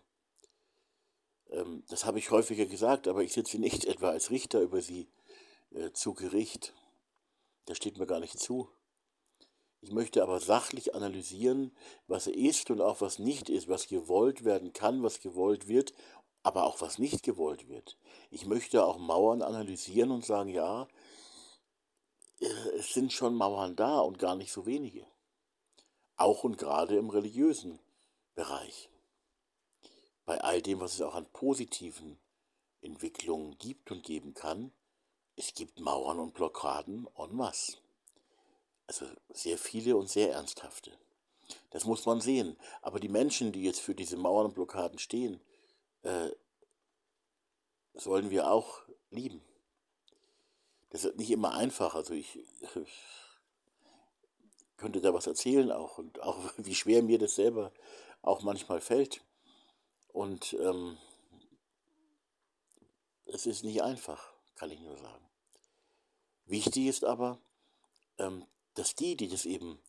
Ähm, 1.49 1.83
das 1.89 2.05
habe 2.05 2.19
ich 2.19 2.31
häufiger 2.31 2.65
gesagt, 2.65 3.07
aber 3.07 3.23
ich 3.23 3.33
sitze 3.33 3.59
nicht 3.59 3.85
etwa 3.85 4.09
als 4.09 4.31
Richter 4.31 4.61
über 4.61 4.81
sie 4.81 5.09
äh, 5.71 5.91
zu 5.91 6.13
Gericht. 6.13 6.73
Das 7.65 7.77
steht 7.77 7.97
mir 7.97 8.07
gar 8.07 8.19
nicht 8.19 8.39
zu. 8.39 8.69
Ich 9.81 9.91
möchte 9.91 10.21
aber 10.21 10.39
sachlich 10.39 10.93
analysieren, 10.93 11.75
was 12.07 12.27
ist 12.27 12.69
und 12.69 12.81
auch 12.81 13.01
was 13.01 13.17
nicht 13.17 13.49
ist, 13.49 13.67
was 13.67 13.87
gewollt 13.87 14.45
werden 14.45 14.73
kann, 14.73 15.01
was 15.01 15.19
gewollt 15.19 15.67
wird, 15.67 15.93
aber 16.43 16.65
auch 16.65 16.81
was 16.81 16.99
nicht 16.99 17.23
gewollt 17.23 17.67
wird. 17.67 17.97
Ich 18.29 18.45
möchte 18.45 18.85
auch 18.85 18.99
Mauern 18.99 19.41
analysieren 19.41 20.11
und 20.11 20.23
sagen, 20.23 20.49
ja, 20.49 20.87
es 22.77 22.93
sind 22.93 23.11
schon 23.11 23.35
Mauern 23.35 23.75
da 23.75 23.99
und 23.99 24.19
gar 24.19 24.35
nicht 24.35 24.51
so 24.51 24.65
wenige. 24.67 25.05
Auch 26.15 26.43
und 26.43 26.57
gerade 26.59 26.95
im 26.97 27.09
religiösen 27.09 27.79
Bereich. 28.35 28.89
Bei 30.25 30.39
all 30.41 30.61
dem, 30.61 30.79
was 30.79 30.93
es 30.93 31.01
auch 31.01 31.15
an 31.15 31.25
positiven 31.33 32.19
Entwicklungen 32.81 33.57
gibt 33.57 33.91
und 33.91 34.03
geben 34.03 34.33
kann, 34.35 34.71
es 35.35 35.53
gibt 35.55 35.79
Mauern 35.79 36.19
und 36.19 36.33
Blockaden 36.33 37.07
en 37.15 37.35
masse. 37.35 37.77
Also 38.87 39.05
sehr 39.29 39.57
viele 39.57 39.95
und 39.95 40.09
sehr 40.09 40.33
ernsthafte. 40.33 40.91
Das 41.69 41.85
muss 41.85 42.05
man 42.05 42.21
sehen. 42.21 42.57
Aber 42.81 42.99
die 42.99 43.09
Menschen, 43.09 43.51
die 43.51 43.63
jetzt 43.63 43.79
für 43.79 43.95
diese 43.95 44.17
Mauern 44.17 44.47
und 44.47 44.53
Blockaden 44.55 44.99
stehen, 44.99 45.39
äh, 46.03 46.29
sollen 47.93 48.29
wir 48.29 48.51
auch 48.51 48.81
lieben. 49.09 49.41
Das 50.89 51.05
ist 51.05 51.17
nicht 51.17 51.31
immer 51.31 51.53
einfach. 51.53 51.95
Also 51.95 52.13
ich, 52.13 52.39
ich 52.75 53.03
könnte 54.77 55.01
da 55.01 55.13
was 55.13 55.27
erzählen 55.27 55.71
auch 55.71 55.97
und 55.97 56.21
auch 56.21 56.37
wie 56.57 56.75
schwer 56.75 57.03
mir 57.03 57.19
das 57.19 57.35
selber 57.35 57.71
auch 58.21 58.41
manchmal 58.41 58.81
fällt. 58.81 59.21
Und 60.09 60.53
ähm, 60.53 60.97
es 63.25 63.45
ist 63.45 63.63
nicht 63.63 63.81
einfach, 63.81 64.33
kann 64.55 64.71
ich 64.71 64.79
nur 64.81 64.97
sagen. 64.97 65.25
Wichtig 66.45 66.87
ist 66.87 67.05
aber, 67.05 67.39
ähm, 68.17 68.45
dass 68.75 68.95
die, 68.95 69.15
die 69.15 69.27
das 69.27 69.45
eben 69.45 69.79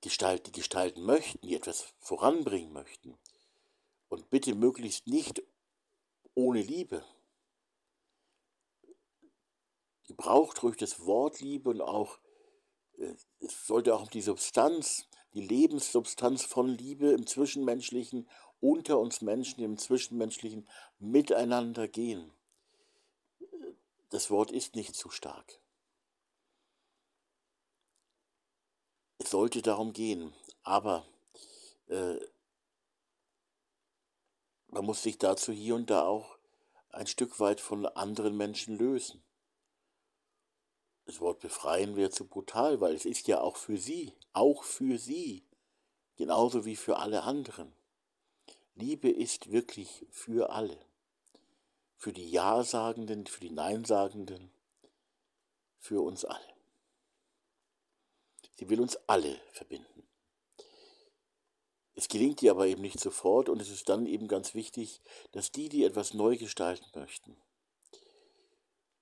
gestalten, 0.00 0.52
gestalten 0.52 1.02
möchten, 1.02 1.46
die 1.46 1.54
etwas 1.54 1.94
voranbringen 1.98 2.72
möchten, 2.72 3.18
und 4.08 4.30
bitte 4.30 4.54
möglichst 4.54 5.06
nicht 5.06 5.42
ohne 6.34 6.62
Liebe, 6.62 7.04
gebraucht 10.06 10.62
ruhig 10.62 10.76
das 10.76 11.04
Wort 11.06 11.40
Liebe 11.40 11.70
und 11.70 11.80
auch, 11.80 12.18
äh, 12.98 13.14
es 13.40 13.66
sollte 13.66 13.94
auch 13.94 14.02
um 14.02 14.10
die 14.10 14.22
Substanz, 14.22 15.08
die 15.32 15.40
Lebenssubstanz 15.40 16.44
von 16.44 16.68
Liebe 16.68 17.10
im 17.10 17.26
Zwischenmenschlichen, 17.26 18.28
unter 18.60 18.98
uns 18.98 19.20
Menschen, 19.20 19.62
im 19.62 19.76
Zwischenmenschlichen 19.76 20.68
miteinander 20.98 21.88
gehen. 21.88 22.32
Das 24.10 24.30
Wort 24.30 24.52
ist 24.52 24.76
nicht 24.76 24.94
zu 24.94 25.10
stark. 25.10 25.60
Es 29.24 29.30
sollte 29.30 29.62
darum 29.62 29.94
gehen, 29.94 30.34
aber 30.64 31.06
äh, 31.88 32.16
man 34.68 34.84
muss 34.84 35.02
sich 35.02 35.16
dazu 35.16 35.50
hier 35.50 35.76
und 35.76 35.88
da 35.88 36.02
auch 36.02 36.36
ein 36.90 37.06
Stück 37.06 37.40
weit 37.40 37.58
von 37.58 37.86
anderen 37.86 38.36
Menschen 38.36 38.76
lösen. 38.76 39.24
Das 41.06 41.20
Wort 41.20 41.40
befreien 41.40 41.96
wäre 41.96 42.10
zu 42.10 42.26
brutal, 42.26 42.82
weil 42.82 42.94
es 42.94 43.06
ist 43.06 43.26
ja 43.26 43.40
auch 43.40 43.56
für 43.56 43.78
sie, 43.78 44.12
auch 44.34 44.62
für 44.62 44.98
sie, 44.98 45.46
genauso 46.16 46.66
wie 46.66 46.76
für 46.76 46.98
alle 46.98 47.22
anderen. 47.22 47.72
Liebe 48.74 49.08
ist 49.08 49.50
wirklich 49.50 50.06
für 50.10 50.50
alle. 50.50 50.78
Für 51.96 52.12
die 52.12 52.30
Ja-Sagenden, 52.30 53.26
für 53.26 53.40
die 53.40 53.52
Nein-Sagenden, 53.52 54.50
für 55.78 56.02
uns 56.02 56.26
alle. 56.26 56.53
Sie 58.54 58.68
will 58.68 58.80
uns 58.80 58.96
alle 59.06 59.40
verbinden. 59.52 60.06
Es 61.94 62.08
gelingt 62.08 62.42
ihr 62.42 62.50
aber 62.50 62.66
eben 62.66 62.82
nicht 62.82 62.98
sofort 62.98 63.48
und 63.48 63.60
es 63.60 63.70
ist 63.70 63.88
dann 63.88 64.06
eben 64.06 64.26
ganz 64.26 64.54
wichtig, 64.54 65.00
dass 65.32 65.52
die, 65.52 65.68
die 65.68 65.84
etwas 65.84 66.12
neu 66.12 66.36
gestalten 66.36 66.86
möchten, 66.94 67.36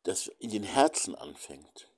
das 0.02 0.26
in 0.38 0.50
den 0.50 0.62
Herzen 0.62 1.14
anfängt, 1.14 1.90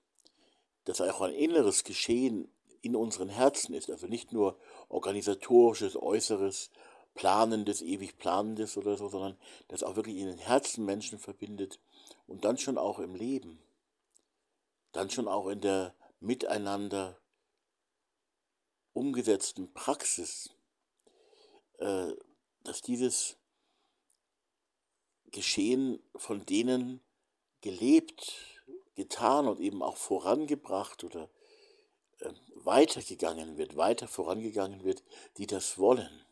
dass 0.85 1.01
auch 1.01 1.21
ein 1.21 1.35
inneres 1.35 1.83
Geschehen 1.83 2.49
in 2.81 2.95
unseren 2.95 3.29
Herzen 3.29 3.75
ist, 3.75 3.91
also 3.91 4.07
nicht 4.07 4.33
nur 4.33 4.59
organisatorisches, 4.89 5.97
äußeres, 5.97 6.71
planendes, 7.15 7.81
ewig 7.81 8.19
planendes 8.19 8.77
oder 8.77 8.97
so, 8.97 9.09
sondern 9.09 9.39
das 9.69 9.83
auch 9.83 9.97
wirklich 9.97 10.19
in 10.19 10.27
den 10.27 10.39
Herzen 10.39 10.85
Menschen 10.85 11.19
verbindet 11.19 11.81
und 12.27 12.45
dann 12.45 12.59
schon 12.59 12.77
auch 12.77 12.99
im 12.99 13.15
Leben, 13.15 13.59
dann 14.93 15.11
schon 15.11 15.29
auch 15.29 15.49
in 15.49 15.61
der 15.61 15.95
Miteinander 16.21 17.19
umgesetzten 18.95 19.73
Praxis, 19.75 20.51
äh, 21.79 22.13
dass 22.63 22.81
dieses 22.81 23.37
Geschehen 25.31 26.03
von 26.17 26.47
denen 26.47 27.01
gelebt, 27.61 28.63
getan 28.95 29.49
und 29.49 29.61
eben 29.61 29.83
auch 29.83 29.97
vorangebracht 29.97 31.05
oder 31.05 31.29
äh, 32.21 32.33
weitergegangen 32.55 33.59
wird, 33.59 33.77
weiter 33.77 34.09
vorangegangen 34.09 34.85
wird, 34.85 35.03
die 35.37 35.47
das 35.47 35.77
wollen. 35.77 36.25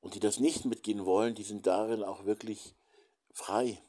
Und 0.00 0.14
die 0.14 0.20
das 0.20 0.38
nicht 0.38 0.64
mitgehen 0.64 1.04
wollen, 1.04 1.34
die 1.34 1.42
sind 1.42 1.66
darin 1.66 2.02
auch 2.02 2.24
wirklich 2.24 2.74
frei. 3.32 3.82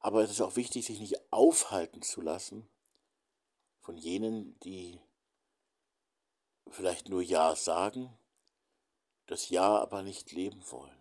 Aber 0.00 0.22
es 0.22 0.30
ist 0.30 0.40
auch 0.40 0.56
wichtig, 0.56 0.86
sich 0.86 0.98
nicht 0.98 1.32
aufhalten 1.32 2.02
zu 2.02 2.20
lassen 2.20 2.68
von 3.80 3.96
jenen, 3.96 4.58
die 4.60 5.00
vielleicht 6.70 7.08
nur 7.08 7.22
Ja 7.22 7.56
sagen, 7.56 8.16
das 9.26 9.48
Ja 9.48 9.78
aber 9.78 10.02
nicht 10.02 10.32
leben 10.32 10.62
wollen. 10.70 10.96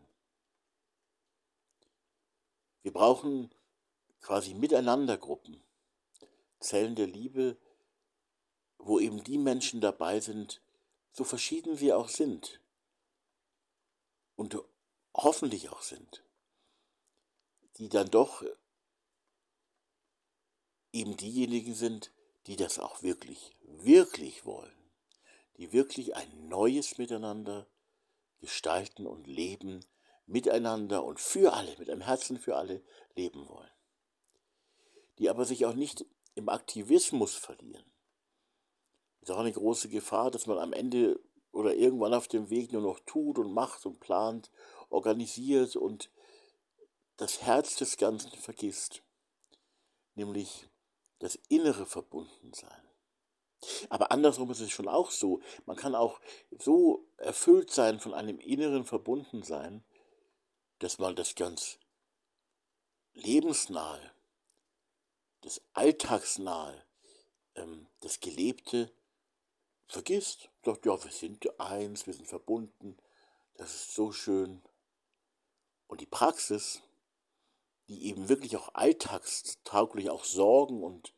Wir 2.81 2.93
brauchen 2.93 3.53
quasi 4.21 4.53
Miteinandergruppen, 4.53 5.61
Zellen 6.59 6.95
der 6.95 7.07
Liebe, 7.07 7.57
wo 8.77 8.99
eben 8.99 9.23
die 9.23 9.37
Menschen 9.37 9.81
dabei 9.81 10.19
sind, 10.19 10.61
so 11.11 11.23
verschieden 11.23 11.75
sie 11.75 11.93
auch 11.93 12.09
sind 12.09 12.61
und 14.35 14.57
hoffentlich 15.13 15.69
auch 15.69 15.81
sind, 15.81 16.23
die 17.77 17.89
dann 17.89 18.09
doch 18.09 18.43
eben 20.91 21.17
diejenigen 21.17 21.75
sind, 21.75 22.11
die 22.47 22.55
das 22.55 22.79
auch 22.79 23.03
wirklich, 23.03 23.55
wirklich 23.61 24.45
wollen 24.45 24.78
die 25.59 25.73
wirklich 25.73 26.15
ein 26.15 26.47
neues 26.47 26.97
Miteinander 26.97 27.67
gestalten 28.39 29.05
und 29.05 29.27
leben, 29.27 29.85
miteinander 30.25 31.03
und 31.03 31.19
für 31.19 31.53
alle, 31.53 31.75
mit 31.77 31.89
einem 31.89 32.01
Herzen 32.01 32.39
für 32.39 32.55
alle 32.55 32.81
leben 33.15 33.47
wollen. 33.49 33.69
Die 35.17 35.29
aber 35.29 35.43
sich 35.43 35.65
auch 35.65 35.73
nicht 35.73 36.05
im 36.35 36.47
Aktivismus 36.47 37.35
verlieren. 37.35 37.83
Ist 39.21 39.31
auch 39.31 39.39
eine 39.39 39.51
große 39.51 39.89
Gefahr, 39.89 40.31
dass 40.31 40.47
man 40.47 40.57
am 40.57 40.71
Ende 40.71 41.19
oder 41.51 41.75
irgendwann 41.75 42.13
auf 42.13 42.29
dem 42.29 42.49
Weg 42.49 42.71
nur 42.71 42.81
noch 42.81 43.01
tut 43.01 43.37
und 43.37 43.51
macht 43.51 43.85
und 43.85 43.99
plant, 43.99 44.49
organisiert 44.89 45.75
und 45.75 46.09
das 47.17 47.41
Herz 47.41 47.75
des 47.75 47.97
Ganzen 47.97 48.31
vergisst, 48.31 49.03
nämlich 50.15 50.69
das 51.17 51.35
innere 51.49 51.85
Verbundensein. 51.85 52.88
Aber 53.89 54.11
andersrum 54.11 54.49
ist 54.51 54.61
es 54.61 54.71
schon 54.71 54.87
auch 54.87 55.11
so. 55.11 55.41
Man 55.65 55.75
kann 55.75 55.95
auch 55.95 56.19
so 56.57 57.05
erfüllt 57.17 57.71
sein 57.71 57.99
von 57.99 58.13
einem 58.13 58.39
inneren 58.39 58.85
Verbundensein, 58.85 59.83
dass 60.79 60.97
man 60.97 61.15
das 61.15 61.35
ganz 61.35 61.77
lebensnahe, 63.13 64.11
das 65.41 65.61
alltagsnahe, 65.73 66.85
ähm, 67.55 67.87
das 67.99 68.19
Gelebte 68.19 68.91
vergisst. 69.87 70.49
Sagt, 70.63 70.85
ja, 70.85 71.03
wir 71.03 71.11
sind 71.11 71.59
eins, 71.59 72.07
wir 72.07 72.13
sind 72.13 72.27
verbunden, 72.27 72.97
das 73.55 73.73
ist 73.73 73.93
so 73.93 74.11
schön. 74.11 74.61
Und 75.87 76.01
die 76.01 76.05
Praxis, 76.05 76.81
die 77.87 78.05
eben 78.05 78.29
wirklich 78.29 78.55
auch 78.55 78.73
alltagstauglich, 78.73 80.09
auch 80.09 80.23
Sorgen 80.23 80.83
und 80.83 81.13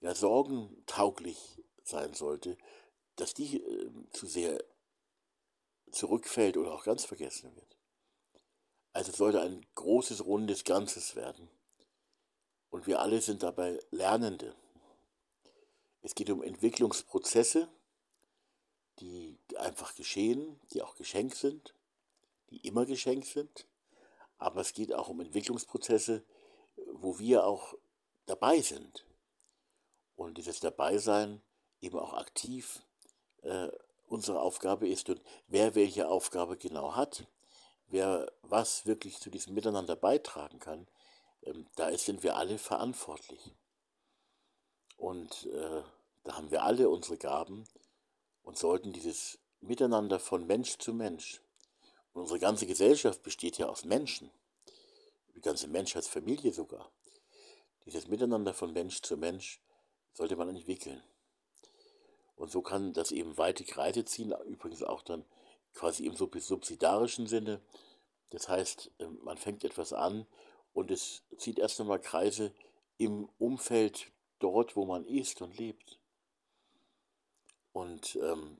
ja, 0.00 0.14
sorgentauglich 0.14 1.60
sein 1.88 2.14
sollte, 2.14 2.56
dass 3.16 3.34
die 3.34 3.62
äh, 3.62 3.90
zu 4.12 4.26
sehr 4.26 4.62
zurückfällt 5.90 6.56
oder 6.56 6.72
auch 6.72 6.84
ganz 6.84 7.04
vergessen 7.04 7.54
wird. 7.54 7.76
Also 8.92 9.10
es 9.10 9.18
sollte 9.18 9.40
ein 9.40 9.64
großes, 9.74 10.24
rundes 10.24 10.64
Ganzes 10.64 11.16
werden. 11.16 11.48
Und 12.70 12.86
wir 12.86 13.00
alle 13.00 13.20
sind 13.20 13.42
dabei 13.42 13.78
Lernende. 13.90 14.54
Es 16.02 16.14
geht 16.14 16.30
um 16.30 16.42
Entwicklungsprozesse, 16.42 17.68
die 18.98 19.38
einfach 19.56 19.94
geschehen, 19.94 20.60
die 20.72 20.82
auch 20.82 20.96
geschenkt 20.96 21.36
sind, 21.36 21.74
die 22.50 22.66
immer 22.66 22.86
geschenkt 22.86 23.26
sind. 23.26 23.66
Aber 24.38 24.60
es 24.60 24.72
geht 24.72 24.92
auch 24.92 25.08
um 25.08 25.20
Entwicklungsprozesse, 25.20 26.24
wo 26.92 27.18
wir 27.18 27.44
auch 27.44 27.74
dabei 28.26 28.60
sind. 28.60 29.06
Und 30.16 30.38
dieses 30.38 30.60
Dabeisein 30.60 31.42
eben 31.86 31.98
auch 31.98 32.12
aktiv 32.12 32.82
äh, 33.42 33.68
unsere 34.08 34.40
Aufgabe 34.40 34.88
ist 34.88 35.08
und 35.08 35.20
wer 35.48 35.74
welche 35.74 36.08
Aufgabe 36.08 36.56
genau 36.56 36.94
hat, 36.94 37.26
wer 37.88 38.30
was 38.42 38.86
wirklich 38.86 39.18
zu 39.18 39.30
diesem 39.30 39.54
Miteinander 39.54 39.96
beitragen 39.96 40.58
kann, 40.58 40.86
ähm, 41.42 41.66
da 41.76 41.96
sind 41.96 42.22
wir 42.22 42.36
alle 42.36 42.58
verantwortlich. 42.58 43.52
Und 44.96 45.46
äh, 45.46 45.82
da 46.24 46.36
haben 46.36 46.50
wir 46.50 46.64
alle 46.64 46.88
unsere 46.88 47.16
Gaben 47.16 47.64
und 48.42 48.58
sollten 48.58 48.92
dieses 48.92 49.38
Miteinander 49.60 50.18
von 50.18 50.46
Mensch 50.46 50.78
zu 50.78 50.92
Mensch, 50.92 51.40
und 52.12 52.22
unsere 52.22 52.38
ganze 52.38 52.66
Gesellschaft 52.66 53.22
besteht 53.22 53.58
ja 53.58 53.66
aus 53.66 53.84
Menschen, 53.84 54.30
die 55.34 55.42
ganze 55.42 55.68
Menschheitsfamilie 55.68 56.50
sogar, 56.50 56.90
dieses 57.84 58.08
Miteinander 58.08 58.54
von 58.54 58.72
Mensch 58.72 59.02
zu 59.02 59.18
Mensch 59.18 59.60
sollte 60.14 60.34
man 60.34 60.48
entwickeln. 60.48 61.02
Und 62.36 62.50
so 62.50 62.60
kann 62.60 62.92
das 62.92 63.12
eben 63.12 63.38
weite 63.38 63.64
Kreise 63.64 64.04
ziehen, 64.04 64.34
übrigens 64.46 64.82
auch 64.82 65.02
dann 65.02 65.24
quasi 65.74 66.06
im 66.06 66.14
subsidiarischen 66.14 67.26
Sinne. 67.26 67.60
Das 68.30 68.48
heißt, 68.48 68.90
ähm, 68.98 69.18
man 69.22 69.38
fängt 69.38 69.64
etwas 69.64 69.92
an 69.92 70.26
und 70.74 70.90
es 70.90 71.22
zieht 71.38 71.58
erst 71.58 71.80
einmal 71.80 72.00
Kreise 72.00 72.52
im 72.98 73.28
Umfeld 73.38 74.10
dort, 74.38 74.76
wo 74.76 74.84
man 74.84 75.04
ist 75.04 75.40
und 75.40 75.56
lebt. 75.56 75.98
Und 77.72 78.16
ähm, 78.16 78.58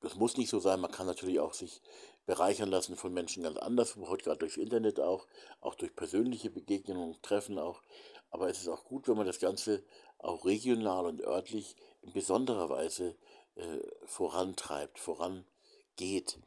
das 0.00 0.16
muss 0.16 0.36
nicht 0.36 0.50
so 0.50 0.60
sein, 0.60 0.80
man 0.80 0.90
kann 0.90 1.06
natürlich 1.06 1.40
auch 1.40 1.54
sich 1.54 1.80
bereichern 2.26 2.68
lassen 2.68 2.96
von 2.96 3.12
Menschen 3.12 3.44
ganz 3.44 3.56
anders, 3.56 3.96
heute 3.96 4.24
gerade 4.24 4.38
durchs 4.38 4.56
Internet 4.56 5.00
auch, 5.00 5.26
auch 5.60 5.76
durch 5.76 5.94
persönliche 5.94 6.50
Begegnungen, 6.50 7.16
Treffen 7.22 7.58
auch. 7.58 7.82
Aber 8.30 8.50
es 8.50 8.58
ist 8.58 8.68
auch 8.68 8.84
gut, 8.84 9.08
wenn 9.08 9.16
man 9.16 9.26
das 9.26 9.38
Ganze 9.38 9.84
auch 10.18 10.44
regional 10.44 11.06
und 11.06 11.20
örtlich 11.22 11.76
in 12.02 12.12
besonderer 12.12 12.68
Weise 12.68 13.16
äh, 13.56 13.78
vorantreibt, 14.04 14.98
vorangeht 14.98 16.38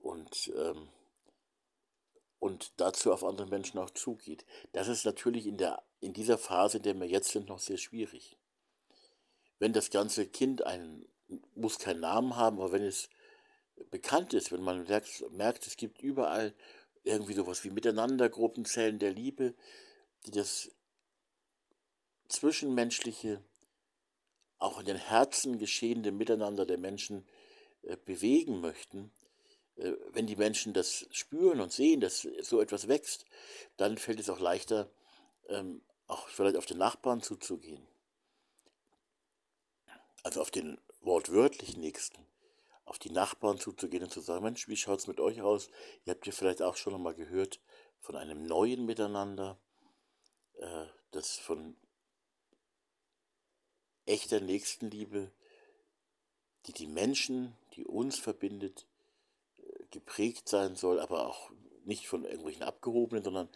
und, 0.00 0.52
ähm, 0.56 0.88
und 2.38 2.72
dazu 2.76 3.12
auf 3.12 3.24
andere 3.24 3.46
Menschen 3.46 3.78
auch 3.78 3.90
zugeht. 3.90 4.44
Das 4.72 4.88
ist 4.88 5.04
natürlich 5.04 5.46
in, 5.46 5.56
der, 5.56 5.82
in 6.00 6.12
dieser 6.12 6.38
Phase, 6.38 6.78
in 6.78 6.82
der 6.82 6.94
wir 6.94 7.06
jetzt 7.06 7.30
sind, 7.30 7.48
noch 7.48 7.60
sehr 7.60 7.78
schwierig. 7.78 8.36
Wenn 9.58 9.72
das 9.72 9.90
ganze 9.90 10.26
Kind 10.26 10.64
einen, 10.64 11.06
muss 11.54 11.78
keinen 11.78 12.00
Namen 12.00 12.36
haben, 12.36 12.58
aber 12.58 12.72
wenn 12.72 12.82
es 12.82 13.08
bekannt 13.90 14.34
ist, 14.34 14.52
wenn 14.52 14.62
man 14.62 14.84
merkt, 14.84 15.24
merkt 15.32 15.66
es 15.66 15.76
gibt 15.76 16.02
überall 16.02 16.54
irgendwie 17.02 17.34
sowas 17.34 17.64
wie 17.64 17.70
Miteinandergruppenzellen 17.70 18.98
der 18.98 19.12
Liebe, 19.12 19.54
die 20.26 20.30
das 20.30 20.70
Zwischenmenschliche 22.28 23.42
auch 24.58 24.80
in 24.80 24.86
den 24.86 24.96
Herzen 24.96 25.58
geschehende 25.58 26.12
Miteinander 26.12 26.64
der 26.66 26.78
Menschen 26.78 27.26
äh, 27.82 27.96
bewegen 27.96 28.60
möchten, 28.60 29.12
äh, 29.76 29.92
wenn 30.12 30.26
die 30.26 30.36
Menschen 30.36 30.72
das 30.72 31.06
spüren 31.10 31.60
und 31.60 31.72
sehen, 31.72 32.00
dass 32.00 32.26
so 32.40 32.60
etwas 32.60 32.88
wächst, 32.88 33.26
dann 33.76 33.98
fällt 33.98 34.20
es 34.20 34.30
auch 34.30 34.40
leichter, 34.40 34.90
ähm, 35.48 35.82
auch 36.06 36.28
vielleicht 36.28 36.56
auf 36.56 36.66
den 36.66 36.78
Nachbarn 36.78 37.20
zuzugehen. 37.22 37.86
Also 40.22 40.40
auf 40.40 40.50
den 40.50 40.78
wortwörtlich 41.00 41.76
Nächsten, 41.76 42.26
auf 42.84 42.98
die 42.98 43.10
Nachbarn 43.10 43.58
zuzugehen 43.58 44.04
und 44.04 44.10
zu 44.10 44.20
sagen, 44.20 44.44
Mensch, 44.44 44.68
wie 44.68 44.76
schaut 44.76 45.00
es 45.00 45.06
mit 45.06 45.20
euch 45.20 45.42
aus? 45.42 45.68
Ihr 46.04 46.12
habt 46.12 46.26
ja 46.26 46.32
vielleicht 46.32 46.62
auch 46.62 46.76
schon 46.76 46.94
einmal 46.94 47.14
gehört 47.14 47.60
von 48.00 48.16
einem 48.16 48.46
neuen 48.46 48.86
Miteinander, 48.86 49.58
äh, 50.54 50.86
das 51.10 51.36
von 51.36 51.76
echter 54.06 54.40
Nächstenliebe, 54.40 55.30
die 56.66 56.72
die 56.72 56.86
Menschen, 56.86 57.56
die 57.74 57.84
uns 57.84 58.18
verbindet, 58.18 58.86
äh, 59.58 59.84
geprägt 59.90 60.48
sein 60.48 60.76
soll, 60.76 61.00
aber 61.00 61.28
auch 61.28 61.50
nicht 61.84 62.08
von 62.08 62.24
irgendwelchen 62.24 62.62
Abgehobenen, 62.62 63.24
sondern 63.24 63.48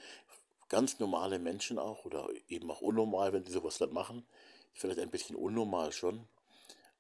ganz 0.69 0.99
normale 0.99 1.39
Menschen 1.39 1.79
auch 1.79 2.05
oder 2.05 2.29
eben 2.49 2.71
auch 2.71 2.81
unnormal, 2.81 3.33
wenn 3.33 3.45
sie 3.45 3.53
sowas 3.53 3.79
dann 3.79 3.93
machen. 3.93 4.27
Vielleicht 4.75 4.99
ein 5.01 5.11
bisschen 5.11 5.37
unnormal 5.37 5.93
schon. 5.93 6.29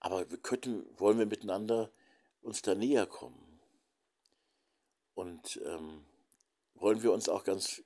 Aber 0.01 0.30
wir 0.30 0.38
könnten, 0.38 0.86
wollen 0.99 1.18
wir 1.18 1.26
miteinander 1.26 1.90
uns 2.42 2.62
da 2.62 2.74
näher 2.74 3.07
kommen. 3.07 3.61
Und 5.14 5.61
ähm, 5.64 6.05
wollen 6.74 7.03
wir 7.03 7.12
uns 7.12 7.28
auch 7.28 7.44
ganz 7.44 7.82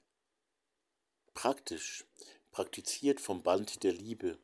praktisch, 1.34 2.04
praktiziert 2.50 3.20
vom 3.20 3.42
Band 3.42 3.82
der 3.82 3.92
Liebe 3.92 4.38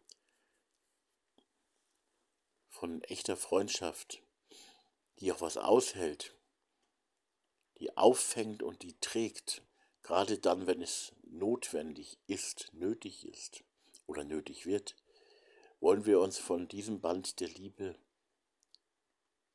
von 2.79 3.03
echter 3.03 3.37
Freundschaft, 3.37 4.23
die 5.19 5.33
auch 5.33 5.41
was 5.41 5.57
aushält, 5.57 6.33
die 7.81 7.97
auffängt 7.97 8.63
und 8.63 8.83
die 8.83 8.97
trägt, 9.01 9.63
gerade 10.03 10.39
dann, 10.39 10.69
wenn 10.69 10.81
es 10.81 11.13
notwendig 11.25 12.19
ist, 12.29 12.71
nötig 12.73 13.27
ist 13.27 13.65
oder 14.07 14.23
nötig 14.23 14.65
wird, 14.65 14.95
wollen 15.81 16.07
wir 16.07 16.21
uns 16.21 16.39
von 16.39 16.69
diesem 16.69 17.01
Band 17.01 17.41
der 17.41 17.49
Liebe 17.49 17.97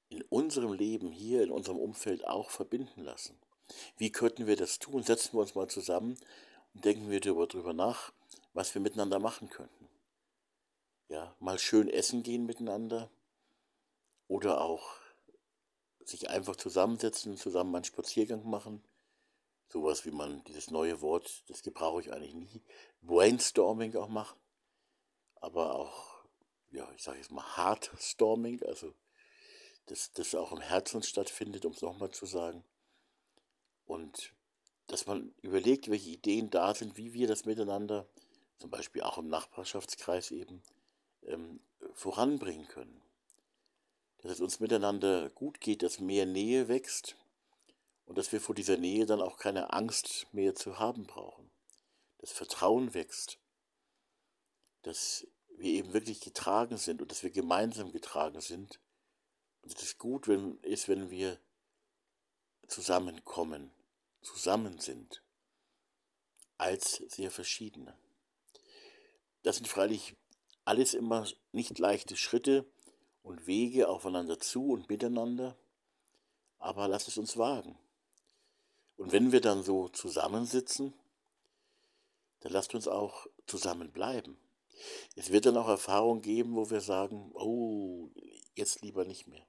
in 0.10 0.22
unserem 0.24 0.74
Leben 0.74 1.14
hier, 1.14 1.44
in 1.44 1.52
unserem 1.52 1.80
Umfeld 1.80 2.28
auch 2.28 2.50
verbinden 2.50 3.04
lassen. 3.04 3.40
Wie 3.96 4.12
könnten 4.12 4.48
wir 4.48 4.58
das 4.58 4.80
tun? 4.80 5.02
Setzen 5.02 5.34
wir 5.34 5.42
uns 5.42 5.56
mal 5.56 5.70
zusammen 5.70 6.18
und 6.74 6.84
denken 6.84 7.10
wir 7.10 7.22
darüber 7.22 7.72
nach, 7.72 8.12
was 8.52 8.76
wir 8.76 8.82
miteinander 8.82 9.20
machen 9.20 9.50
könnten 9.50 9.93
ja, 11.14 11.36
mal 11.40 11.60
schön 11.60 11.90
essen 11.90 12.24
gehen 12.24 12.48
miteinander 12.48 13.12
oder 14.28 14.62
auch 14.62 14.96
sich 16.04 16.32
einfach 16.32 16.56
zusammensetzen, 16.56 17.38
zusammen 17.38 17.76
einen 17.76 17.84
Spaziergang 17.86 18.50
machen. 18.50 18.84
Sowas 19.70 20.06
wie 20.06 20.12
man, 20.12 20.44
dieses 20.46 20.72
neue 20.72 21.02
Wort, 21.02 21.44
das 21.48 21.62
gebrauche 21.62 22.02
ich 22.02 22.12
eigentlich 22.12 22.34
nie, 22.34 22.64
Brainstorming 23.04 23.96
auch 23.96 24.08
machen. 24.08 24.40
Aber 25.36 25.76
auch, 25.76 26.26
ja, 26.72 26.92
ich 26.96 27.04
sage 27.04 27.20
jetzt 27.20 27.32
mal 27.32 27.58
Heartstorming, 27.58 28.64
also 28.64 28.96
dass 29.86 30.14
das 30.14 30.34
auch 30.34 30.52
im 30.52 30.62
Herzen 30.62 31.04
stattfindet, 31.04 31.64
um 31.66 31.74
es 31.74 31.82
nochmal 31.84 32.10
zu 32.10 32.26
sagen. 32.26 32.64
Und 33.86 34.34
dass 34.88 35.06
man 35.06 35.36
überlegt, 35.44 35.92
welche 35.92 36.10
Ideen 36.10 36.50
da 36.50 36.74
sind, 36.74 36.98
wie 36.98 37.14
wir 37.14 37.28
das 37.28 37.46
miteinander, 37.46 38.08
zum 38.58 38.72
Beispiel 38.72 39.04
auch 39.04 39.20
im 39.20 39.28
Nachbarschaftskreis 39.28 40.32
eben, 40.32 40.64
ähm, 41.28 41.60
voranbringen 41.94 42.68
können. 42.68 43.02
dass 44.22 44.34
es 44.34 44.42
uns 44.42 44.60
miteinander 44.60 45.30
gut 45.32 45.60
geht, 45.60 45.84
dass 45.84 46.00
mehr 46.00 46.26
Nähe 46.26 46.70
wächst 46.70 47.18
und 48.06 48.18
dass 48.18 48.32
wir 48.32 48.40
vor 48.40 48.56
dieser 48.56 48.78
Nähe 48.78 49.06
dann 49.06 49.22
auch 49.22 49.38
keine 49.38 49.74
Angst 49.74 50.28
mehr 50.32 50.56
zu 50.56 50.80
haben 50.80 51.06
brauchen. 51.06 51.50
Das 52.20 52.32
Vertrauen 52.32 52.94
wächst, 52.94 53.38
dass 54.84 55.28
wir 55.58 55.74
eben 55.74 55.94
wirklich 55.94 56.22
getragen 56.22 56.78
sind 56.78 57.02
und 57.02 57.12
dass 57.12 57.24
wir 57.24 57.32
gemeinsam 57.32 57.92
getragen 57.92 58.42
sind. 58.42 58.80
Und 59.62 59.74
es 59.76 59.84
ist 59.84 59.98
gut 59.98 60.28
wenn, 60.28 60.58
ist, 60.62 60.88
wenn 60.88 61.10
wir 61.10 61.40
zusammenkommen, 62.68 63.72
zusammen 64.22 64.80
sind, 64.80 65.22
als 66.58 67.04
sehr 67.08 67.32
verschiedene. 67.32 67.98
Das 69.44 69.58
sind 69.58 69.68
freilich 69.68 70.16
alles 70.66 70.94
immer 70.94 71.28
nicht 71.52 71.80
leichte 71.80 72.16
Schritte 72.16 72.66
und 73.22 73.48
Wege 73.48 73.90
aufeinander 73.90 74.40
zu 74.40 74.72
und 74.72 74.90
miteinander, 74.90 75.58
aber 76.60 76.88
lasst 76.88 77.08
es 77.08 77.18
uns 77.18 77.38
wagen. 77.38 77.78
Und 78.98 79.12
wenn 79.12 79.32
wir 79.32 79.42
dann 79.42 79.64
so 79.64 79.90
zusammensitzen, 79.90 80.94
dann 82.42 82.52
lasst 82.52 82.76
uns 82.76 82.88
auch 82.88 83.28
zusammenbleiben. 83.48 84.38
Es 85.16 85.32
wird 85.32 85.46
dann 85.46 85.58
auch 85.58 85.68
Erfahrungen 85.68 86.22
geben, 86.22 86.56
wo 86.56 86.70
wir 86.70 86.82
sagen, 86.82 87.32
oh, 87.34 88.10
jetzt 88.56 88.82
lieber 88.82 89.06
nicht 89.06 89.28
mehr. 89.28 89.46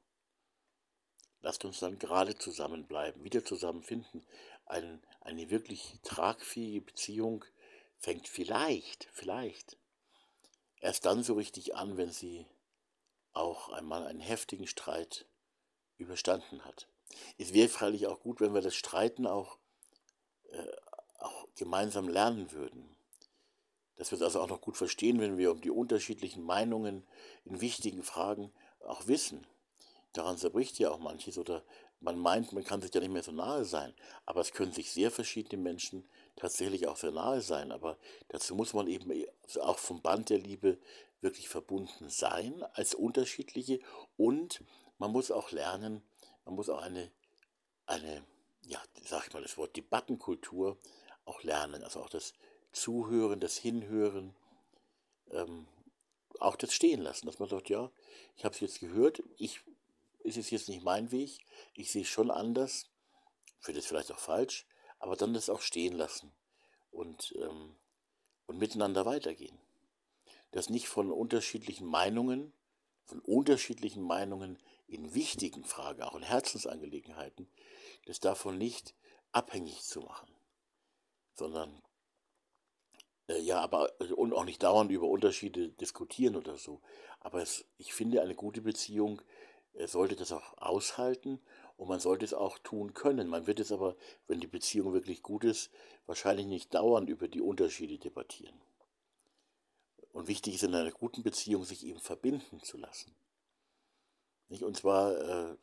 Lasst 1.41 1.65
uns 1.65 1.81
dann 1.81 1.99
gerade 1.99 2.37
zusammenbleiben, 2.37 3.23
wieder 3.23 3.45
zusammenfinden. 3.45 4.25
Ein, 4.67 5.03
eine 5.21 5.51
wirklich 5.51 5.99
tragfähige 6.03 6.81
Beziehung 6.81 7.45
fängt 7.99 8.29
vielleicht, 8.29 9.09
vielleicht 9.13 9.77
erst 10.85 11.07
dann 11.07 11.23
so 11.23 11.35
richtig 11.35 11.75
an, 11.75 11.97
wenn 11.97 12.11
sie 12.11 12.47
auch 13.33 13.71
einmal 13.71 14.07
einen 14.07 14.21
heftigen 14.21 14.67
Streit 14.67 15.27
überstanden 15.97 16.65
hat. 16.65 16.89
Es 17.39 17.55
wäre 17.55 17.69
freilich 17.69 18.07
auch 18.07 18.21
gut, 18.21 18.41
wenn 18.41 18.53
wir 18.53 18.61
das 18.61 18.75
Streiten 18.75 19.27
auch, 19.27 19.59
äh, 20.51 20.77
auch 21.19 21.49
gemeinsam 21.57 22.07
lernen 22.07 22.53
würden. 22.53 22.95
Dass 23.97 24.11
wir 24.11 24.17
es 24.17 24.23
also 24.23 24.41
auch 24.41 24.49
noch 24.49 24.61
gut 24.61 24.77
verstehen, 24.77 25.21
wenn 25.21 25.39
wir 25.39 25.53
um 25.53 25.63
die 25.63 25.71
unterschiedlichen 25.71 26.43
Meinungen 26.43 27.07
in 27.47 27.63
wichtigen 27.63 28.03
Fragen 28.03 28.53
auch 28.81 29.07
wissen. 29.07 29.47
Daran 30.13 30.37
zerbricht 30.37 30.79
ja 30.79 30.91
auch 30.91 30.99
manches 30.99 31.39
oder 31.39 31.65
man 32.01 32.19
meint, 32.19 32.53
man 32.53 32.65
kann 32.65 32.83
sich 32.83 32.93
ja 32.93 33.01
nicht 33.01 33.13
mehr 33.13 33.23
so 33.23 33.33
nahe 33.33 33.65
sein. 33.65 33.95
Aber 34.27 34.43
es 34.43 34.53
können 34.53 34.73
sich 34.73 34.93
sehr 34.93 35.11
verschiedene 35.11 35.63
Menschen 35.63 36.07
tatsächlich 36.37 36.87
auch 36.87 36.97
sehr 36.97 37.13
nahe 37.13 37.41
sein. 37.41 37.73
Aber 37.73 37.99
dazu 38.29 38.55
muss 38.55 38.73
man 38.75 38.87
eben 38.87 39.13
also 39.43 39.63
auch 39.63 39.79
vom 39.79 40.03
Band 40.03 40.31
der 40.31 40.39
Liebe 40.39 40.79
wirklich 41.21 41.49
verbunden 41.49 42.11
sein 42.11 42.63
als 42.75 42.95
unterschiedliche 42.95 43.81
und 44.17 44.63
man 44.99 45.11
muss 45.11 45.31
auch 45.31 45.51
lernen, 45.53 46.03
man 46.45 46.55
muss 46.55 46.69
auch 46.69 46.83
eine, 46.83 47.11
eine 47.87 48.25
ja, 48.67 48.83
sag 49.05 49.27
ich 49.27 49.33
mal 49.33 49.43
das 49.43 49.57
Wort 49.57 49.77
Debattenkultur 49.77 50.79
auch 51.25 51.43
lernen. 51.43 51.83
Also 51.83 52.01
auch 52.01 52.11
das 52.11 52.33
Zuhören, 52.73 53.41
das 53.41 53.57
Hinhören, 53.57 54.35
ähm, 55.31 55.67
auch 56.41 56.57
das 56.57 56.73
Stehen 56.75 57.01
lassen, 57.01 57.27
dass 57.27 57.39
man 57.39 57.49
sagt, 57.49 57.69
ja, 57.69 57.91
ich 58.37 58.45
habe 58.45 58.55
es 58.55 58.61
jetzt 58.61 58.81
gehört, 58.81 59.23
ich 59.39 59.61
ist 60.21 60.39
es 60.39 60.51
jetzt 60.51 60.69
nicht 60.69 60.83
mein 60.83 61.13
Weg, 61.13 61.39
ich 61.75 61.93
sehe 61.93 62.03
es 62.03 62.09
schon 62.09 62.31
anders, 62.31 62.87
finde 63.61 63.81
es 63.81 63.87
vielleicht 63.87 64.11
auch 64.11 64.19
falsch, 64.19 64.67
aber 65.05 65.17
dann 65.17 65.35
das 65.35 65.51
auch 65.51 65.61
stehen 65.61 65.93
lassen 65.93 66.33
und, 66.91 67.35
ähm, 67.37 67.77
und 68.47 68.59
miteinander 68.59 69.05
weitergehen. 69.05 69.59
Das 70.51 70.71
nicht 70.71 70.89
von 70.89 71.13
unterschiedlichen 71.13 71.87
Meinungen, 71.87 72.55
von 73.05 73.21
unterschiedlichen 73.21 74.03
Meinungen 74.03 74.59
in 74.87 75.15
wichtigen 75.15 75.63
Fragen, 75.63 76.01
auch 76.01 76.15
in 76.15 76.23
Herzensangelegenheiten, 76.23 77.51
das 78.07 78.19
davon 78.19 78.57
nicht 78.57 78.95
abhängig 79.31 79.83
zu 79.83 80.01
machen, 80.01 80.31
sondern 81.35 81.83
äh, 83.29 83.41
ja, 83.41 83.61
aber 83.61 83.93
also, 83.99 84.17
und 84.17 84.33
auch 84.33 84.47
nicht 84.47 84.63
dauernd 84.63 84.91
über 84.91 85.07
Unterschiede 85.07 85.69
diskutieren 85.69 86.35
oder 86.35 86.57
so. 86.57 86.81
Aber 87.21 87.43
es, 87.43 87.67
ich 87.77 87.93
finde, 87.93 88.23
eine 88.23 88.35
gute 88.35 88.63
Beziehung 88.63 89.21
äh, 89.75 89.87
sollte 89.87 90.17
das 90.17 90.33
auch 90.33 90.57
aushalten 90.57 91.43
und 91.77 91.89
man 91.89 92.01
sollte 92.01 92.25
es 92.25 92.35
auch 92.35 92.59
tun 92.59 92.95
können. 92.95 93.29
Man 93.29 93.47
wird 93.47 93.61
es 93.61 93.73
aber, 93.73 93.97
wenn 94.27 94.41
die 94.41 94.47
Beziehung 94.47 94.93
wirklich 94.93 95.23
gut 95.23 95.45
ist, 95.45 95.71
wahrscheinlich 96.07 96.47
nicht 96.47 96.75
dauernd 96.75 97.09
über 97.11 97.29
die 97.29 97.41
Unterschiede 97.41 97.99
debattieren. 97.99 98.61
Und 100.13 100.29
wichtig 100.29 100.55
ist 100.55 100.63
in 100.63 100.75
einer 100.75 100.93
guten 100.93 101.23
Beziehung, 101.23 101.65
sich 101.65 101.85
eben 101.85 101.99
verbinden 101.99 102.61
zu 102.61 102.79
lassen. 102.79 103.15
Und 104.49 104.77
zwar 104.77 105.51
äh, 105.53 105.57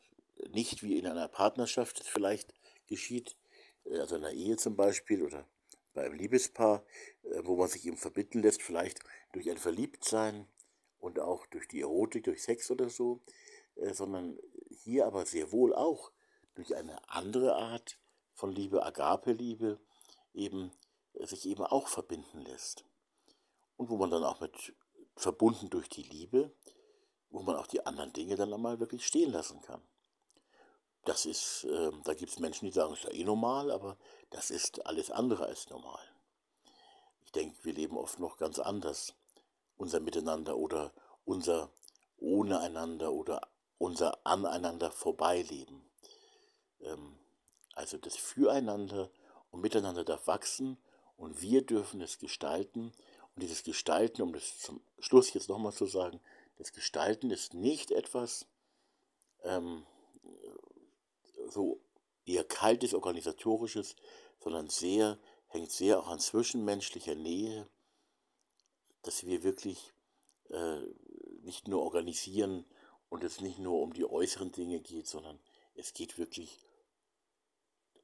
nicht 0.50 0.82
wie 0.82 0.98
in 0.98 1.06
einer 1.06 1.28
Partnerschaft 1.28 2.00
es 2.00 2.08
vielleicht 2.08 2.52
geschieht, 2.86 3.36
äh, 3.84 3.98
also 3.98 4.16
in 4.16 4.24
einer 4.24 4.34
Ehe 4.34 4.56
zum 4.56 4.76
Beispiel 4.76 5.22
oder 5.22 5.48
bei 5.94 6.04
einem 6.04 6.14
Liebespaar, 6.14 6.84
wo 7.42 7.56
man 7.56 7.68
sich 7.68 7.86
eben 7.86 7.98
verbinden 7.98 8.40
lässt, 8.40 8.62
vielleicht 8.62 9.00
durch 9.32 9.50
ein 9.50 9.58
Verliebtsein 9.58 10.48
und 10.98 11.18
auch 11.18 11.46
durch 11.46 11.68
die 11.68 11.80
Erotik, 11.80 12.24
durch 12.24 12.42
Sex 12.42 12.70
oder 12.70 12.88
so, 12.88 13.20
äh, 13.76 13.92
sondern 13.92 14.38
hier 14.72 15.06
aber 15.06 15.26
sehr 15.26 15.52
wohl 15.52 15.74
auch 15.74 16.10
durch 16.54 16.74
eine 16.76 17.08
andere 17.08 17.56
Art 17.56 17.98
von 18.34 18.52
Liebe, 18.52 18.84
Agape-Liebe, 18.84 19.78
eben 20.34 20.72
äh, 21.14 21.26
sich 21.26 21.46
eben 21.46 21.64
auch 21.64 21.88
verbinden 21.88 22.40
lässt. 22.42 22.84
Und 23.76 23.90
wo 23.90 23.96
man 23.96 24.10
dann 24.10 24.24
auch 24.24 24.40
mit 24.40 24.74
verbunden 25.16 25.70
durch 25.70 25.88
die 25.88 26.02
Liebe, 26.02 26.54
wo 27.30 27.42
man 27.42 27.56
auch 27.56 27.66
die 27.66 27.84
anderen 27.84 28.12
Dinge 28.12 28.36
dann 28.36 28.52
einmal 28.52 28.80
wirklich 28.80 29.06
stehen 29.06 29.32
lassen 29.32 29.60
kann. 29.62 29.82
Das 31.04 31.26
ist, 31.26 31.64
äh, 31.64 31.90
da 32.04 32.14
gibt 32.14 32.30
es 32.30 32.38
Menschen, 32.38 32.66
die 32.66 32.72
sagen, 32.72 32.92
es 32.92 33.00
ist 33.00 33.04
ja 33.06 33.12
eh 33.12 33.24
normal, 33.24 33.70
aber 33.70 33.96
das 34.30 34.50
ist 34.50 34.86
alles 34.86 35.10
andere 35.10 35.46
als 35.46 35.68
normal. 35.68 36.04
Ich 37.24 37.32
denke, 37.32 37.64
wir 37.64 37.72
leben 37.72 37.96
oft 37.96 38.18
noch 38.20 38.36
ganz 38.36 38.58
anders, 38.58 39.14
unser 39.76 40.00
Miteinander 40.00 40.56
oder 40.56 40.92
unser 41.24 41.72
ohne 42.18 42.60
einander 42.60 43.12
oder 43.12 43.48
unser 43.82 44.24
Aneinander 44.24 44.92
vorbeileben. 44.92 45.82
Ähm, 46.80 47.18
also 47.74 47.98
das 47.98 48.16
Füreinander 48.16 49.10
und 49.50 49.60
Miteinander 49.60 50.04
darf 50.04 50.28
wachsen 50.28 50.78
und 51.16 51.42
wir 51.42 51.62
dürfen 51.66 52.00
es 52.00 52.18
gestalten. 52.18 52.92
Und 53.34 53.42
dieses 53.42 53.64
Gestalten, 53.64 54.22
um 54.22 54.32
das 54.32 54.58
zum 54.58 54.80
Schluss 55.00 55.34
jetzt 55.34 55.48
nochmal 55.48 55.72
zu 55.72 55.86
sagen, 55.86 56.20
das 56.58 56.72
Gestalten 56.72 57.30
ist 57.30 57.54
nicht 57.54 57.90
etwas 57.90 58.46
ähm, 59.42 59.84
so 61.48 61.80
eher 62.24 62.44
kaltes, 62.44 62.94
organisatorisches, 62.94 63.96
sondern 64.38 64.68
sehr, 64.68 65.18
hängt 65.48 65.72
sehr 65.72 65.98
auch 65.98 66.06
an 66.06 66.20
zwischenmenschlicher 66.20 67.16
Nähe, 67.16 67.68
dass 69.02 69.26
wir 69.26 69.42
wirklich 69.42 69.92
äh, 70.50 70.82
nicht 71.40 71.66
nur 71.66 71.82
organisieren, 71.82 72.64
und 73.12 73.22
es 73.24 73.42
nicht 73.42 73.58
nur 73.58 73.82
um 73.82 73.92
die 73.92 74.06
äußeren 74.06 74.52
Dinge 74.52 74.80
geht, 74.80 75.06
sondern 75.06 75.38
es 75.74 75.92
geht 75.92 76.16
wirklich 76.16 76.58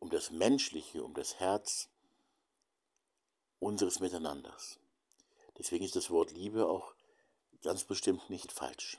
um 0.01 0.11
das 0.11 0.31
Menschliche, 0.31 1.03
um 1.03 1.15
das 1.15 1.41
Herz 1.41 1.89
unseres 3.59 4.01
Miteinanders. 4.01 4.79
Deswegen 5.57 5.87
ist 5.87 5.97
das 5.97 6.11
Wort 6.11 6.33
Liebe 6.33 6.69
auch 6.69 6.93
ganz 7.63 7.85
bestimmt 7.85 8.29
nicht 8.29 8.53
falsch. 8.53 8.99